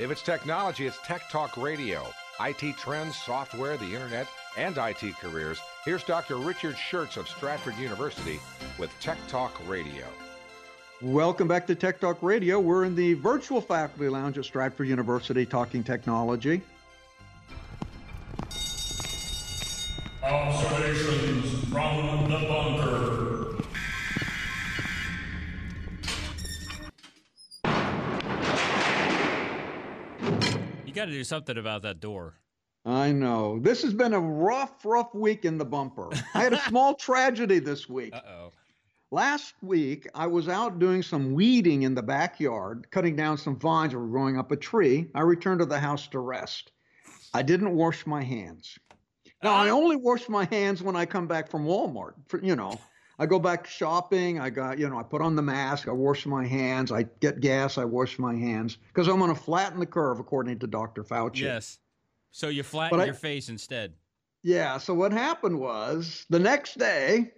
If 0.00 0.10
it's 0.10 0.22
technology, 0.22 0.88
it's 0.88 0.98
Tech 1.04 1.22
Talk 1.30 1.56
Radio. 1.56 2.04
IT 2.40 2.76
trends, 2.76 3.16
software, 3.16 3.76
the 3.76 3.94
internet, 3.94 4.26
and 4.56 4.76
IT 4.76 5.14
careers. 5.20 5.60
Here's 5.84 6.02
Dr. 6.02 6.36
Richard 6.36 6.74
Shurtz 6.74 7.16
of 7.16 7.28
Stratford 7.28 7.76
University 7.76 8.40
with 8.76 8.90
Tech 8.98 9.18
Talk 9.28 9.56
Radio. 9.68 10.04
Welcome 11.00 11.46
back 11.46 11.64
to 11.68 11.76
Tech 11.76 12.00
Talk 12.00 12.20
Radio. 12.22 12.58
We're 12.58 12.86
in 12.86 12.96
the 12.96 13.14
virtual 13.14 13.60
faculty 13.60 14.08
lounge 14.08 14.36
at 14.36 14.46
Stratford 14.46 14.88
University 14.88 15.46
talking 15.46 15.84
technology. 15.84 16.60
Observations 20.24 21.68
from 21.68 22.28
the 22.28 22.38
bunker. 22.48 23.13
Got 30.94 31.06
to 31.06 31.10
do 31.12 31.24
something 31.24 31.58
about 31.58 31.82
that 31.82 32.00
door. 32.00 32.34
I 32.86 33.12
know. 33.12 33.58
This 33.58 33.82
has 33.82 33.94
been 33.94 34.12
a 34.12 34.20
rough, 34.20 34.84
rough 34.84 35.14
week 35.14 35.44
in 35.44 35.58
the 35.58 35.64
bumper. 35.64 36.10
I 36.34 36.42
had 36.42 36.52
a 36.52 36.60
small 36.68 36.94
tragedy 36.94 37.58
this 37.58 37.88
week. 37.88 38.14
Uh 38.14 38.20
oh. 38.28 38.52
Last 39.10 39.54
week, 39.62 40.08
I 40.14 40.26
was 40.26 40.48
out 40.48 40.78
doing 40.78 41.02
some 41.02 41.34
weeding 41.34 41.82
in 41.82 41.94
the 41.94 42.02
backyard, 42.02 42.88
cutting 42.90 43.14
down 43.14 43.38
some 43.38 43.58
vines 43.58 43.92
that 43.92 43.98
were 43.98 44.08
growing 44.08 44.38
up 44.38 44.50
a 44.50 44.56
tree. 44.56 45.08
I 45.14 45.20
returned 45.20 45.60
to 45.60 45.66
the 45.66 45.78
house 45.78 46.08
to 46.08 46.18
rest. 46.18 46.72
I 47.32 47.42
didn't 47.42 47.74
wash 47.74 48.06
my 48.06 48.22
hands. 48.22 48.76
Now, 49.42 49.54
I 49.54 49.70
only 49.70 49.96
wash 49.96 50.28
my 50.28 50.46
hands 50.46 50.82
when 50.82 50.96
I 50.96 51.06
come 51.06 51.26
back 51.26 51.50
from 51.50 51.64
Walmart. 51.64 52.14
For, 52.26 52.42
you 52.42 52.56
know, 52.56 52.78
I 53.18 53.26
go 53.26 53.38
back 53.38 53.66
shopping. 53.66 54.40
I 54.40 54.50
got, 54.50 54.78
you 54.78 54.88
know, 54.88 54.98
I 54.98 55.02
put 55.02 55.22
on 55.22 55.36
the 55.36 55.42
mask. 55.42 55.88
I 55.88 55.92
wash 55.92 56.26
my 56.26 56.46
hands. 56.46 56.90
I 56.90 57.04
get 57.20 57.40
gas. 57.40 57.78
I 57.78 57.84
wash 57.84 58.18
my 58.18 58.34
hands 58.34 58.78
because 58.88 59.08
I'm 59.08 59.18
going 59.18 59.34
to 59.34 59.40
flatten 59.40 59.78
the 59.78 59.86
curve, 59.86 60.18
according 60.18 60.58
to 60.60 60.66
Dr. 60.66 61.04
Fauci. 61.04 61.40
Yes. 61.40 61.78
So 62.32 62.48
you 62.48 62.62
flatten 62.62 62.98
But 62.98 63.02
I- 63.02 63.06
your 63.06 63.14
face 63.14 63.48
instead. 63.48 63.92
Yeah. 64.42 64.78
So 64.78 64.92
what 64.94 65.12
happened 65.12 65.58
was 65.58 66.26
the 66.28 66.38
next 66.38 66.76
day, 66.78 67.32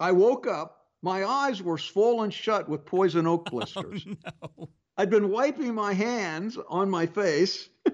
I 0.00 0.12
woke 0.12 0.46
up. 0.46 0.80
My 1.02 1.24
eyes 1.24 1.62
were 1.62 1.76
swollen 1.76 2.30
shut 2.30 2.66
with 2.68 2.86
poison 2.86 3.26
oak 3.26 3.46
oh, 3.48 3.50
blisters. 3.50 4.06
No. 4.06 4.68
I'd 4.96 5.10
been 5.10 5.28
wiping 5.28 5.74
my 5.74 5.92
hands 5.92 6.56
on 6.68 6.88
my 6.88 7.04
face. 7.04 7.68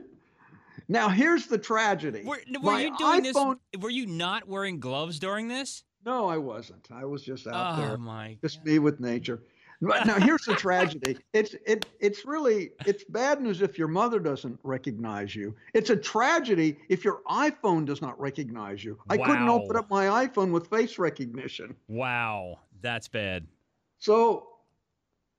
now 0.89 1.09
here's 1.09 1.47
the 1.47 1.59
tragedy. 1.59 2.23
Were, 2.25 2.41
were 2.63 2.79
you 2.79 2.97
doing 2.99 3.25
iPhone- 3.25 3.59
this? 3.73 3.83
Were 3.83 3.91
you 3.91 4.07
not 4.07 4.47
wearing 4.47 4.79
gloves 4.79 5.19
during 5.19 5.49
this? 5.49 5.83
No, 6.05 6.29
I 6.29 6.39
wasn't. 6.39 6.89
I 6.91 7.05
was 7.05 7.23
just 7.23 7.47
out 7.47 7.79
oh 7.79 7.83
there, 7.83 7.97
my! 7.99 8.37
just 8.41 8.65
me 8.65 8.79
with 8.79 9.01
nature. 9.01 9.43
But 9.83 10.07
now 10.07 10.19
here's 10.21 10.45
the 10.45 10.55
tragedy. 10.55 11.17
It's 11.33 11.55
it 11.65 11.87
it's 12.01 12.27
really 12.27 12.73
it's 12.87 13.05
bad 13.05 13.41
news 13.41 13.63
if 13.63 13.79
your 13.79 13.89
mother 13.89 14.19
doesn't 14.19 14.59
recognize 14.63 15.35
you. 15.35 15.55
It's 15.73 15.91
a 15.91 15.97
tragedy 15.97 16.77
if 16.89 17.05
your 17.05 17.23
iPhone 17.29 17.87
does 17.87 18.03
not 18.03 18.21
recognize 18.21 18.85
you. 18.85 18.99
I 19.09 19.17
couldn't 19.17 19.49
open 19.49 19.77
up 19.77 19.89
my 19.89 20.27
iPhone 20.27 20.51
with 20.51 20.69
face 20.69 20.99
recognition. 20.99 21.77
Wow, 21.89 22.59
that's 22.83 23.09
bad. 23.09 23.47
So, 24.01 24.49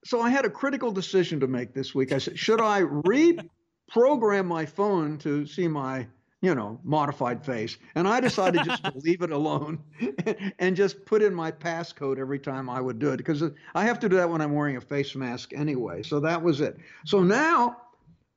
so 0.04 0.20
I 0.20 0.30
had 0.30 0.44
a 0.44 0.50
critical 0.50 0.92
decision 0.92 1.40
to 1.40 1.46
make 1.46 1.74
this 1.74 1.94
week. 1.94 2.12
I 2.12 2.18
said, 2.18 2.38
should 2.38 2.60
I 2.60 2.82
reprogram 2.82 4.46
my 4.46 4.64
phone 4.64 5.18
to 5.18 5.44
see 5.46 5.68
my, 5.68 6.06
you 6.42 6.54
know, 6.54 6.78
modified 6.84 7.44
face? 7.44 7.78
And 7.94 8.06
I 8.06 8.20
decided 8.20 8.64
just 8.64 8.84
to 8.84 8.92
leave 8.96 9.22
it 9.22 9.30
alone 9.30 9.82
and 10.58 10.76
just 10.76 11.06
put 11.06 11.22
in 11.22 11.34
my 11.34 11.50
passcode 11.50 12.18
every 12.18 12.38
time 12.38 12.68
I 12.68 12.80
would 12.80 12.98
do 12.98 13.12
it 13.12 13.16
because 13.16 13.42
I 13.74 13.84
have 13.84 13.98
to 14.00 14.08
do 14.08 14.16
that 14.16 14.28
when 14.28 14.42
I'm 14.42 14.52
wearing 14.52 14.76
a 14.76 14.80
face 14.80 15.14
mask 15.14 15.52
anyway. 15.54 16.02
So 16.02 16.20
that 16.20 16.42
was 16.42 16.60
it. 16.60 16.76
So 17.06 17.22
now 17.22 17.78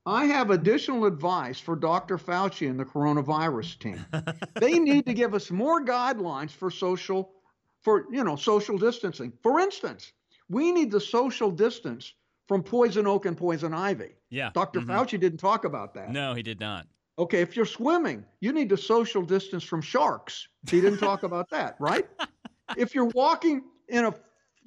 I 0.06 0.26
have 0.26 0.52
additional 0.52 1.06
advice 1.06 1.60
for 1.60 1.76
Dr. 1.76 2.18
Fauci 2.18 2.70
and 2.70 2.80
the 2.80 2.86
coronavirus 2.86 3.80
team. 3.80 4.06
they 4.60 4.78
need 4.78 5.06
to 5.08 5.14
give 5.14 5.34
us 5.34 5.50
more 5.50 5.84
guidelines 5.84 6.52
for 6.52 6.70
social 6.70 7.32
for 7.82 8.06
you 8.12 8.24
know 8.24 8.36
social 8.36 8.78
distancing. 8.78 9.34
For 9.42 9.60
instance, 9.60 10.14
we 10.50 10.72
need 10.72 10.92
the 10.92 11.02
social 11.02 11.50
distance 11.52 12.14
from 12.48 12.62
poison 12.62 13.08
oak 13.08 13.26
and 13.26 13.36
poison 13.36 13.74
ivy. 13.74 14.12
Yeah. 14.30 14.52
Dr. 14.54 14.82
mhm. 14.82 14.88
Fauci 14.88 15.20
didn't 15.20 15.40
talk 15.40 15.66
about 15.66 15.96
that. 15.96 16.12
No, 16.12 16.34
he 16.34 16.44
did 16.44 16.60
not. 16.60 16.88
Okay, 17.18 17.42
if 17.42 17.56
you're 17.56 17.66
swimming, 17.66 18.26
you 18.42 18.52
need 18.52 18.68
to 18.70 18.78
social 18.78 19.22
distance 19.22 19.64
from 19.64 19.82
sharks. 19.82 20.48
He 20.70 20.82
didn't 20.82 21.00
talk 21.00 21.24
about 21.24 21.50
that, 21.50 21.76
right? 21.80 22.06
If 22.78 22.94
you're 22.94 23.06
walking 23.14 23.64
in 23.88 24.06
a 24.06 24.14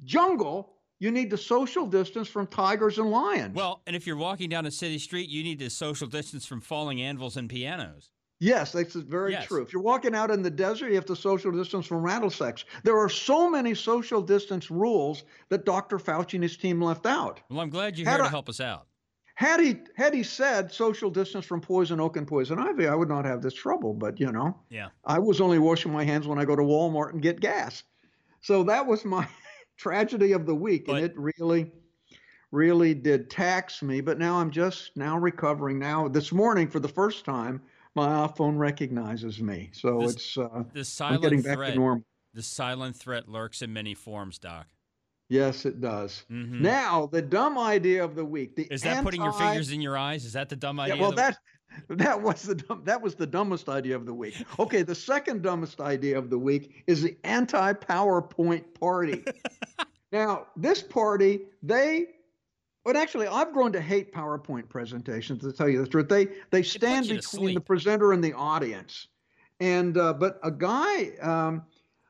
jungle, 0.04 0.74
you 0.98 1.10
need 1.10 1.30
to 1.30 1.36
social 1.36 1.86
distance 1.86 2.26
from 2.28 2.46
tigers 2.46 2.98
and 2.98 3.10
lions. 3.10 3.54
Well, 3.54 3.82
and 3.86 3.94
if 3.94 4.06
you're 4.06 4.16
walking 4.16 4.48
down 4.48 4.66
a 4.66 4.70
city 4.70 4.98
street, 4.98 5.28
you 5.28 5.42
need 5.44 5.58
to 5.60 5.68
social 5.70 6.06
distance 6.08 6.46
from 6.46 6.60
falling 6.60 7.02
anvils 7.02 7.36
and 7.36 7.48
pianos. 7.50 8.10
Yes, 8.40 8.72
that's 8.72 8.94
very 8.94 9.32
Yes. 9.32 9.46
true. 9.46 9.62
If 9.62 9.72
you're 9.72 9.82
walking 9.82 10.14
out 10.14 10.30
in 10.30 10.42
the 10.42 10.50
desert, 10.50 10.88
you 10.88 10.94
have 10.94 11.04
to 11.06 11.16
social 11.16 11.50
distance 11.52 11.86
from 11.86 11.98
rattlesnakes. 11.98 12.64
There 12.84 12.96
are 12.96 13.08
so 13.08 13.50
many 13.50 13.74
social 13.74 14.22
distance 14.22 14.70
rules 14.70 15.24
that 15.50 15.64
Dr. 15.64 15.98
Fauci 15.98 16.34
and 16.34 16.42
his 16.44 16.56
team 16.56 16.80
left 16.80 17.04
out. 17.04 17.40
Well, 17.50 17.60
I'm 17.60 17.68
glad 17.70 17.98
you're 17.98 18.08
Had 18.08 18.14
here 18.14 18.22
to 18.22 18.26
I- 18.26 18.30
help 18.30 18.48
us 18.48 18.60
out. 18.60 18.86
Had 19.38 19.60
he 19.60 19.76
had 19.94 20.14
he 20.14 20.24
said 20.24 20.72
social 20.72 21.10
distance 21.10 21.46
from 21.46 21.60
poison 21.60 22.00
oak 22.00 22.16
and 22.16 22.26
poison 22.26 22.58
ivy, 22.58 22.88
I 22.88 22.94
would 22.96 23.08
not 23.08 23.24
have 23.24 23.40
this 23.40 23.54
trouble. 23.54 23.94
But 23.94 24.18
you 24.18 24.32
know, 24.32 24.58
Yeah. 24.68 24.88
I 25.04 25.20
was 25.20 25.40
only 25.40 25.60
washing 25.60 25.92
my 25.92 26.02
hands 26.02 26.26
when 26.26 26.40
I 26.40 26.44
go 26.44 26.56
to 26.56 26.62
Walmart 26.62 27.12
and 27.12 27.22
get 27.22 27.38
gas. 27.38 27.84
So 28.40 28.64
that 28.64 28.84
was 28.84 29.04
my 29.04 29.28
tragedy 29.76 30.32
of 30.32 30.44
the 30.44 30.56
week, 30.56 30.88
and 30.88 30.98
it 30.98 31.16
really, 31.16 31.70
really 32.50 32.94
did 32.94 33.30
tax 33.30 33.80
me. 33.80 34.00
But 34.00 34.18
now 34.18 34.40
I'm 34.40 34.50
just 34.50 34.96
now 34.96 35.16
recovering. 35.16 35.78
Now 35.78 36.08
this 36.08 36.32
morning, 36.32 36.66
for 36.68 36.80
the 36.80 36.88
first 36.88 37.24
time, 37.24 37.62
my 37.94 38.26
iPhone 38.26 38.58
recognizes 38.58 39.40
me. 39.40 39.70
So 39.72 40.00
This- 40.00 40.14
it's 40.16 40.38
uh, 40.38 40.64
The 40.72 40.80
I'm 40.80 40.84
silent 40.84 41.22
getting 41.22 41.42
back 41.42 41.58
threat. 41.58 41.74
to 41.74 41.78
normal. 41.78 42.04
The 42.34 42.42
silent 42.42 42.96
threat 42.96 43.28
lurks 43.28 43.62
in 43.62 43.72
many 43.72 43.94
forms, 43.94 44.40
Doc. 44.40 44.66
Yes, 45.28 45.66
it 45.66 45.80
does. 45.80 46.24
Mhm. 46.30 46.60
Now 46.60 47.06
the 47.06 47.20
dumb 47.22 47.58
idea 47.58 48.02
of 48.04 48.14
the 48.14 48.24
week. 48.24 48.56
The 48.56 48.64
Is 48.72 48.82
that 48.82 49.04
putting 49.04 49.22
your 49.22 49.32
fingers 49.32 49.70
in 49.70 49.80
your 49.80 49.96
eyes? 49.96 50.24
Is 50.24 50.32
that 50.32 50.48
the 50.48 50.56
dumb 50.56 50.80
idea? 50.80 50.94
Yeah, 50.96 51.00
well, 51.00 51.10
of 51.10 51.16
the- 51.16 51.22
that 51.22 51.38
that 51.90 52.22
was 52.22 52.42
the 52.42 52.54
dumb, 52.54 52.82
that 52.84 53.00
was 53.02 53.14
the 53.14 53.26
dumbest 53.26 53.68
idea 53.68 53.94
of 53.94 54.06
the 54.06 54.14
week. 54.14 54.34
Okay, 54.58 54.82
the 54.82 54.94
second 54.94 55.42
dumbest 55.42 55.80
idea 55.80 56.16
of 56.18 56.30
the 56.30 56.38
week 56.38 56.82
is 56.86 57.02
the 57.02 57.16
anti-PowerPoint 57.24 58.64
party. 58.74 59.22
now, 60.12 60.46
this 60.56 60.82
party, 60.82 61.40
they, 61.62 62.06
but 62.84 62.96
actually, 62.96 63.26
I've 63.26 63.52
grown 63.52 63.70
to 63.72 63.80
hate 63.82 64.12
PowerPoint 64.14 64.68
presentations. 64.70 65.42
To 65.42 65.52
tell 65.52 65.68
you 65.68 65.82
the 65.82 65.88
truth, 65.88 66.08
they 66.08 66.28
they 66.50 66.62
stand 66.62 67.06
between 67.08 67.54
the 67.54 67.60
presenter 67.60 68.12
and 68.12 68.24
the 68.24 68.32
audience. 68.32 69.08
And 69.60 69.96
uh, 69.98 70.14
but 70.14 70.40
a 70.42 70.50
guy. 70.50 71.10
Um, 71.20 71.64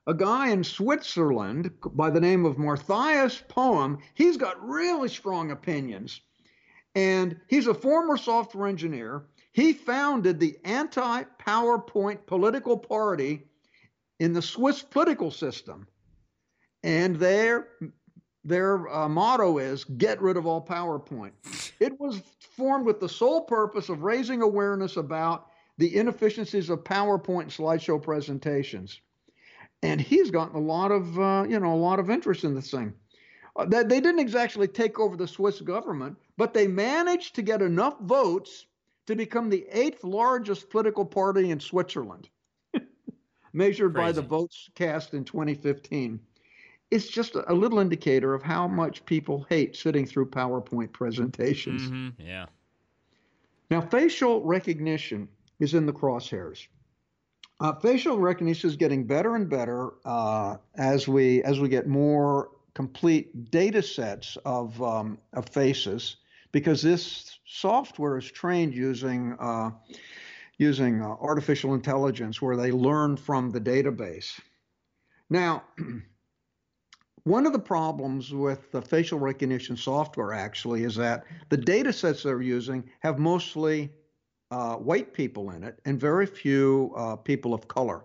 a 0.08 0.14
guy 0.14 0.48
in 0.48 0.64
Switzerland 0.64 1.70
by 1.92 2.08
the 2.08 2.20
name 2.20 2.46
of 2.46 2.58
Matthias 2.58 3.42
Poehm, 3.46 3.98
he's 4.14 4.38
got 4.38 4.66
really 4.66 5.08
strong 5.08 5.50
opinions 5.50 6.22
and 6.94 7.38
he's 7.46 7.66
a 7.66 7.74
former 7.74 8.16
software 8.16 8.68
engineer. 8.68 9.26
He 9.52 9.74
founded 9.74 10.40
the 10.40 10.56
anti 10.64 11.24
PowerPoint 11.38 12.24
political 12.24 12.78
party 12.78 13.44
in 14.18 14.32
the 14.32 14.40
Swiss 14.40 14.82
political 14.82 15.30
system. 15.30 15.86
And 16.82 17.16
their, 17.16 17.68
their 18.44 18.88
uh, 18.88 19.10
motto 19.10 19.58
is 19.58 19.84
get 19.84 20.22
rid 20.22 20.38
of 20.38 20.46
all 20.46 20.64
PowerPoint. 20.64 21.32
It 21.80 22.00
was 22.00 22.22
formed 22.56 22.86
with 22.86 22.98
the 22.98 23.08
sole 23.10 23.42
purpose 23.42 23.90
of 23.90 24.02
raising 24.02 24.40
awareness 24.40 24.96
about 24.96 25.48
the 25.76 25.94
inefficiencies 25.94 26.70
of 26.70 26.82
PowerPoint 26.82 27.54
slideshow 27.54 28.02
presentations. 28.02 29.02
And 29.82 30.00
he's 30.00 30.30
gotten 30.30 30.56
a 30.56 30.60
lot 30.60 30.90
of, 30.90 31.18
uh, 31.18 31.46
you 31.48 31.58
know, 31.60 31.72
a 31.72 31.76
lot 31.76 32.00
of 32.00 32.10
interest 32.10 32.44
in 32.44 32.54
this 32.54 32.70
thing. 32.70 32.94
Uh, 33.56 33.64
they, 33.66 33.82
they 33.84 34.00
didn't 34.00 34.20
exactly 34.20 34.68
take 34.68 34.98
over 34.98 35.16
the 35.16 35.28
Swiss 35.28 35.60
government, 35.60 36.18
but 36.36 36.54
they 36.54 36.66
managed 36.68 37.34
to 37.36 37.42
get 37.42 37.62
enough 37.62 37.98
votes 38.00 38.66
to 39.06 39.16
become 39.16 39.50
the 39.50 39.66
eighth 39.70 40.04
largest 40.04 40.70
political 40.70 41.04
party 41.04 41.50
in 41.50 41.60
Switzerland, 41.60 42.28
measured 43.52 43.94
by 43.94 44.12
the 44.12 44.22
votes 44.22 44.68
cast 44.74 45.14
in 45.14 45.24
2015. 45.24 46.20
It's 46.90 47.08
just 47.08 47.34
a, 47.36 47.50
a 47.50 47.54
little 47.54 47.78
indicator 47.78 48.34
of 48.34 48.42
how 48.42 48.66
much 48.68 49.04
people 49.06 49.44
hate 49.48 49.76
sitting 49.76 50.06
through 50.06 50.30
PowerPoint 50.30 50.92
presentations. 50.92 51.92
Mhm, 51.92 52.14
Yeah. 52.18 52.46
Now, 53.70 53.80
facial 53.80 54.44
recognition 54.44 55.30
is 55.58 55.72
in 55.74 55.86
the 55.86 55.92
crosshairs. 55.92 56.68
Uh, 57.60 57.72
facial 57.80 58.18
recognition 58.18 58.70
is 58.70 58.76
getting 58.76 59.04
better 59.04 59.34
and 59.34 59.48
better 59.48 59.94
uh, 60.04 60.56
as 60.76 61.08
we 61.08 61.42
as 61.42 61.58
we 61.58 61.68
get 61.68 61.88
more 61.88 62.50
complete 62.74 63.50
data 63.50 63.82
sets 63.82 64.38
of 64.44 64.80
um, 64.80 65.18
of 65.32 65.48
faces, 65.48 66.16
because 66.52 66.80
this 66.80 67.40
software 67.46 68.16
is 68.16 68.30
trained 68.30 68.72
using 68.74 69.36
uh, 69.40 69.70
using 70.58 71.02
uh, 71.02 71.08
artificial 71.20 71.74
intelligence, 71.74 72.40
where 72.40 72.56
they 72.56 72.70
learn 72.70 73.16
from 73.16 73.50
the 73.50 73.60
database. 73.60 74.38
Now, 75.28 75.64
one 77.24 77.44
of 77.44 77.52
the 77.52 77.58
problems 77.58 78.32
with 78.32 78.70
the 78.70 78.80
facial 78.80 79.18
recognition 79.18 79.76
software 79.76 80.32
actually 80.32 80.84
is 80.84 80.94
that 80.94 81.24
the 81.48 81.56
data 81.56 81.92
sets 81.92 82.22
they're 82.22 82.40
using 82.40 82.88
have 83.00 83.18
mostly 83.18 83.90
uh, 84.50 84.76
white 84.76 85.12
people 85.12 85.50
in 85.50 85.62
it 85.62 85.78
and 85.84 86.00
very 86.00 86.26
few 86.26 86.92
uh, 86.96 87.16
people 87.16 87.54
of 87.54 87.68
color. 87.68 88.04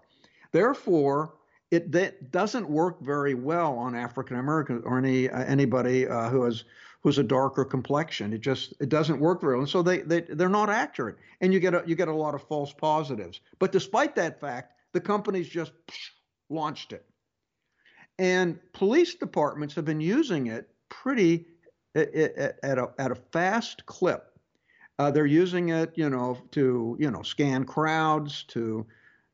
Therefore, 0.52 1.36
it 1.72 1.92
that 1.92 2.32
doesn't 2.32 2.70
work 2.70 3.02
very 3.02 3.34
well 3.34 3.78
on 3.78 3.96
African 3.96 4.38
Americans 4.38 4.84
or 4.86 4.98
any 4.98 5.30
uh, 5.30 5.44
anybody 5.46 6.08
uh, 6.08 6.30
who 6.30 6.44
has 6.44 6.66
who's 7.02 7.18
a 7.18 7.24
darker 7.24 7.66
complexion. 7.66 8.34
It 8.34 8.42
just 8.42 8.74
it 8.80 8.90
doesn't 8.90 9.20
work 9.20 9.42
very 9.42 9.56
well, 9.56 9.62
and 9.62 9.70
so 9.70 9.82
they 9.82 10.00
they 10.00 10.22
they're 10.22 10.50
not 10.50 10.70
accurate, 10.70 11.18
and 11.42 11.54
you 11.54 11.60
get 11.60 11.74
a 11.74 11.84
you 11.86 11.96
get 11.96 12.08
a 12.08 12.14
lot 12.14 12.36
of 12.36 12.44
false 12.44 12.74
positives. 12.74 13.42
But 13.60 13.72
despite 13.72 14.16
that 14.16 14.40
fact, 14.40 14.74
the 14.92 15.02
companies 15.02 15.50
just 15.50 15.72
launched 16.50 16.94
it, 16.94 17.06
and 18.20 18.60
police 18.74 19.16
departments 19.16 19.74
have 19.76 19.86
been 19.86 20.02
using 20.02 20.48
it 20.48 20.70
pretty 20.90 21.48
at, 21.96 22.14
at, 22.14 22.60
at 22.62 22.78
a 22.78 22.92
at 23.00 23.12
a 23.12 23.16
fast 23.16 23.86
clip. 23.86 24.33
Uh, 25.04 25.12
they're 25.12 25.26
using 25.26 25.68
it, 25.68 25.92
you 25.96 26.10
know, 26.10 26.38
to 26.50 26.96
you 26.98 27.12
know 27.12 27.22
scan 27.24 27.66
crowds, 27.66 28.44
to 28.44 28.86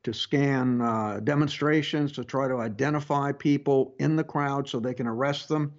to 0.01 0.11
scan 0.11 0.81
uh, 0.81 1.19
demonstrations, 1.23 2.11
to 2.11 2.23
try 2.23 2.47
to 2.47 2.55
identify 2.55 3.31
people 3.31 3.93
in 3.99 4.15
the 4.15 4.23
crowd 4.23 4.67
so 4.67 4.79
they 4.79 4.95
can 4.95 5.05
arrest 5.05 5.47
them. 5.47 5.71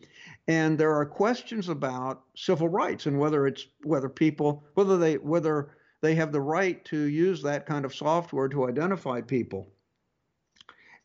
And 0.47 0.78
there 0.78 0.95
are 0.95 1.05
questions 1.05 1.68
about 1.68 2.22
civil 2.36 2.68
rights 2.68 3.07
and 3.07 3.18
whether 3.18 3.49
it's 3.49 3.66
whether 3.82 4.09
people 4.09 4.62
whether 4.74 4.97
they 4.97 5.16
whether 5.16 5.70
they 6.03 6.14
have 6.14 6.30
the 6.30 6.41
right 6.41 6.84
to 6.84 6.97
use 6.97 7.43
that 7.43 7.66
kind 7.66 7.84
of 7.84 7.93
software 7.93 8.49
to 8.49 8.68
identify 8.68 9.20
people. 9.20 9.72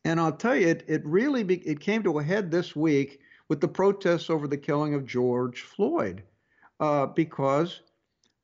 And 0.04 0.20
I'll 0.20 0.32
tell 0.32 0.56
you, 0.56 0.68
it, 0.68 0.86
it 0.88 1.02
really 1.04 1.42
be, 1.42 1.56
it 1.68 1.80
came 1.80 2.04
to 2.04 2.20
a 2.20 2.24
head 2.24 2.52
this 2.52 2.76
week 2.76 3.20
with 3.50 3.62
the 3.62 3.68
protests 3.68 4.30
over 4.30 4.48
the 4.48 4.58
killing 4.58 4.94
of 4.94 5.08
George 5.08 5.62
Floyd, 5.62 6.22
uh, 6.80 7.08
because 7.08 7.82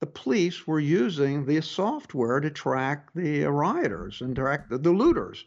the 0.01 0.07
police 0.07 0.65
were 0.65 0.79
using 0.79 1.45
the 1.45 1.61
software 1.61 2.39
to 2.39 2.49
track 2.49 3.13
the 3.13 3.43
rioters 3.43 4.21
and 4.21 4.35
track 4.35 4.67
the, 4.67 4.79
the 4.79 4.89
looters. 4.89 5.45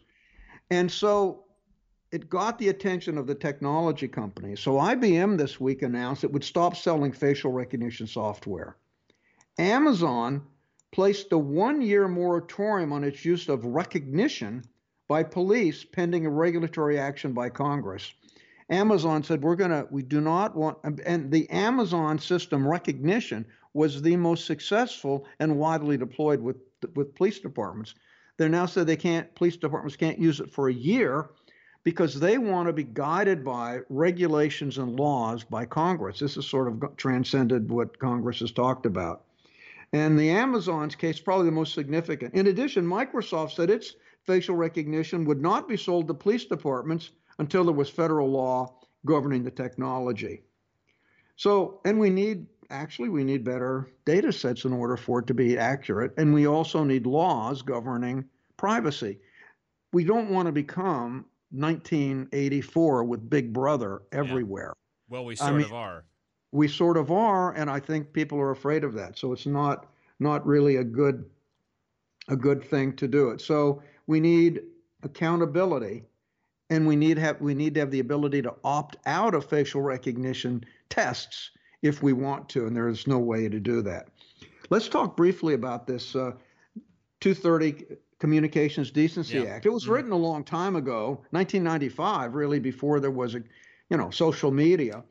And 0.69 0.89
so 0.89 1.43
it 2.13 2.29
got 2.29 2.57
the 2.57 2.69
attention 2.69 3.17
of 3.17 3.27
the 3.27 3.35
technology 3.35 4.07
companies. 4.07 4.61
So 4.61 4.75
IBM 4.75 5.37
this 5.37 5.59
week 5.59 5.81
announced 5.81 6.23
it 6.23 6.31
would 6.31 6.45
stop 6.45 6.77
selling 6.77 7.11
facial 7.11 7.51
recognition 7.51 8.07
software. 8.07 8.77
Amazon 9.57 10.41
placed 10.93 11.33
a 11.33 11.37
one 11.37 11.81
year 11.81 12.07
moratorium 12.07 12.93
on 12.93 13.03
its 13.03 13.25
use 13.25 13.49
of 13.49 13.63
Rekognition 13.63 14.63
by 15.09 15.23
police 15.23 15.83
pending 15.83 16.25
a 16.25 16.29
regulatory 16.29 16.97
action 16.97 17.33
by 17.33 17.49
Congress. 17.49 18.13
Amazon 18.69 19.23
said, 19.23 19.43
We're 19.43 19.55
going 19.55 19.71
to, 19.71 19.87
we 19.91 20.01
do 20.01 20.21
not 20.21 20.55
want, 20.55 20.77
and 20.83 21.31
the 21.31 21.49
Amazon 21.49 22.17
system 22.17 22.63
Rekognition 22.63 23.45
was 23.73 24.01
the 24.01 24.15
most 24.15 24.45
successful 24.45 25.25
and 25.39 25.57
widely 25.57 25.97
deployed 25.97 26.41
with, 26.41 26.57
with 26.95 27.13
police 27.15 27.39
departments. 27.39 27.93
They 28.37 28.47
now 28.49 28.65
say 28.65 28.83
they 28.83 28.95
can't, 28.95 29.33
police 29.35 29.57
departments 29.57 29.95
can't 29.95 30.19
use 30.19 30.39
it 30.39 30.51
for 30.51 30.69
a 30.69 30.73
year 30.73 31.29
because 31.83 32.19
they 32.19 32.37
want 32.39 32.67
to 32.67 32.73
be 32.73 32.83
guided 32.83 33.45
by 33.45 33.81
regulations 33.89 34.79
and 34.79 34.99
laws 34.99 35.43
by 35.43 35.65
Congress. 35.65 36.19
This 36.19 36.35
has 36.35 36.47
sort 36.47 36.67
of 36.67 36.97
transcended 36.97 37.69
what 37.69 37.99
Congress 37.99 38.39
has 38.39 38.51
talked 38.51 38.87
about. 38.87 39.23
And 39.93 40.17
the 40.17 40.31
Amazon's 40.31 40.95
case, 40.95 41.19
probably 41.19 41.45
the 41.45 41.51
most 41.51 41.75
significant. 41.75 42.33
In 42.33 42.47
addition, 42.47 42.85
Microsoft 42.85 43.51
said 43.51 43.69
its 43.69 43.95
facial 44.23 44.55
recognition 44.55 45.25
would 45.25 45.41
not 45.41 45.67
be 45.67 45.77
sold 45.77 46.07
to 46.07 46.13
police 46.13 46.45
departments 46.45 47.11
until 47.39 47.63
there 47.65 47.73
was 47.73 47.89
federal 47.89 48.29
law 48.29 48.73
governing 49.05 49.43
the 49.43 49.51
technology. 49.51 50.41
So, 51.35 51.81
and 51.85 51.99
we 51.99 52.09
need 52.09 52.47
actually 52.69 53.09
we 53.09 53.23
need 53.23 53.43
better 53.43 53.87
data 54.05 54.31
sets 54.31 54.65
in 54.65 54.73
order 54.73 54.97
for 54.97 55.19
it 55.19 55.27
to 55.27 55.33
be 55.33 55.57
accurate, 55.57 56.13
and 56.17 56.33
we 56.33 56.47
also 56.47 56.83
need 56.83 57.05
laws 57.05 57.61
governing 57.61 58.25
privacy. 58.57 59.19
We 59.93 60.03
don't 60.03 60.29
want 60.29 60.47
to 60.47 60.51
become 60.51 61.25
1984 61.51 63.03
with 63.03 63.29
Big 63.29 63.53
Brother 63.53 64.01
everywhere. 64.11 64.73
Well, 65.09 65.25
we 65.25 65.33
I 65.33 65.35
sort 65.35 65.53
mean- 65.55 65.65
of 65.65 65.73
are. 65.73 66.05
We 66.51 66.69
sort 66.69 66.95
of 66.95 67.11
are, 67.11 67.53
and 67.53 67.69
I 67.69 67.81
think 67.81 68.13
people 68.13 68.39
are 68.39 68.51
afraid 68.51 68.85
of 68.85 68.93
that. 68.93 69.17
So 69.17 69.33
it's 69.33 69.45
not 69.45 69.87
not 70.19 70.45
really 70.45 70.77
a 70.77 70.83
good 70.83 71.25
a 72.29 72.35
good 72.35 72.63
thing 72.63 72.95
to 72.95 73.07
do 73.07 73.29
it. 73.29 73.41
So 73.41 73.81
we 74.07 74.19
need 74.19 74.61
accountability, 75.03 76.05
and 76.69 76.87
we 76.87 76.95
need 76.95 77.17
have 77.17 77.39
we 77.41 77.53
need 77.53 77.73
to 77.75 77.79
have 77.79 77.91
the 77.91 77.99
ability 77.99 78.41
to 78.41 78.53
opt 78.63 78.97
out 79.05 79.33
of 79.33 79.45
facial 79.45 79.81
recognition 79.81 80.63
tests 80.89 81.51
if 81.81 82.01
we 82.01 82.13
want 82.13 82.49
to, 82.49 82.65
and 82.65 82.75
there 82.75 82.87
is 82.87 83.07
no 83.07 83.19
way 83.19 83.47
to 83.47 83.59
do 83.59 83.81
that. 83.83 84.07
Let's 84.69 84.89
talk 84.89 85.15
briefly 85.15 85.53
about 85.53 85.85
this 85.85 86.15
uh, 86.15 86.31
230 87.21 87.97
Communications 88.19 88.91
Decency 88.91 89.37
Yeah. 89.37 89.43
Act. 89.43 89.65
It 89.65 89.73
was 89.73 89.87
written 89.87 90.11
a 90.11 90.17
long 90.17 90.43
time 90.43 90.75
ago, 90.75 91.21
1995, 91.31 92.33
really 92.33 92.59
before 92.59 92.99
there 92.99 93.11
was 93.11 93.35
a, 93.35 93.43
you 93.89 93.97
know, 93.97 94.09
social 94.09 94.51
media. 94.51 95.03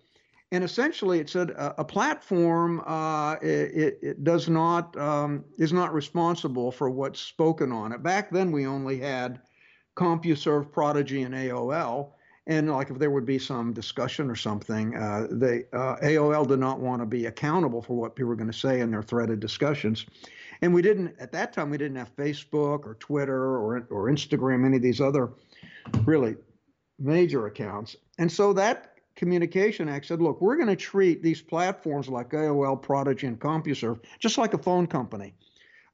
And 0.51 0.65
essentially, 0.65 1.19
it 1.21 1.29
said 1.29 1.51
a, 1.51 1.81
a 1.81 1.85
platform 1.85 2.83
uh, 2.87 3.35
it, 3.43 3.99
it 4.03 4.25
does 4.25 4.49
not 4.49 4.97
um, 4.97 5.45
is 5.59 5.73
not 5.73 5.93
responsible 5.95 6.71
for 6.71 6.91
what's 6.91 7.21
spoken 7.21 7.73
on 7.73 7.93
it. 7.93 8.03
Back 8.03 8.31
then, 8.31 8.53
we 8.53 8.67
only 8.67 8.99
had 8.99 9.41
CompuServe, 9.97 10.71
Prodigy, 10.71 11.23
and 11.23 11.35
AOL. 11.35 12.11
And 12.47 12.71
like 12.71 12.91
if 12.91 12.99
there 12.99 13.11
would 13.11 13.25
be 13.25 13.39
some 13.39 13.73
discussion 13.73 14.31
or 14.31 14.37
something, 14.37 14.95
uh, 14.97 15.29
they 15.31 15.65
uh, 15.73 15.97
AOL 16.03 16.47
did 16.47 16.59
not 16.59 16.79
want 16.79 17.01
to 17.01 17.07
be 17.07 17.27
accountable 17.27 17.81
for 17.81 17.95
what 17.95 18.15
people 18.15 18.29
were 18.29 18.37
going 18.37 18.51
to 18.51 18.59
say 18.59 18.81
in 18.81 18.91
their 18.91 19.03
threaded 19.03 19.41
discussions. 19.41 20.05
And 20.61 20.75
we 20.75 20.83
didn't 20.83 21.15
at 21.19 21.33
that 21.33 21.53
time. 21.53 21.71
We 21.71 21.79
didn't 21.79 21.97
have 21.97 22.15
Facebook 22.17 22.87
or 22.87 22.97
Twitter 23.01 23.57
or 23.57 23.87
or 23.89 24.11
Instagram, 24.11 24.67
any 24.67 24.77
of 24.77 24.83
these 24.83 25.01
other 25.01 25.31
really 26.05 26.37
major 26.99 27.47
accounts. 27.47 27.97
And 28.19 28.31
so 28.31 28.53
that 28.53 28.95
Communication 29.17 29.89
Act 29.89 30.07
said, 30.07 30.21
look, 30.21 30.41
we're 30.41 30.57
going 30.57 30.69
to 30.69 30.77
treat 30.77 31.23
these 31.23 31.41
platforms 31.41 32.09
like 32.09 32.31
AOL, 32.31 32.81
Prodigy, 32.81 33.27
and 33.27 33.39
CompuServe 33.39 34.01
just 34.19 34.39
like 34.39 34.55
a 34.55 34.59
phone 34.59 34.87
company. 34.87 35.35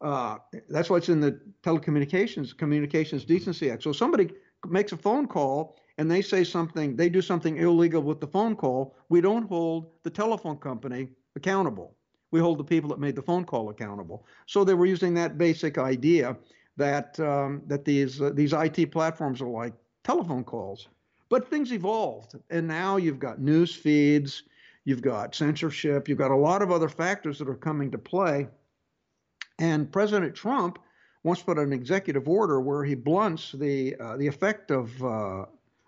Uh, 0.00 0.38
that's 0.68 0.88
what's 0.88 1.08
in 1.08 1.20
the 1.20 1.38
Telecommunications 1.62 2.56
Communications 2.56 3.24
Decency 3.24 3.70
Act. 3.70 3.82
So 3.82 3.92
somebody 3.92 4.30
makes 4.66 4.92
a 4.92 4.96
phone 4.96 5.26
call 5.26 5.76
and 5.98 6.10
they 6.10 6.22
say 6.22 6.44
something, 6.44 6.96
they 6.96 7.10
do 7.10 7.20
something 7.20 7.58
illegal 7.58 8.02
with 8.02 8.20
the 8.20 8.26
phone 8.26 8.56
call, 8.56 8.96
we 9.10 9.20
don't 9.20 9.46
hold 9.46 9.90
the 10.02 10.10
telephone 10.10 10.56
company 10.56 11.08
accountable. 11.36 11.94
We 12.30 12.40
hold 12.40 12.58
the 12.58 12.64
people 12.64 12.88
that 12.90 12.98
made 12.98 13.16
the 13.16 13.22
phone 13.22 13.44
call 13.44 13.68
accountable. 13.68 14.24
So 14.46 14.64
they 14.64 14.74
were 14.74 14.86
using 14.86 15.14
that 15.14 15.36
basic 15.36 15.76
idea 15.76 16.36
that 16.76 17.18
um, 17.20 17.62
that 17.66 17.84
these 17.84 18.20
uh, 18.20 18.30
these 18.32 18.52
IT 18.52 18.92
platforms 18.92 19.42
are 19.42 19.48
like 19.48 19.74
telephone 20.04 20.44
calls. 20.44 20.88
But 21.28 21.48
things 21.48 21.72
evolved, 21.72 22.34
and 22.50 22.66
now 22.66 22.96
you've 22.96 23.18
got 23.18 23.40
news 23.40 23.74
feeds, 23.74 24.44
you've 24.84 25.02
got 25.02 25.34
censorship, 25.34 26.08
you've 26.08 26.18
got 26.18 26.30
a 26.30 26.36
lot 26.36 26.62
of 26.62 26.70
other 26.70 26.88
factors 26.88 27.38
that 27.38 27.48
are 27.48 27.54
coming 27.54 27.90
to 27.90 27.98
play. 27.98 28.48
And 29.60 29.92
President 29.92 30.34
Trump 30.34 30.78
once 31.22 31.42
put 31.42 31.58
an 31.58 31.72
executive 31.72 32.26
order 32.28 32.60
where 32.60 32.82
he 32.82 32.94
blunts 32.94 33.52
the 33.52 33.94
uh, 33.96 34.16
the 34.16 34.26
effect 34.26 34.70
of 34.70 35.04
uh, 35.04 35.44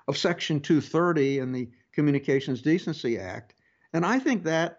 of 0.07 0.17
Section 0.17 0.61
230 0.61 1.39
in 1.39 1.53
the 1.53 1.69
Communications 1.93 2.63
Decency 2.63 3.19
Act, 3.19 3.55
and 3.93 4.05
I 4.07 4.19
think 4.19 4.45
that 4.45 4.79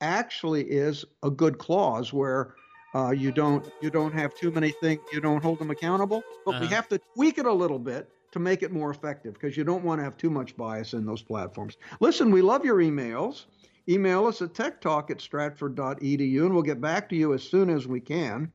actually 0.00 0.64
is 0.64 1.04
a 1.22 1.30
good 1.30 1.56
clause 1.58 2.12
where 2.12 2.54
uh, 2.94 3.10
you 3.10 3.30
don't 3.30 3.70
you 3.80 3.90
don't 3.90 4.12
have 4.12 4.34
too 4.34 4.50
many 4.50 4.70
things 4.70 5.00
you 5.12 5.20
don't 5.20 5.42
hold 5.42 5.60
them 5.60 5.70
accountable, 5.70 6.22
but 6.44 6.58
we 6.60 6.66
Uh-huh. 6.66 6.74
have 6.74 6.88
to 6.88 7.00
tweak 7.14 7.38
it 7.38 7.46
a 7.46 7.52
little 7.52 7.78
bit 7.78 8.10
to 8.32 8.40
make 8.40 8.62
it 8.64 8.72
more 8.72 8.90
effective 8.90 9.34
because 9.34 9.56
you 9.56 9.62
don't 9.62 9.84
want 9.84 10.00
to 10.00 10.04
have 10.04 10.16
too 10.16 10.30
much 10.30 10.56
bias 10.56 10.94
in 10.94 11.06
those 11.06 11.22
platforms. 11.22 11.76
Listen, 12.00 12.30
we 12.32 12.42
love 12.42 12.64
your 12.64 12.78
emails. 12.78 13.44
Email 13.88 14.26
us 14.26 14.42
at 14.42 14.54
techtalk 14.54 15.10
at 15.10 15.20
stratford.edu 15.20 16.42
and 16.42 16.54
we'll 16.54 16.62
get 16.62 16.80
back 16.80 17.08
to 17.08 17.16
you 17.16 17.34
as 17.34 17.42
soon 17.42 17.68
as 17.68 17.88
we 17.88 17.98
can. 18.00 18.52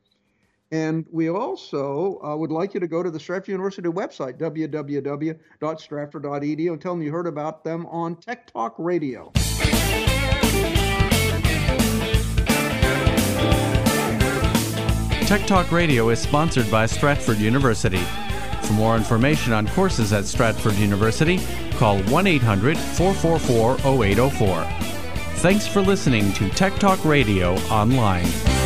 And 0.72 1.06
we 1.12 1.30
also 1.30 2.20
uh, 2.22 2.36
would 2.36 2.52
like 2.52 2.74
you 2.74 2.82
to 2.82 2.88
go 2.88 3.02
to 3.02 3.10
the 3.10 3.20
Stratford 3.20 3.48
University 3.50 3.88
website, 3.88 4.38
www.stratford.edu, 4.38 6.72
and 6.72 6.82
tell 6.82 6.94
them 6.94 7.02
you 7.02 7.12
heard 7.12 7.28
about 7.28 7.64
them 7.64 7.86
on 7.86 8.18
Tech 8.18 8.52
Talk 8.52 8.76
Radio. 8.78 9.32
Tech 15.26 15.46
Talk 15.46 15.72
Radio 15.72 16.10
is 16.10 16.20
sponsored 16.20 16.70
by 16.70 16.86
Stratford 16.86 17.38
University. 17.38 18.04
For 18.64 18.74
more 18.74 18.98
information 18.98 19.54
on 19.54 19.70
courses 19.70 20.12
at 20.12 20.26
Stratford 20.26 20.74
University, 20.74 21.40
call 21.72 22.02
1 22.04 22.28
800 22.28 22.78
444 22.78 24.06
0804. 24.06 24.87
Thanks 25.38 25.68
for 25.68 25.82
listening 25.82 26.34
to 26.34 26.50
Tech 26.50 26.74
Talk 26.80 27.06
Radio 27.06 27.54
Online. 27.70 28.57